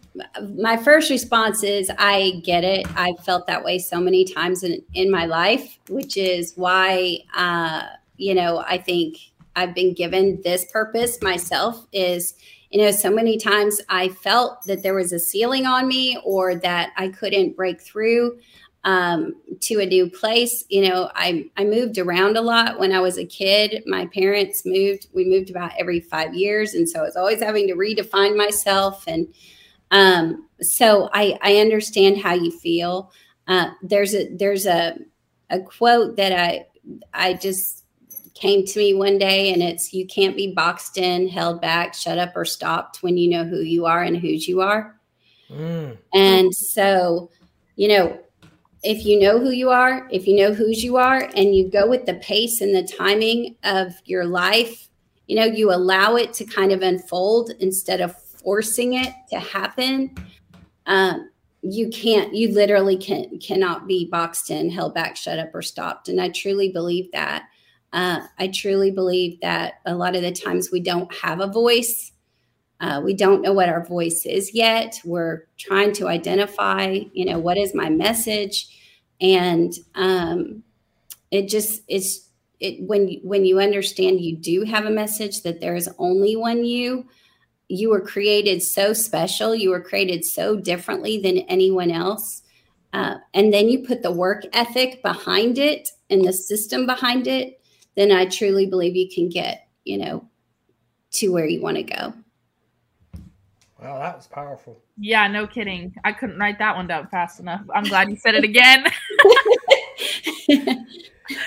my 0.57 0.77
first 0.77 1.09
response 1.09 1.63
is 1.63 1.91
I 1.99 2.43
get 2.45 2.65
it. 2.65 2.87
I've 2.97 3.19
felt 3.25 3.47
that 3.47 3.65
way 3.65 3.79
so 3.79 4.01
many 4.01 4.25
times 4.25 4.63
in, 4.63 4.83
in 4.93 5.11
my 5.11 5.25
life, 5.25 5.79
which 5.89 6.17
is 6.17 6.53
why, 6.57 7.19
uh, 7.35 7.85
you 8.17 8.35
know, 8.35 8.59
I 8.67 8.79
think 8.79 9.19
I've 9.57 9.75
been 9.75 9.95
given 9.95 10.41
this 10.43 10.65
purpose 10.71 11.23
myself 11.23 11.87
is, 11.93 12.35
you 12.71 12.81
know, 12.81 12.91
so 12.93 13.11
many 13.11 13.37
times 13.37 13.81
I 13.89 14.09
felt 14.09 14.65
that 14.65 14.83
there 14.83 14.95
was 14.95 15.13
a 15.13 15.19
ceiling 15.19 15.67
on 15.67 15.89
me 15.89 16.19
or 16.25 16.55
that 16.55 16.93
I 16.97 17.09
couldn't 17.09 17.57
break 17.57 17.81
through 17.81 18.39
um, 18.85 19.35
to 19.61 19.81
a 19.81 19.87
new 19.87 20.09
place. 20.09 20.65
You 20.69 20.89
know, 20.89 21.11
I, 21.15 21.51
I 21.57 21.65
moved 21.65 21.99
around 21.99 22.37
a 22.37 22.41
lot 22.41 22.79
when 22.79 22.93
I 22.93 23.01
was 23.01 23.19
a 23.19 23.27
kid. 23.27 23.83
My 23.87 24.07
parents 24.07 24.63
moved, 24.65 25.09
we 25.13 25.25
moved 25.25 25.51
about 25.51 25.73
every 25.79 26.01
five 26.01 26.33
years. 26.33 26.75
And 26.75 26.89
so 26.89 27.01
I 27.01 27.03
was 27.03 27.17
always 27.17 27.43
having 27.43 27.67
to 27.69 27.75
redefine 27.75 28.37
myself. 28.37 29.05
And 29.09 29.35
um, 29.91 30.49
so 30.61 31.11
I, 31.13 31.39
I 31.43 31.57
understand 31.57 32.19
how 32.19 32.35
you 32.35 32.53
feel. 32.53 33.13
Uh, 33.49 33.71
there's 33.83 34.15
a, 34.15 34.29
there's 34.29 34.67
a, 34.67 34.97
a 35.51 35.61
quote 35.61 36.17
that 36.17 36.33
I, 36.33 36.67
I 37.13 37.35
just 37.35 37.80
came 38.41 38.65
to 38.65 38.79
me 38.79 38.95
one 38.95 39.19
day 39.19 39.53
and 39.53 39.63
it's, 39.63 39.93
you 39.93 40.07
can't 40.07 40.35
be 40.35 40.53
boxed 40.53 40.97
in, 40.97 41.29
held 41.29 41.61
back, 41.61 41.95
shut 41.95 42.19
up 42.19 42.35
or 42.35 42.45
stopped 42.45 43.03
when 43.03 43.19
you 43.19 43.29
know 43.29 43.45
who 43.45 43.61
you 43.61 43.85
are 43.85 44.03
and 44.03 44.17
whose 44.17 44.49
you 44.49 44.63
are. 44.63 44.99
Mm. 45.51 45.99
And 46.15 46.55
so, 46.55 47.31
you 47.77 47.89
know, 47.89 48.19
if 48.83 49.05
you 49.05 49.21
know 49.21 49.39
who 49.39 49.51
you 49.51 49.69
are, 49.69 50.09
if 50.11 50.27
you 50.27 50.37
know 50.37 50.55
whose 50.55 50.83
you 50.83 50.97
are, 50.97 51.29
and 51.37 51.55
you 51.55 51.69
go 51.69 51.87
with 51.87 52.07
the 52.07 52.15
pace 52.15 52.63
and 52.63 52.75
the 52.75 52.83
timing 52.83 53.57
of 53.63 53.93
your 54.07 54.25
life, 54.25 54.89
you 55.27 55.37
know, 55.37 55.45
you 55.45 55.71
allow 55.71 56.17
it 56.17 56.33
to 56.33 56.45
kind 56.47 56.73
of 56.73 56.81
unfold 56.81 57.51
instead 57.61 58.01
of 58.01 58.17
forcing 58.23 58.95
it 58.95 59.13
to 59.29 59.39
happen. 59.39 60.15
Um, 60.87 61.31
you 61.63 61.91
can't, 61.91 62.35
you 62.35 62.53
literally 62.53 62.97
can 62.97 63.39
cannot 63.39 63.87
be 63.87 64.07
boxed 64.07 64.49
in, 64.49 64.71
held 64.71 64.95
back, 64.95 65.15
shut 65.15 65.39
up, 65.39 65.55
or 65.55 65.61
stopped. 65.61 66.09
And 66.09 66.19
I 66.19 66.31
truly 66.31 66.71
believe 66.71 67.13
that. 67.13 67.50
Uh, 67.93 68.21
I 68.39 68.49
truly 68.49 68.91
believe 68.91 69.41
that 69.41 69.75
a 69.85 69.95
lot 69.95 70.17
of 70.17 70.23
the 70.23 70.33
times 70.33 70.71
we 70.71 70.81
don't 70.81 71.13
have 71.15 71.41
a 71.41 71.47
voice 71.47 72.13
Uh, 72.81 72.99
we 73.05 73.13
don't 73.13 73.43
know 73.43 73.53
what 73.53 73.69
our 73.69 73.85
voice 73.85 74.25
is 74.25 74.55
yet. 74.55 74.99
We're 75.05 75.45
trying 75.59 75.93
to 75.95 76.09
identify, 76.09 77.01
you 77.13 77.27
know, 77.27 77.39
what 77.39 77.59
is 77.59 77.75
my 77.75 77.91
message, 77.91 78.69
and 79.21 79.71
um, 79.95 80.63
it 81.31 81.49
just 81.51 81.83
it's 81.89 82.31
it 82.59 82.81
when 82.89 83.09
you, 83.09 83.21
when 83.23 83.45
you 83.45 83.61
understand 83.61 84.21
you 84.21 84.35
do 84.37 84.65
have 84.65 84.87
a 84.87 84.91
message 84.91 85.43
that 85.43 85.61
there 85.61 85.77
is 85.77 85.91
only 85.99 86.37
one 86.37 86.65
you. 86.65 87.07
You 87.69 87.91
were 87.91 88.01
created 88.01 88.63
so 88.63 88.95
special. 88.95 89.55
You 89.55 89.71
were 89.71 89.83
created 89.83 90.25
so 90.25 90.57
differently 90.57 91.21
than 91.21 91.39
anyone 91.51 91.91
else. 91.91 92.43
Uh, 92.95 93.17
and 93.35 93.53
then 93.53 93.69
you 93.69 93.87
put 93.87 94.03
the 94.03 94.11
work 94.11 94.45
ethic 94.53 95.03
behind 95.03 95.59
it 95.59 95.91
and 96.09 96.25
the 96.25 96.33
system 96.33 96.87
behind 96.87 97.27
it, 97.27 97.60
then 97.97 98.13
I 98.13 98.27
truly 98.27 98.67
believe 98.67 98.97
you 98.97 99.09
can 99.09 99.29
get, 99.29 99.69
you 99.85 99.99
know, 99.99 100.29
to 101.13 101.29
where 101.29 101.47
you 101.47 101.61
want 101.61 101.77
to 101.77 101.83
go. 101.83 102.15
Wow, 103.83 103.99
that 103.99 104.17
was 104.17 104.27
powerful. 104.27 104.79
Yeah, 104.99 105.27
no 105.29 105.47
kidding. 105.47 105.95
I 106.05 106.13
couldn't 106.13 106.39
write 106.39 106.59
that 106.59 106.77
one 106.77 106.87
down 106.87 107.09
fast 107.09 107.41
enough. 107.41 107.63
I'm 107.75 107.85
glad 107.85 108.11
you 108.11 108.17
said 108.17 108.35
it 108.35 108.45
again. 108.45 108.85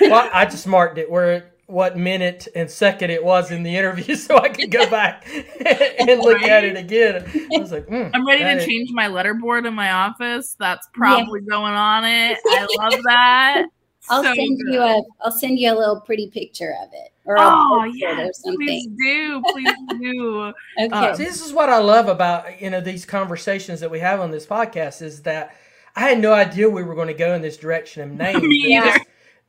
well, 0.02 0.30
I 0.34 0.46
just 0.46 0.66
marked 0.66 0.98
it 0.98 1.10
where 1.10 1.52
what 1.68 1.98
minute 1.98 2.48
and 2.56 2.70
second 2.70 3.10
it 3.10 3.24
was 3.24 3.52
in 3.52 3.64
the 3.64 3.76
interview 3.76 4.16
so 4.18 4.38
I 4.38 4.50
could 4.50 4.72
go 4.72 4.90
back 4.90 5.28
and 5.30 6.22
look 6.22 6.42
right. 6.42 6.50
at 6.50 6.64
it 6.64 6.76
again. 6.76 7.26
I 7.56 7.60
was 7.60 7.72
like, 7.72 7.88
mm, 7.88 8.10
I'm 8.14 8.26
ready 8.26 8.44
to 8.44 8.58
is... 8.58 8.66
change 8.66 8.90
my 8.92 9.08
letterboard 9.08 9.68
in 9.68 9.74
my 9.74 9.92
office. 9.92 10.56
That's 10.60 10.88
probably 10.94 11.42
yeah. 11.42 11.50
going 11.50 11.74
on 11.74 12.06
it. 12.06 12.38
I 12.46 12.68
love 12.78 13.00
that. 13.04 13.66
I'll 14.10 14.24
so 14.24 14.34
send 14.34 14.60
good. 14.60 14.74
you 14.74 14.82
a 14.82 15.02
I'll 15.22 15.32
send 15.32 15.60
you 15.60 15.74
a 15.74 15.76
little 15.76 16.02
pretty 16.02 16.30
picture 16.30 16.74
of 16.84 16.90
it 16.94 17.14
or 17.26 17.38
oh 17.40 17.84
yeah. 17.96 18.28
Please 18.44 18.88
do, 18.88 19.42
please 19.48 19.76
do. 20.00 20.54
okay, 20.80 20.90
uh, 20.92 21.16
See, 21.16 21.24
this 21.24 21.46
is 21.46 21.54
what 21.54 21.70
I 21.70 21.78
love 21.78 22.08
about 22.08 22.62
you 22.62 22.70
know 22.70 22.82
these 22.82 23.06
conversations 23.06 23.80
that 23.80 23.90
we 23.90 24.00
have 24.00 24.20
on 24.20 24.32
this 24.32 24.46
podcast 24.46 25.02
is 25.02 25.22
that 25.24 25.56
I 25.96 26.02
had 26.02 26.20
no 26.20 26.34
idea 26.34 26.70
we 26.70 26.84
were 26.84 26.96
going 26.96 27.08
to 27.08 27.14
go 27.14 27.34
in 27.34 27.42
this 27.42 27.58
direction 27.58 28.02
of 28.04 28.12
names. 28.18 28.42
Me 28.42 28.76
either. 28.76 28.86
This, 28.86 29.02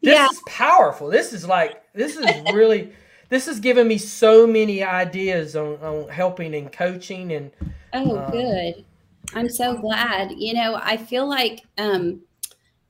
this 0.02 0.14
yeah. 0.14 0.28
is 0.30 0.42
powerful. 0.46 1.08
This 1.08 1.32
is 1.32 1.46
like 1.46 1.82
this 1.94 2.16
is 2.16 2.26
really 2.52 2.92
this 3.30 3.46
has 3.46 3.58
given 3.58 3.88
me 3.88 3.98
so 3.98 4.46
many 4.46 4.82
ideas 4.82 5.56
on, 5.56 5.76
on 5.78 6.08
helping 6.08 6.54
and 6.54 6.70
coaching 6.70 7.32
and 7.32 7.50
oh 7.92 8.18
um, 8.18 8.30
good 8.30 8.84
i'm 9.34 9.48
so 9.48 9.76
glad 9.76 10.30
you 10.36 10.54
know 10.54 10.78
i 10.82 10.96
feel 10.96 11.28
like 11.28 11.62
um 11.78 12.20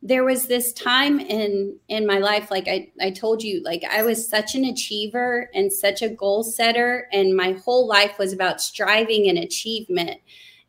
there 0.07 0.23
was 0.23 0.47
this 0.47 0.75
time 0.75 1.19
in 1.19 1.75
in 1.89 2.07
my 2.07 2.19
life 2.19 2.51
like 2.51 2.69
I, 2.69 2.93
I 3.01 3.11
told 3.11 3.43
you 3.43 3.63
like 3.65 3.83
i 3.91 4.03
was 4.03 4.29
such 4.29 4.55
an 4.55 4.67
achiever 4.67 5.51
and 5.55 5.73
such 5.73 6.03
a 6.03 6.11
goal 6.11 6.45
setter 6.45 7.09
and 7.11 7.35
my 7.35 7.53
whole 7.53 7.89
life 7.89 8.19
was 8.19 8.33
about 8.33 8.61
striving 8.61 9.29
and 9.29 9.39
achievement. 9.39 10.21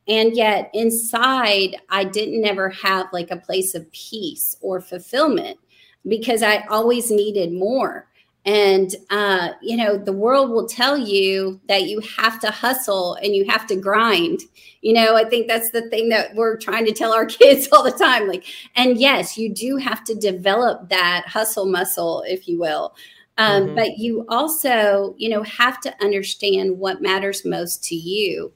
And 0.08 0.36
yet 0.36 0.70
inside 0.74 1.76
i 1.90 2.06
didn't 2.06 2.46
ever 2.46 2.70
have 2.70 3.08
like 3.12 3.30
a 3.30 3.38
place 3.38 3.76
of 3.76 3.92
peace 3.92 4.56
or 4.62 4.80
fulfillment 4.80 5.60
because 6.08 6.42
i 6.42 6.66
always 6.70 7.12
needed 7.12 7.52
more 7.52 8.08
and, 8.46 8.96
uh, 9.10 9.50
you 9.62 9.76
know, 9.76 9.98
the 9.98 10.14
world 10.14 10.52
will 10.52 10.68
tell 10.68 10.98
you 10.98 11.60
that 11.68 11.84
you 11.84 12.00
have 12.18 12.40
to 12.42 12.52
hustle 12.52 13.16
and 13.16 13.36
you 13.36 13.44
have 13.50 13.66
to 13.68 13.76
grind. 13.76 14.42
You 14.82 14.94
know, 14.94 15.16
I 15.16 15.24
think 15.24 15.48
that's 15.48 15.72
the 15.72 15.90
thing 15.90 16.10
that 16.10 16.36
we're 16.36 16.58
trying 16.58 16.86
to 16.86 16.92
tell 16.92 17.12
our 17.12 17.26
kids 17.26 17.68
all 17.72 17.84
the 17.84 17.92
time. 17.92 18.28
Like, 18.28 18.46
and 18.76 19.00
yes, 19.00 19.36
you 19.36 19.52
do 19.52 19.78
have 19.78 20.04
to 20.04 20.14
develop 20.14 20.90
that 20.90 21.26
hustle 21.28 21.66
muscle, 21.66 22.24
if 22.28 22.48
you 22.48 22.60
will. 22.60 22.96
Um, 23.38 23.64
mm-hmm. 23.64 23.76
But 23.76 23.98
you 23.98 24.26
also, 24.30 25.16
you 25.18 25.30
know, 25.30 25.42
have 25.44 25.82
to 25.82 26.04
understand 26.04 26.78
what 26.78 27.02
matters 27.02 27.46
most 27.46 27.84
to 27.86 27.96
you. 27.96 28.54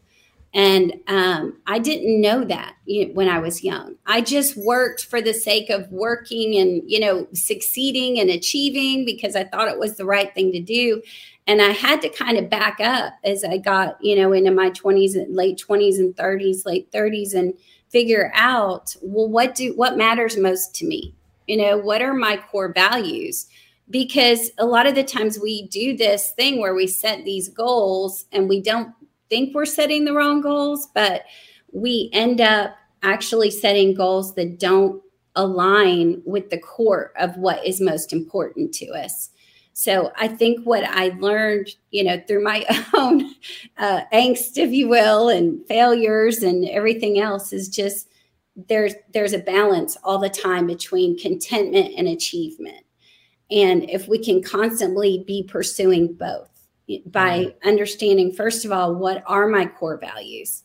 And 0.53 0.93
um, 1.07 1.61
I 1.67 1.77
didn't 1.77 2.21
know 2.21 2.43
that 2.43 2.73
when 3.13 3.29
I 3.29 3.37
was 3.37 3.63
young. 3.63 3.95
I 4.07 4.21
just 4.21 4.57
worked 4.57 5.05
for 5.05 5.21
the 5.21 5.33
sake 5.33 5.69
of 5.69 5.87
working 5.91 6.55
and, 6.55 6.81
you 6.89 6.99
know, 6.99 7.27
succeeding 7.33 8.19
and 8.19 8.31
achieving 8.31 9.05
because 9.05 9.35
I 9.35 9.43
thought 9.43 9.67
it 9.67 9.77
was 9.77 9.97
the 9.97 10.05
right 10.05 10.33
thing 10.33 10.51
to 10.53 10.59
do. 10.59 11.03
And 11.45 11.61
I 11.61 11.69
had 11.69 12.01
to 12.01 12.09
kind 12.09 12.37
of 12.37 12.49
back 12.49 12.79
up 12.79 13.13
as 13.23 13.43
I 13.43 13.57
got, 13.57 14.03
you 14.03 14.15
know, 14.15 14.33
into 14.33 14.51
my 14.51 14.71
20s 14.71 15.15
and 15.15 15.35
late 15.35 15.63
20s 15.67 15.97
and 15.99 16.15
30s, 16.15 16.65
late 16.65 16.91
30s, 16.91 17.35
and 17.35 17.53
figure 17.89 18.31
out, 18.33 18.95
well, 19.01 19.27
what 19.27 19.55
do 19.55 19.73
what 19.75 19.97
matters 19.97 20.37
most 20.37 20.73
to 20.75 20.85
me? 20.85 21.13
You 21.47 21.57
know, 21.57 21.77
what 21.77 22.01
are 22.01 22.13
my 22.13 22.37
core 22.37 22.71
values? 22.73 23.47
Because 23.89 24.51
a 24.59 24.65
lot 24.65 24.85
of 24.85 24.93
the 24.93 25.03
times 25.03 25.39
we 25.39 25.67
do 25.67 25.97
this 25.97 26.31
thing 26.31 26.59
where 26.59 26.75
we 26.75 26.85
set 26.85 27.25
these 27.25 27.49
goals 27.49 28.25
and 28.31 28.47
we 28.47 28.61
don't 28.61 28.93
think 29.29 29.53
we're 29.53 29.65
setting 29.65 30.05
the 30.05 30.13
wrong 30.13 30.41
goals, 30.41 30.87
but 30.93 31.23
we 31.71 32.09
end 32.13 32.41
up 32.41 32.75
actually 33.03 33.51
setting 33.51 33.93
goals 33.93 34.35
that 34.35 34.59
don't 34.59 35.01
align 35.35 36.21
with 36.25 36.49
the 36.49 36.57
core 36.57 37.13
of 37.17 37.37
what 37.37 37.65
is 37.65 37.79
most 37.79 38.11
important 38.11 38.73
to 38.73 38.87
us. 38.87 39.29
So 39.73 40.11
I 40.17 40.27
think 40.27 40.65
what 40.65 40.83
I 40.83 41.15
learned, 41.19 41.69
you 41.91 42.03
know, 42.03 42.21
through 42.27 42.43
my 42.43 42.65
own 42.93 43.33
uh, 43.77 44.01
angst, 44.11 44.57
if 44.57 44.71
you 44.71 44.89
will, 44.89 45.29
and 45.29 45.65
failures 45.67 46.43
and 46.43 46.67
everything 46.67 47.19
else 47.19 47.53
is 47.53 47.69
just 47.69 48.09
there's 48.67 48.93
there's 49.13 49.31
a 49.31 49.39
balance 49.39 49.95
all 50.03 50.17
the 50.17 50.29
time 50.29 50.67
between 50.67 51.17
contentment 51.17 51.93
and 51.97 52.09
achievement. 52.09 52.85
And 53.49 53.89
if 53.89 54.07
we 54.07 54.23
can 54.23 54.43
constantly 54.43 55.23
be 55.25 55.43
pursuing 55.43 56.13
both, 56.13 56.58
by 57.05 57.53
understanding 57.63 58.31
first 58.31 58.65
of 58.65 58.71
all 58.71 58.95
what 58.95 59.23
are 59.25 59.47
my 59.47 59.65
core 59.65 59.97
values? 59.97 60.63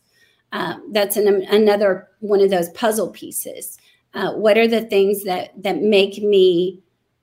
Um, 0.52 0.92
that's 0.92 1.16
an, 1.16 1.28
another 1.50 2.08
one 2.20 2.40
of 2.40 2.50
those 2.50 2.68
puzzle 2.70 3.10
pieces. 3.10 3.76
Uh, 4.14 4.32
what 4.32 4.56
are 4.56 4.68
the 4.68 4.82
things 4.82 5.24
that 5.24 5.50
that 5.62 5.82
make 5.82 6.22
me 6.22 6.80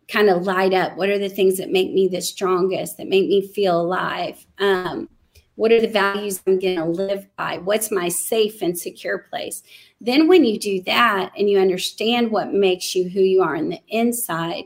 kind 0.08 0.30
of 0.30 0.43
light 0.43 0.74
up? 0.74 0.97
What 0.97 1.10
are 1.10 1.20
the 1.20 1.30
things 1.30 1.58
that 1.58 1.70
make 1.70 1.93
me 1.93 2.08
the 2.08 2.22
strongest 2.22 2.97
that 2.97 3.08
make 3.08 3.28
me 3.28 3.47
feel 3.47 3.80
alive? 3.80 4.45
Um, 4.60 5.10
what 5.56 5.72
are 5.72 5.82
the 5.82 5.88
values 5.88 6.41
i'm 6.47 6.60
going 6.60 6.78
to 6.78 6.86
live 6.86 7.28
by? 7.36 7.60
What's 7.60 7.91
my 7.91 8.10
safe 8.10 8.62
and 8.62 8.78
secure 8.78 9.20
place? 9.30 9.64
Then 9.99 10.28
when 10.28 10.43
you 10.43 10.58
do 10.58 10.82
that 10.84 11.32
and 11.38 11.49
you 11.49 11.60
understand 11.60 12.32
what 12.32 12.54
makes 12.54 12.95
you 12.95 13.10
who 13.10 13.22
you 13.22 13.41
are 13.43 13.56
on 13.56 13.70
the 13.70 13.82
inside 13.89 14.66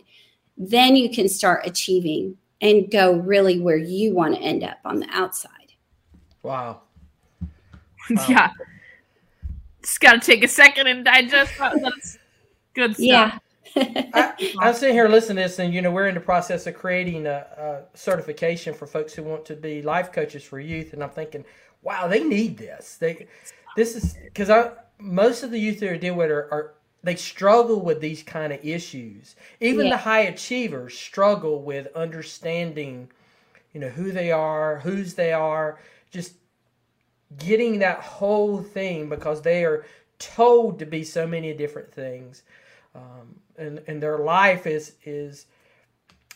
then 0.58 0.96
you 0.96 1.10
can 1.10 1.28
start 1.28 1.66
achieving 1.66 2.38
and 2.62 2.90
go 2.90 3.14
really 3.14 3.60
where 3.60 3.78
you 3.78 4.14
want 4.14 4.36
to 4.36 4.42
end 4.42 4.64
up 4.64 4.78
on 4.86 5.00
the 5.00 5.08
outside. 5.12 5.74
Wow. 6.44 6.82
wow. 8.10 8.26
yeah. 8.30 8.52
Just 9.82 10.00
got 10.00 10.14
to 10.14 10.20
take 10.20 10.44
a 10.44 10.48
second 10.48 10.88
and 10.88 11.06
digest 11.06 11.58
that. 11.60 11.80
That's 11.82 12.18
good 12.74 12.96
stuff. 12.96 13.06
Yeah. 13.06 13.38
I, 13.78 14.34
am 14.62 14.74
sitting 14.74 14.96
here 14.96 15.10
listening 15.10 15.38
to 15.38 15.44
this, 15.44 15.60
and 15.60 15.74
you 15.74 15.82
know 15.82 15.92
we're 15.92 16.08
in 16.08 16.16
the 16.16 16.22
process 16.22 16.66
of 16.66 16.76
creating 16.76 17.28
a, 17.28 17.46
a, 17.58 17.98
certification 17.98 18.74
for 18.74 18.88
folks 18.88 19.14
who 19.14 19.24
want 19.24 19.46
to 19.46 19.56
be 19.56 19.82
life 19.82 20.14
coaches 20.14 20.44
for 20.44 20.60
youth, 20.60 20.94
and 20.94 21.04
I'm 21.04 21.10
thinking, 21.10 21.44
wow, 21.82 22.08
they 22.08 22.24
need 22.24 22.58
this. 22.58 22.96
They, 22.96 23.28
this 23.76 23.96
is 23.96 24.16
because 24.24 24.50
I 24.50 24.72
most 24.98 25.44
of 25.44 25.52
the 25.52 25.60
youth 25.60 25.80
that 25.82 25.92
I 25.92 25.98
deal 25.98 26.16
with 26.16 26.32
are, 26.32 26.48
are 26.52 26.75
they 27.06 27.16
struggle 27.16 27.82
with 27.82 28.02
these 28.02 28.24
kind 28.24 28.52
of 28.52 28.66
issues. 28.66 29.36
Even 29.62 29.86
yeah. 29.86 29.92
the 29.92 29.98
high 29.98 30.22
achievers 30.22 30.98
struggle 30.98 31.62
with 31.62 31.88
understanding, 31.96 33.12
you 33.74 33.80
know, 33.80 33.90
who 33.90 34.12
they 34.12 34.32
are, 34.32 34.80
whose 34.80 35.14
they 35.14 35.32
are, 35.32 35.80
just 36.10 36.34
getting 37.38 37.78
that 37.78 38.00
whole 38.00 38.60
thing 38.60 39.08
because 39.08 39.44
they 39.44 39.64
are 39.64 39.86
told 40.18 40.80
to 40.80 40.86
be 40.88 41.04
so 41.04 41.28
many 41.28 41.54
different 41.54 41.92
things. 41.94 42.42
Um, 42.96 43.40
and, 43.56 43.82
and 43.86 44.02
their 44.02 44.18
life 44.18 44.66
is 44.66 44.94
is 45.04 45.46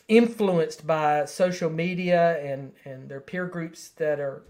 influenced 0.08 0.86
by 0.86 1.26
social 1.26 1.70
media 1.70 2.40
and, 2.44 2.74
and 2.86 3.10
their 3.10 3.22
peer 3.22 3.48
groups 3.48 3.90
that 3.90 4.20
are 4.20 4.44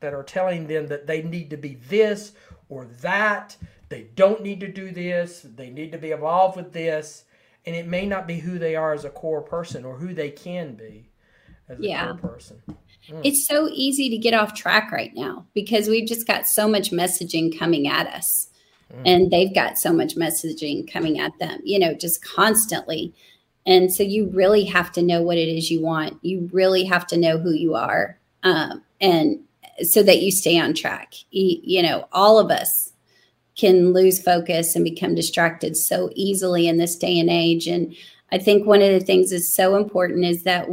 that 0.00 0.14
are 0.14 0.22
telling 0.22 0.68
them 0.68 0.86
that 0.86 1.06
they 1.06 1.22
need 1.22 1.50
to 1.50 1.56
be 1.58 1.74
this 1.88 2.32
or 2.70 2.86
that 3.02 3.56
they 3.88 4.08
don't 4.14 4.42
need 4.42 4.60
to 4.60 4.68
do 4.68 4.90
this, 4.90 5.42
they 5.42 5.70
need 5.70 5.92
to 5.92 5.98
be 5.98 6.10
involved 6.10 6.56
with 6.56 6.72
this, 6.72 7.24
and 7.64 7.74
it 7.74 7.86
may 7.86 8.06
not 8.06 8.26
be 8.26 8.38
who 8.38 8.58
they 8.58 8.76
are 8.76 8.92
as 8.92 9.04
a 9.04 9.10
core 9.10 9.42
person 9.42 9.84
or 9.84 9.96
who 9.96 10.14
they 10.14 10.30
can 10.30 10.74
be 10.74 11.10
as 11.68 11.78
a 11.78 11.82
yeah. 11.82 12.06
core 12.06 12.30
person. 12.30 12.62
Mm. 13.08 13.20
It's 13.24 13.46
so 13.46 13.68
easy 13.72 14.08
to 14.10 14.18
get 14.18 14.34
off 14.34 14.54
track 14.54 14.90
right 14.90 15.14
now 15.14 15.46
because 15.54 15.88
we've 15.88 16.08
just 16.08 16.26
got 16.26 16.46
so 16.46 16.68
much 16.68 16.90
messaging 16.90 17.56
coming 17.56 17.86
at 17.88 18.06
us. 18.06 18.48
Mm. 18.92 19.02
And 19.04 19.30
they've 19.30 19.54
got 19.54 19.78
so 19.78 19.92
much 19.92 20.16
messaging 20.16 20.90
coming 20.90 21.18
at 21.18 21.36
them, 21.38 21.60
you 21.64 21.78
know, 21.78 21.94
just 21.94 22.24
constantly. 22.24 23.12
And 23.66 23.92
so 23.92 24.04
you 24.04 24.28
really 24.28 24.64
have 24.64 24.92
to 24.92 25.02
know 25.02 25.22
what 25.22 25.38
it 25.38 25.48
is 25.48 25.70
you 25.70 25.80
want. 25.80 26.18
You 26.22 26.48
really 26.52 26.84
have 26.84 27.06
to 27.08 27.16
know 27.16 27.38
who 27.38 27.50
you 27.50 27.74
are. 27.74 28.18
Um, 28.44 28.82
and 29.00 29.40
so 29.82 30.02
that 30.04 30.22
you 30.22 30.30
stay 30.30 30.58
on 30.58 30.72
track. 30.72 31.14
You, 31.30 31.60
you 31.62 31.82
know, 31.82 32.06
all 32.12 32.38
of 32.38 32.50
us 32.50 32.92
can 33.56 33.92
lose 33.92 34.22
focus 34.22 34.76
and 34.76 34.84
become 34.84 35.14
distracted 35.14 35.76
so 35.76 36.10
easily 36.14 36.68
in 36.68 36.76
this 36.76 36.96
day 36.96 37.18
and 37.18 37.30
age. 37.30 37.66
And 37.66 37.96
I 38.30 38.38
think 38.38 38.66
one 38.66 38.82
of 38.82 38.92
the 38.92 39.00
things 39.00 39.30
that's 39.30 39.52
so 39.52 39.76
important 39.76 40.24
is 40.24 40.42
that 40.42 40.68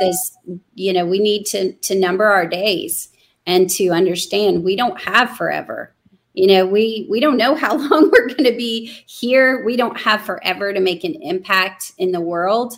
this, 0.00 0.36
you 0.74 0.92
know, 0.92 1.04
we 1.04 1.18
need 1.18 1.44
to 1.46 1.72
to 1.72 1.94
number 1.94 2.24
our 2.24 2.46
days 2.46 3.08
and 3.46 3.68
to 3.70 3.90
understand 3.90 4.64
we 4.64 4.76
don't 4.76 5.00
have 5.00 5.36
forever. 5.36 5.94
You 6.32 6.46
know, 6.48 6.66
we 6.66 7.06
we 7.10 7.20
don't 7.20 7.36
know 7.36 7.54
how 7.54 7.76
long 7.90 8.10
we're 8.10 8.28
going 8.28 8.44
to 8.44 8.56
be 8.56 8.86
here. 9.06 9.64
We 9.64 9.76
don't 9.76 9.98
have 10.00 10.22
forever 10.22 10.72
to 10.72 10.80
make 10.80 11.04
an 11.04 11.20
impact 11.22 11.92
in 11.98 12.12
the 12.12 12.20
world, 12.20 12.74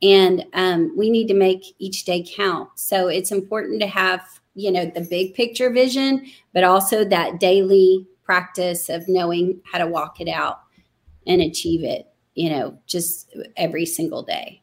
and 0.00 0.44
um, 0.54 0.92
we 0.96 1.10
need 1.10 1.28
to 1.28 1.34
make 1.34 1.64
each 1.78 2.04
day 2.04 2.24
count. 2.36 2.70
So 2.76 3.08
it's 3.08 3.32
important 3.32 3.80
to 3.80 3.86
have 3.88 4.22
you 4.54 4.70
know 4.70 4.86
the 4.86 5.02
big 5.02 5.34
picture 5.34 5.70
vision, 5.70 6.26
but 6.54 6.64
also 6.64 7.04
that 7.04 7.40
daily 7.40 8.06
practice 8.26 8.88
of 8.90 9.08
knowing 9.08 9.60
how 9.64 9.78
to 9.78 9.86
walk 9.86 10.20
it 10.20 10.28
out 10.28 10.60
and 11.26 11.40
achieve 11.40 11.84
it. 11.84 12.08
You 12.34 12.50
know, 12.50 12.78
just 12.86 13.34
every 13.56 13.86
single 13.86 14.22
day. 14.22 14.62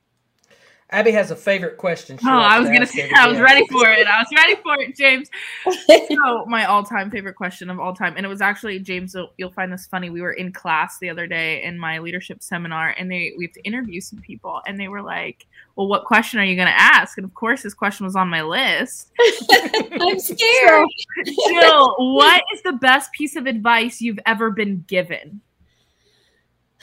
Abby 0.94 1.12
has 1.12 1.32
a 1.32 1.36
favorite 1.36 1.78
question. 1.78 2.20
Oh, 2.24 2.30
I 2.30 2.60
was 2.60 2.70
gonna 2.70 2.86
say, 2.86 3.10
I 3.16 3.28
was 3.28 3.40
ready 3.40 3.66
for 3.68 3.90
it. 3.90 4.08
I 4.08 4.20
was 4.20 4.28
ready 4.36 4.56
for 4.62 4.80
it, 4.80 4.96
James. 4.96 5.28
so 6.16 6.46
my 6.46 6.66
all-time 6.66 7.10
favorite 7.10 7.36
question 7.36 7.72
of 7.72 7.80
all 7.80 7.96
time, 7.96 8.14
and 8.16 8.26
it 8.26 8.30
was 8.30 8.42
actually 8.42 8.78
James. 8.80 9.16
You'll 9.38 9.52
find 9.52 9.74
this 9.74 9.88
funny. 9.88 10.12
We 10.12 10.22
were 10.22 10.34
in 10.34 10.54
class 10.54 11.00
the 11.00 11.10
other 11.10 11.26
day 11.26 11.64
in 11.64 11.80
my 11.80 11.98
leadership 11.98 12.44
seminar, 12.44 12.94
and 12.98 13.12
they 13.12 13.34
we 13.38 13.46
have 13.46 13.54
to 13.54 13.64
interview 13.64 14.02
some 14.02 14.20
people, 14.20 14.62
and 14.68 14.80
they 14.80 14.88
were 14.88 15.02
like, 15.02 15.48
"Well, 15.76 15.88
what 15.88 16.06
question 16.06 16.40
are 16.40 16.46
you 16.46 16.56
gonna 16.56 16.70
ask?" 16.70 17.18
And 17.18 17.26
of 17.26 17.34
course, 17.34 17.64
this 17.64 17.74
question 17.74 18.06
was 18.06 18.16
on 18.16 18.30
my 18.30 18.44
list. 18.44 19.12
I'm 19.20 20.20
scared. 20.20 20.88
So, 21.26 21.34
Jill, 21.48 21.96
what 21.98 22.44
is 22.54 22.62
the 22.62 22.74
best 22.74 23.12
piece 23.14 23.36
of 23.36 23.48
advice 23.48 24.00
you've 24.00 24.20
ever 24.28 24.52
been 24.52 24.86
given? 24.88 25.42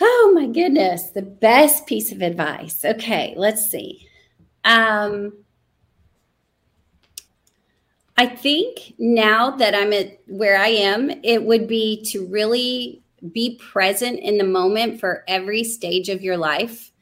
Oh 0.00 0.32
my 0.34 0.46
goodness, 0.46 1.10
the 1.10 1.22
best 1.22 1.86
piece 1.86 2.10
of 2.12 2.22
advice. 2.22 2.84
Okay, 2.84 3.34
let's 3.36 3.70
see. 3.70 4.08
Um, 4.64 5.32
I 8.16 8.26
think 8.26 8.94
now 8.98 9.50
that 9.52 9.74
I'm 9.74 9.92
at 9.92 10.20
where 10.26 10.58
I 10.58 10.68
am, 10.68 11.10
it 11.22 11.42
would 11.44 11.66
be 11.66 12.02
to 12.10 12.26
really 12.26 13.02
be 13.32 13.56
present 13.56 14.18
in 14.20 14.38
the 14.38 14.44
moment 14.44 15.00
for 15.00 15.24
every 15.28 15.64
stage 15.64 16.08
of 16.08 16.22
your 16.22 16.36
life, 16.36 16.92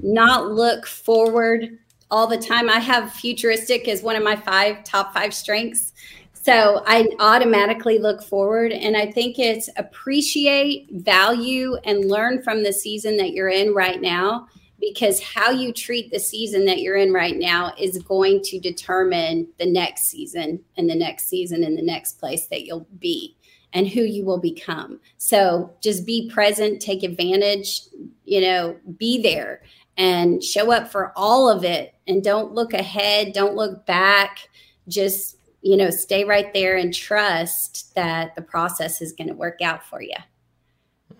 not 0.00 0.50
look 0.50 0.86
forward 0.86 1.78
all 2.10 2.26
the 2.26 2.38
time. 2.38 2.68
I 2.68 2.78
have 2.78 3.12
futuristic 3.12 3.88
as 3.88 4.02
one 4.02 4.16
of 4.16 4.22
my 4.22 4.36
five 4.36 4.84
top 4.84 5.14
five 5.14 5.32
strengths. 5.32 5.92
So 6.42 6.82
I 6.86 7.08
automatically 7.20 8.00
look 8.00 8.20
forward 8.20 8.72
and 8.72 8.96
I 8.96 9.12
think 9.12 9.38
it's 9.38 9.68
appreciate, 9.76 10.88
value, 10.90 11.76
and 11.84 12.10
learn 12.10 12.42
from 12.42 12.64
the 12.64 12.72
season 12.72 13.16
that 13.18 13.30
you're 13.30 13.48
in 13.48 13.72
right 13.72 14.00
now 14.00 14.48
because 14.80 15.22
how 15.22 15.52
you 15.52 15.72
treat 15.72 16.10
the 16.10 16.18
season 16.18 16.64
that 16.64 16.80
you're 16.80 16.96
in 16.96 17.12
right 17.12 17.36
now 17.36 17.72
is 17.78 17.96
going 17.98 18.42
to 18.42 18.58
determine 18.58 19.46
the 19.60 19.66
next 19.66 20.06
season 20.06 20.58
and 20.76 20.90
the 20.90 20.96
next 20.96 21.28
season 21.28 21.62
and 21.62 21.78
the 21.78 21.82
next 21.82 22.18
place 22.18 22.48
that 22.48 22.64
you'll 22.64 22.88
be 22.98 23.36
and 23.72 23.86
who 23.86 24.02
you 24.02 24.24
will 24.24 24.40
become. 24.40 24.98
So 25.18 25.72
just 25.80 26.04
be 26.04 26.28
present, 26.28 26.82
take 26.82 27.04
advantage, 27.04 27.82
you 28.24 28.40
know, 28.40 28.76
be 28.96 29.22
there 29.22 29.62
and 29.96 30.42
show 30.42 30.72
up 30.72 30.90
for 30.90 31.12
all 31.14 31.48
of 31.48 31.62
it 31.62 31.94
and 32.08 32.24
don't 32.24 32.52
look 32.52 32.74
ahead, 32.74 33.32
don't 33.32 33.54
look 33.54 33.86
back. 33.86 34.48
Just 34.88 35.36
you 35.62 35.76
know, 35.76 35.90
stay 35.90 36.24
right 36.24 36.52
there 36.52 36.76
and 36.76 36.92
trust 36.92 37.94
that 37.94 38.34
the 38.34 38.42
process 38.42 39.00
is 39.00 39.12
going 39.12 39.28
to 39.28 39.34
work 39.34 39.62
out 39.62 39.84
for 39.84 40.02
you. 40.02 40.16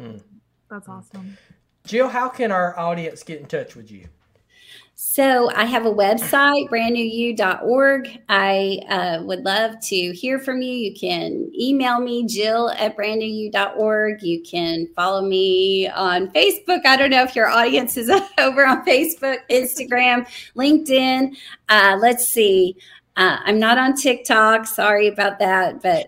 Mm. 0.00 0.22
That's 0.68 0.88
awesome. 0.88 1.36
Jill, 1.84 2.08
how 2.08 2.28
can 2.28 2.52
our 2.52 2.78
audience 2.78 3.22
get 3.22 3.40
in 3.40 3.46
touch 3.46 3.74
with 3.74 3.90
you? 3.90 4.08
So 4.94 5.50
I 5.50 5.64
have 5.64 5.84
a 5.84 5.92
website, 5.92 6.68
brandnewu.org. 6.70 8.18
I 8.28 8.78
uh, 8.88 9.22
would 9.24 9.44
love 9.44 9.80
to 9.80 10.12
hear 10.12 10.38
from 10.38 10.62
you. 10.62 10.72
You 10.72 10.94
can 10.94 11.50
email 11.58 11.98
me, 11.98 12.24
Jill 12.24 12.70
at 12.70 12.96
brandnewu.org. 12.96 14.22
You 14.22 14.42
can 14.42 14.86
follow 14.94 15.22
me 15.22 15.88
on 15.88 16.28
Facebook. 16.28 16.86
I 16.86 16.96
don't 16.96 17.10
know 17.10 17.24
if 17.24 17.34
your 17.34 17.48
audience 17.48 17.96
is 17.96 18.10
over 18.38 18.64
on 18.64 18.84
Facebook, 18.86 19.38
Instagram, 19.50 20.26
LinkedIn. 20.56 21.36
Uh, 21.68 21.98
let's 22.00 22.28
see. 22.28 22.76
Uh, 23.16 23.36
I'm 23.44 23.58
not 23.58 23.76
on 23.76 23.94
TikTok. 23.94 24.66
Sorry 24.66 25.06
about 25.06 25.38
that, 25.38 25.82
but 25.82 26.06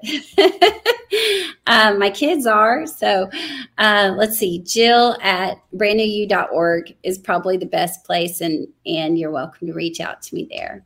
um, 1.66 1.98
my 1.98 2.08
kids 2.08 2.46
are. 2.46 2.86
So 2.86 3.28
uh, 3.76 4.14
let's 4.16 4.38
see. 4.38 4.60
Jill 4.60 5.16
at 5.20 5.58
brandnewu.org 5.76 6.96
is 7.02 7.18
probably 7.18 7.58
the 7.58 7.66
best 7.66 8.04
place, 8.04 8.40
and 8.40 8.68
and 8.86 9.18
you're 9.18 9.30
welcome 9.30 9.66
to 9.66 9.74
reach 9.74 10.00
out 10.00 10.22
to 10.22 10.34
me 10.34 10.48
there. 10.50 10.84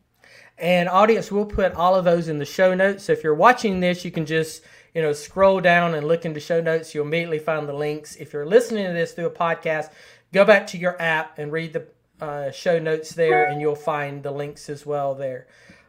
And 0.58 0.88
audience, 0.88 1.30
we'll 1.30 1.46
put 1.46 1.72
all 1.74 1.94
of 1.94 2.04
those 2.04 2.26
in 2.26 2.38
the 2.38 2.44
show 2.44 2.74
notes. 2.74 3.04
So 3.04 3.12
if 3.12 3.22
you're 3.22 3.34
watching 3.34 3.78
this, 3.78 4.04
you 4.04 4.10
can 4.10 4.26
just 4.26 4.62
you 4.94 5.02
know 5.02 5.12
scroll 5.12 5.60
down 5.60 5.94
and 5.94 6.08
look 6.08 6.24
into 6.24 6.40
show 6.40 6.60
notes. 6.60 6.96
You'll 6.96 7.06
immediately 7.06 7.38
find 7.38 7.68
the 7.68 7.74
links. 7.74 8.16
If 8.16 8.32
you're 8.32 8.46
listening 8.46 8.86
to 8.86 8.92
this 8.92 9.12
through 9.12 9.26
a 9.26 9.30
podcast, 9.30 9.92
go 10.32 10.44
back 10.44 10.66
to 10.68 10.78
your 10.78 11.00
app 11.00 11.38
and 11.38 11.52
read 11.52 11.74
the 11.74 11.86
uh, 12.20 12.50
show 12.50 12.80
notes 12.80 13.12
there, 13.12 13.44
and 13.44 13.60
you'll 13.60 13.76
find 13.76 14.24
the 14.24 14.32
links 14.32 14.68
as 14.68 14.84
well 14.84 15.14
there. 15.14 15.46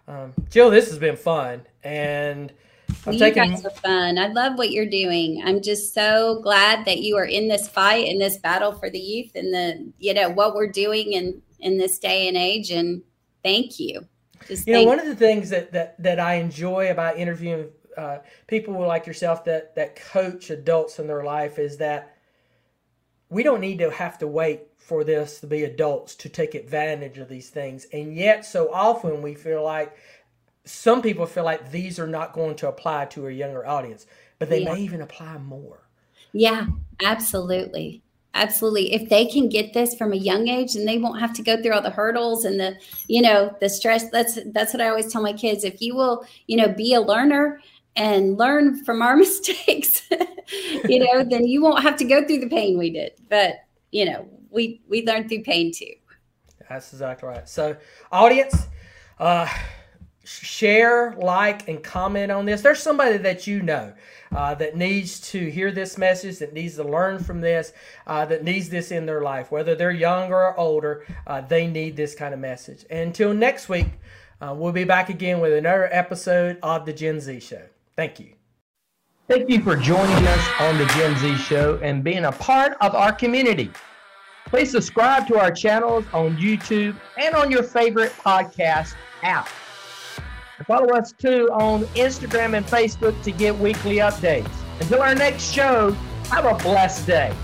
Um, 0.10 0.34
Jill, 0.50 0.72
this 0.72 0.90
has 0.90 0.98
been 0.98 1.16
fun, 1.16 1.62
and 1.84 2.52
I'm 3.06 3.14
you 3.14 3.20
taking... 3.20 3.52
guys 3.52 3.64
are 3.64 3.70
fun. 3.70 4.18
I 4.18 4.28
love 4.28 4.58
what 4.58 4.72
you're 4.72 4.90
doing. 4.90 5.44
I'm 5.46 5.62
just 5.62 5.94
so 5.94 6.42
glad 6.42 6.84
that 6.86 7.02
you 7.02 7.16
are 7.16 7.26
in 7.26 7.48
this 7.48 7.68
fight 7.68 8.08
in 8.08 8.18
this 8.18 8.38
battle 8.38 8.72
for 8.72 8.90
the 8.90 9.00
youth 9.00 9.32
and 9.36 9.54
the 9.54 9.94
you 10.00 10.16
know 10.16 10.30
what 10.30 10.56
we're 10.56 10.72
doing 10.72 11.14
in 11.14 11.40
in 11.60 11.78
this 11.78 12.00
day 12.00 12.28
and 12.28 12.36
age. 12.36 12.72
And 12.72 13.04
thank 13.44 13.80
you. 13.80 14.04
Just 14.48 14.68
you 14.68 14.74
know, 14.74 14.84
one 14.84 15.00
of 15.00 15.06
the 15.06 15.16
things 15.16 15.48
that 15.52 15.72
that 15.74 16.02
that 16.02 16.20
I 16.20 16.36
enjoy 16.36 16.90
about 16.90 17.20
interviewing 17.20 17.70
uh, 17.96 18.18
people 18.48 18.80
like 18.80 19.06
yourself 19.06 19.46
that 19.46 19.76
that 19.76 19.96
coach 19.96 20.50
adults 20.50 20.98
in 20.98 21.06
their 21.06 21.24
life 21.24 21.60
is 21.60 21.78
that 21.78 22.16
we 23.30 23.44
don't 23.44 23.62
need 23.62 23.78
to 23.78 23.92
have 23.92 24.18
to 24.18 24.28
wait 24.28 24.62
for 24.90 25.04
this 25.04 25.40
to 25.40 25.48
be 25.48 25.64
adults 25.64 26.16
to 26.16 26.28
take 26.28 26.56
advantage 26.56 27.20
of 27.20 27.30
these 27.30 27.50
things. 27.50 27.86
And 27.94 28.16
yet, 28.16 28.44
so 28.44 28.74
often 28.74 29.22
we 29.22 29.36
feel 29.36 29.64
like 29.64 29.96
some 30.66 31.04
people 31.04 31.28
feel 31.28 31.44
like 31.44 31.72
these 31.72 32.00
are 32.00 32.08
not 32.08 32.34
going 32.34 32.56
to 32.56 32.68
apply 32.68 33.06
to 33.06 33.28
a 33.28 33.32
younger 33.32 33.66
audience, 33.66 34.08
but 34.40 34.50
they 34.50 34.64
yeah. 34.64 34.74
may 34.74 34.82
even 34.82 35.02
apply 35.02 35.38
more. 35.38 35.88
Yeah, 36.34 36.66
absolutely. 37.04 38.02
Absolutely. 38.34 38.94
If 38.94 39.10
they 39.10 39.26
can 39.28 39.48
get 39.48 39.74
this 39.74 39.96
from 39.96 40.12
a 40.12 40.16
young 40.16 40.48
age, 40.48 40.76
and 40.76 40.88
they 40.88 40.98
won't 40.98 41.20
have 41.20 41.34
to 41.34 41.44
go 41.44 41.62
through 41.62 41.74
all 41.74 41.82
the 41.82 41.90
hurdles 41.92 42.46
and 42.46 42.60
the, 42.60 42.76
you 43.08 43.22
know, 43.22 43.56
the 43.60 43.70
stress. 43.70 44.10
That's 44.10 44.40
that's 44.48 44.74
what 44.74 44.82
I 44.82 44.90
always 44.90 45.12
tell 45.12 45.22
my 45.22 45.34
kids. 45.34 45.64
If 45.64 45.82
you 45.82 45.96
will, 45.96 46.26
you 46.48 46.58
know, 46.58 46.68
be 46.68 46.94
a 46.96 47.02
learner 47.02 47.60
and 47.96 48.38
learn 48.38 48.84
from 48.86 49.02
our 49.02 49.16
mistakes, 49.26 50.08
you 50.88 51.00
know, 51.00 51.24
then 51.24 51.46
you 51.46 51.62
won't 51.62 51.84
have 51.84 51.98
to 51.98 52.06
go 52.06 52.26
through 52.26 52.40
the 52.40 52.50
pain 52.50 52.78
we 52.78 52.90
did. 52.90 53.14
But, 53.30 53.66
you 53.92 54.06
know, 54.06 54.28
we 54.50 54.82
we 54.88 55.06
learn 55.06 55.28
through 55.28 55.44
pain 55.44 55.72
too. 55.74 55.94
That's 56.70 56.94
exactly 56.94 57.28
right. 57.28 57.50
So, 57.50 57.76
audience, 58.12 58.68
uh, 59.18 59.48
share, 60.24 61.16
like, 61.18 61.68
and 61.68 61.84
comment 61.84 62.32
on 62.32 62.46
this. 62.46 62.62
There's 62.62 62.82
somebody 62.82 63.18
that 63.18 63.48
you 63.48 63.64
know 63.64 63.94
uh, 64.32 64.54
that 64.56 64.78
needs 64.78 65.20
to 65.32 65.50
hear 65.50 65.72
this 65.72 65.98
message, 65.98 66.38
that 66.40 66.54
needs 66.54 66.76
to 66.76 66.84
learn 66.84 67.24
from 67.24 67.42
this, 67.42 67.74
uh, 68.06 68.26
that 68.26 68.44
needs 68.44 68.70
this 68.70 68.92
in 68.92 69.08
their 69.08 69.22
life. 69.22 69.52
Whether 69.52 69.74
they're 69.74 69.92
younger 69.92 70.36
or 70.36 70.58
older, 70.60 71.06
uh, 71.26 71.42
they 71.42 71.66
need 71.66 71.96
this 71.96 72.14
kind 72.14 72.34
of 72.34 72.40
message. 72.40 72.86
And 72.92 73.08
until 73.08 73.34
next 73.34 73.70
week, 73.70 73.88
uh, 74.40 74.54
we'll 74.56 74.72
be 74.72 74.84
back 74.84 75.10
again 75.10 75.40
with 75.40 75.54
another 75.54 75.90
episode 75.92 76.60
of 76.62 76.86
the 76.86 76.94
Gen 76.94 77.20
Z 77.20 77.40
Show. 77.40 77.64
Thank 77.96 78.20
you. 78.20 78.34
Thank 79.28 79.50
you 79.50 79.62
for 79.62 79.76
joining 79.76 80.28
us 80.28 80.50
on 80.60 80.78
the 80.78 80.86
Gen 80.86 81.16
Z 81.18 81.36
Show 81.38 81.80
and 81.82 82.04
being 82.04 82.26
a 82.26 82.32
part 82.32 82.78
of 82.82 82.96
our 82.96 83.12
community. 83.12 83.72
Please 84.50 84.72
subscribe 84.72 85.28
to 85.28 85.40
our 85.40 85.52
channels 85.52 86.06
on 86.12 86.36
YouTube 86.38 86.96
and 87.18 87.36
on 87.36 87.52
your 87.52 87.64
favorite 87.64 88.12
podcast 88.14 88.96
app. 89.22 89.48
And 90.58 90.66
follow 90.66 90.94
us 90.96 91.12
too 91.12 91.50
on 91.52 91.84
Instagram 91.96 92.58
and 92.58 92.66
Facebook 92.66 93.22
to 93.24 93.32
get 93.32 93.58
weekly 93.58 93.98
updates. 93.98 94.50
Until 94.82 95.02
our 95.02 95.14
next 95.14 95.52
show, 95.52 95.92
have 96.30 96.46
a 96.46 96.56
blessed 96.64 97.06
day. 97.06 97.36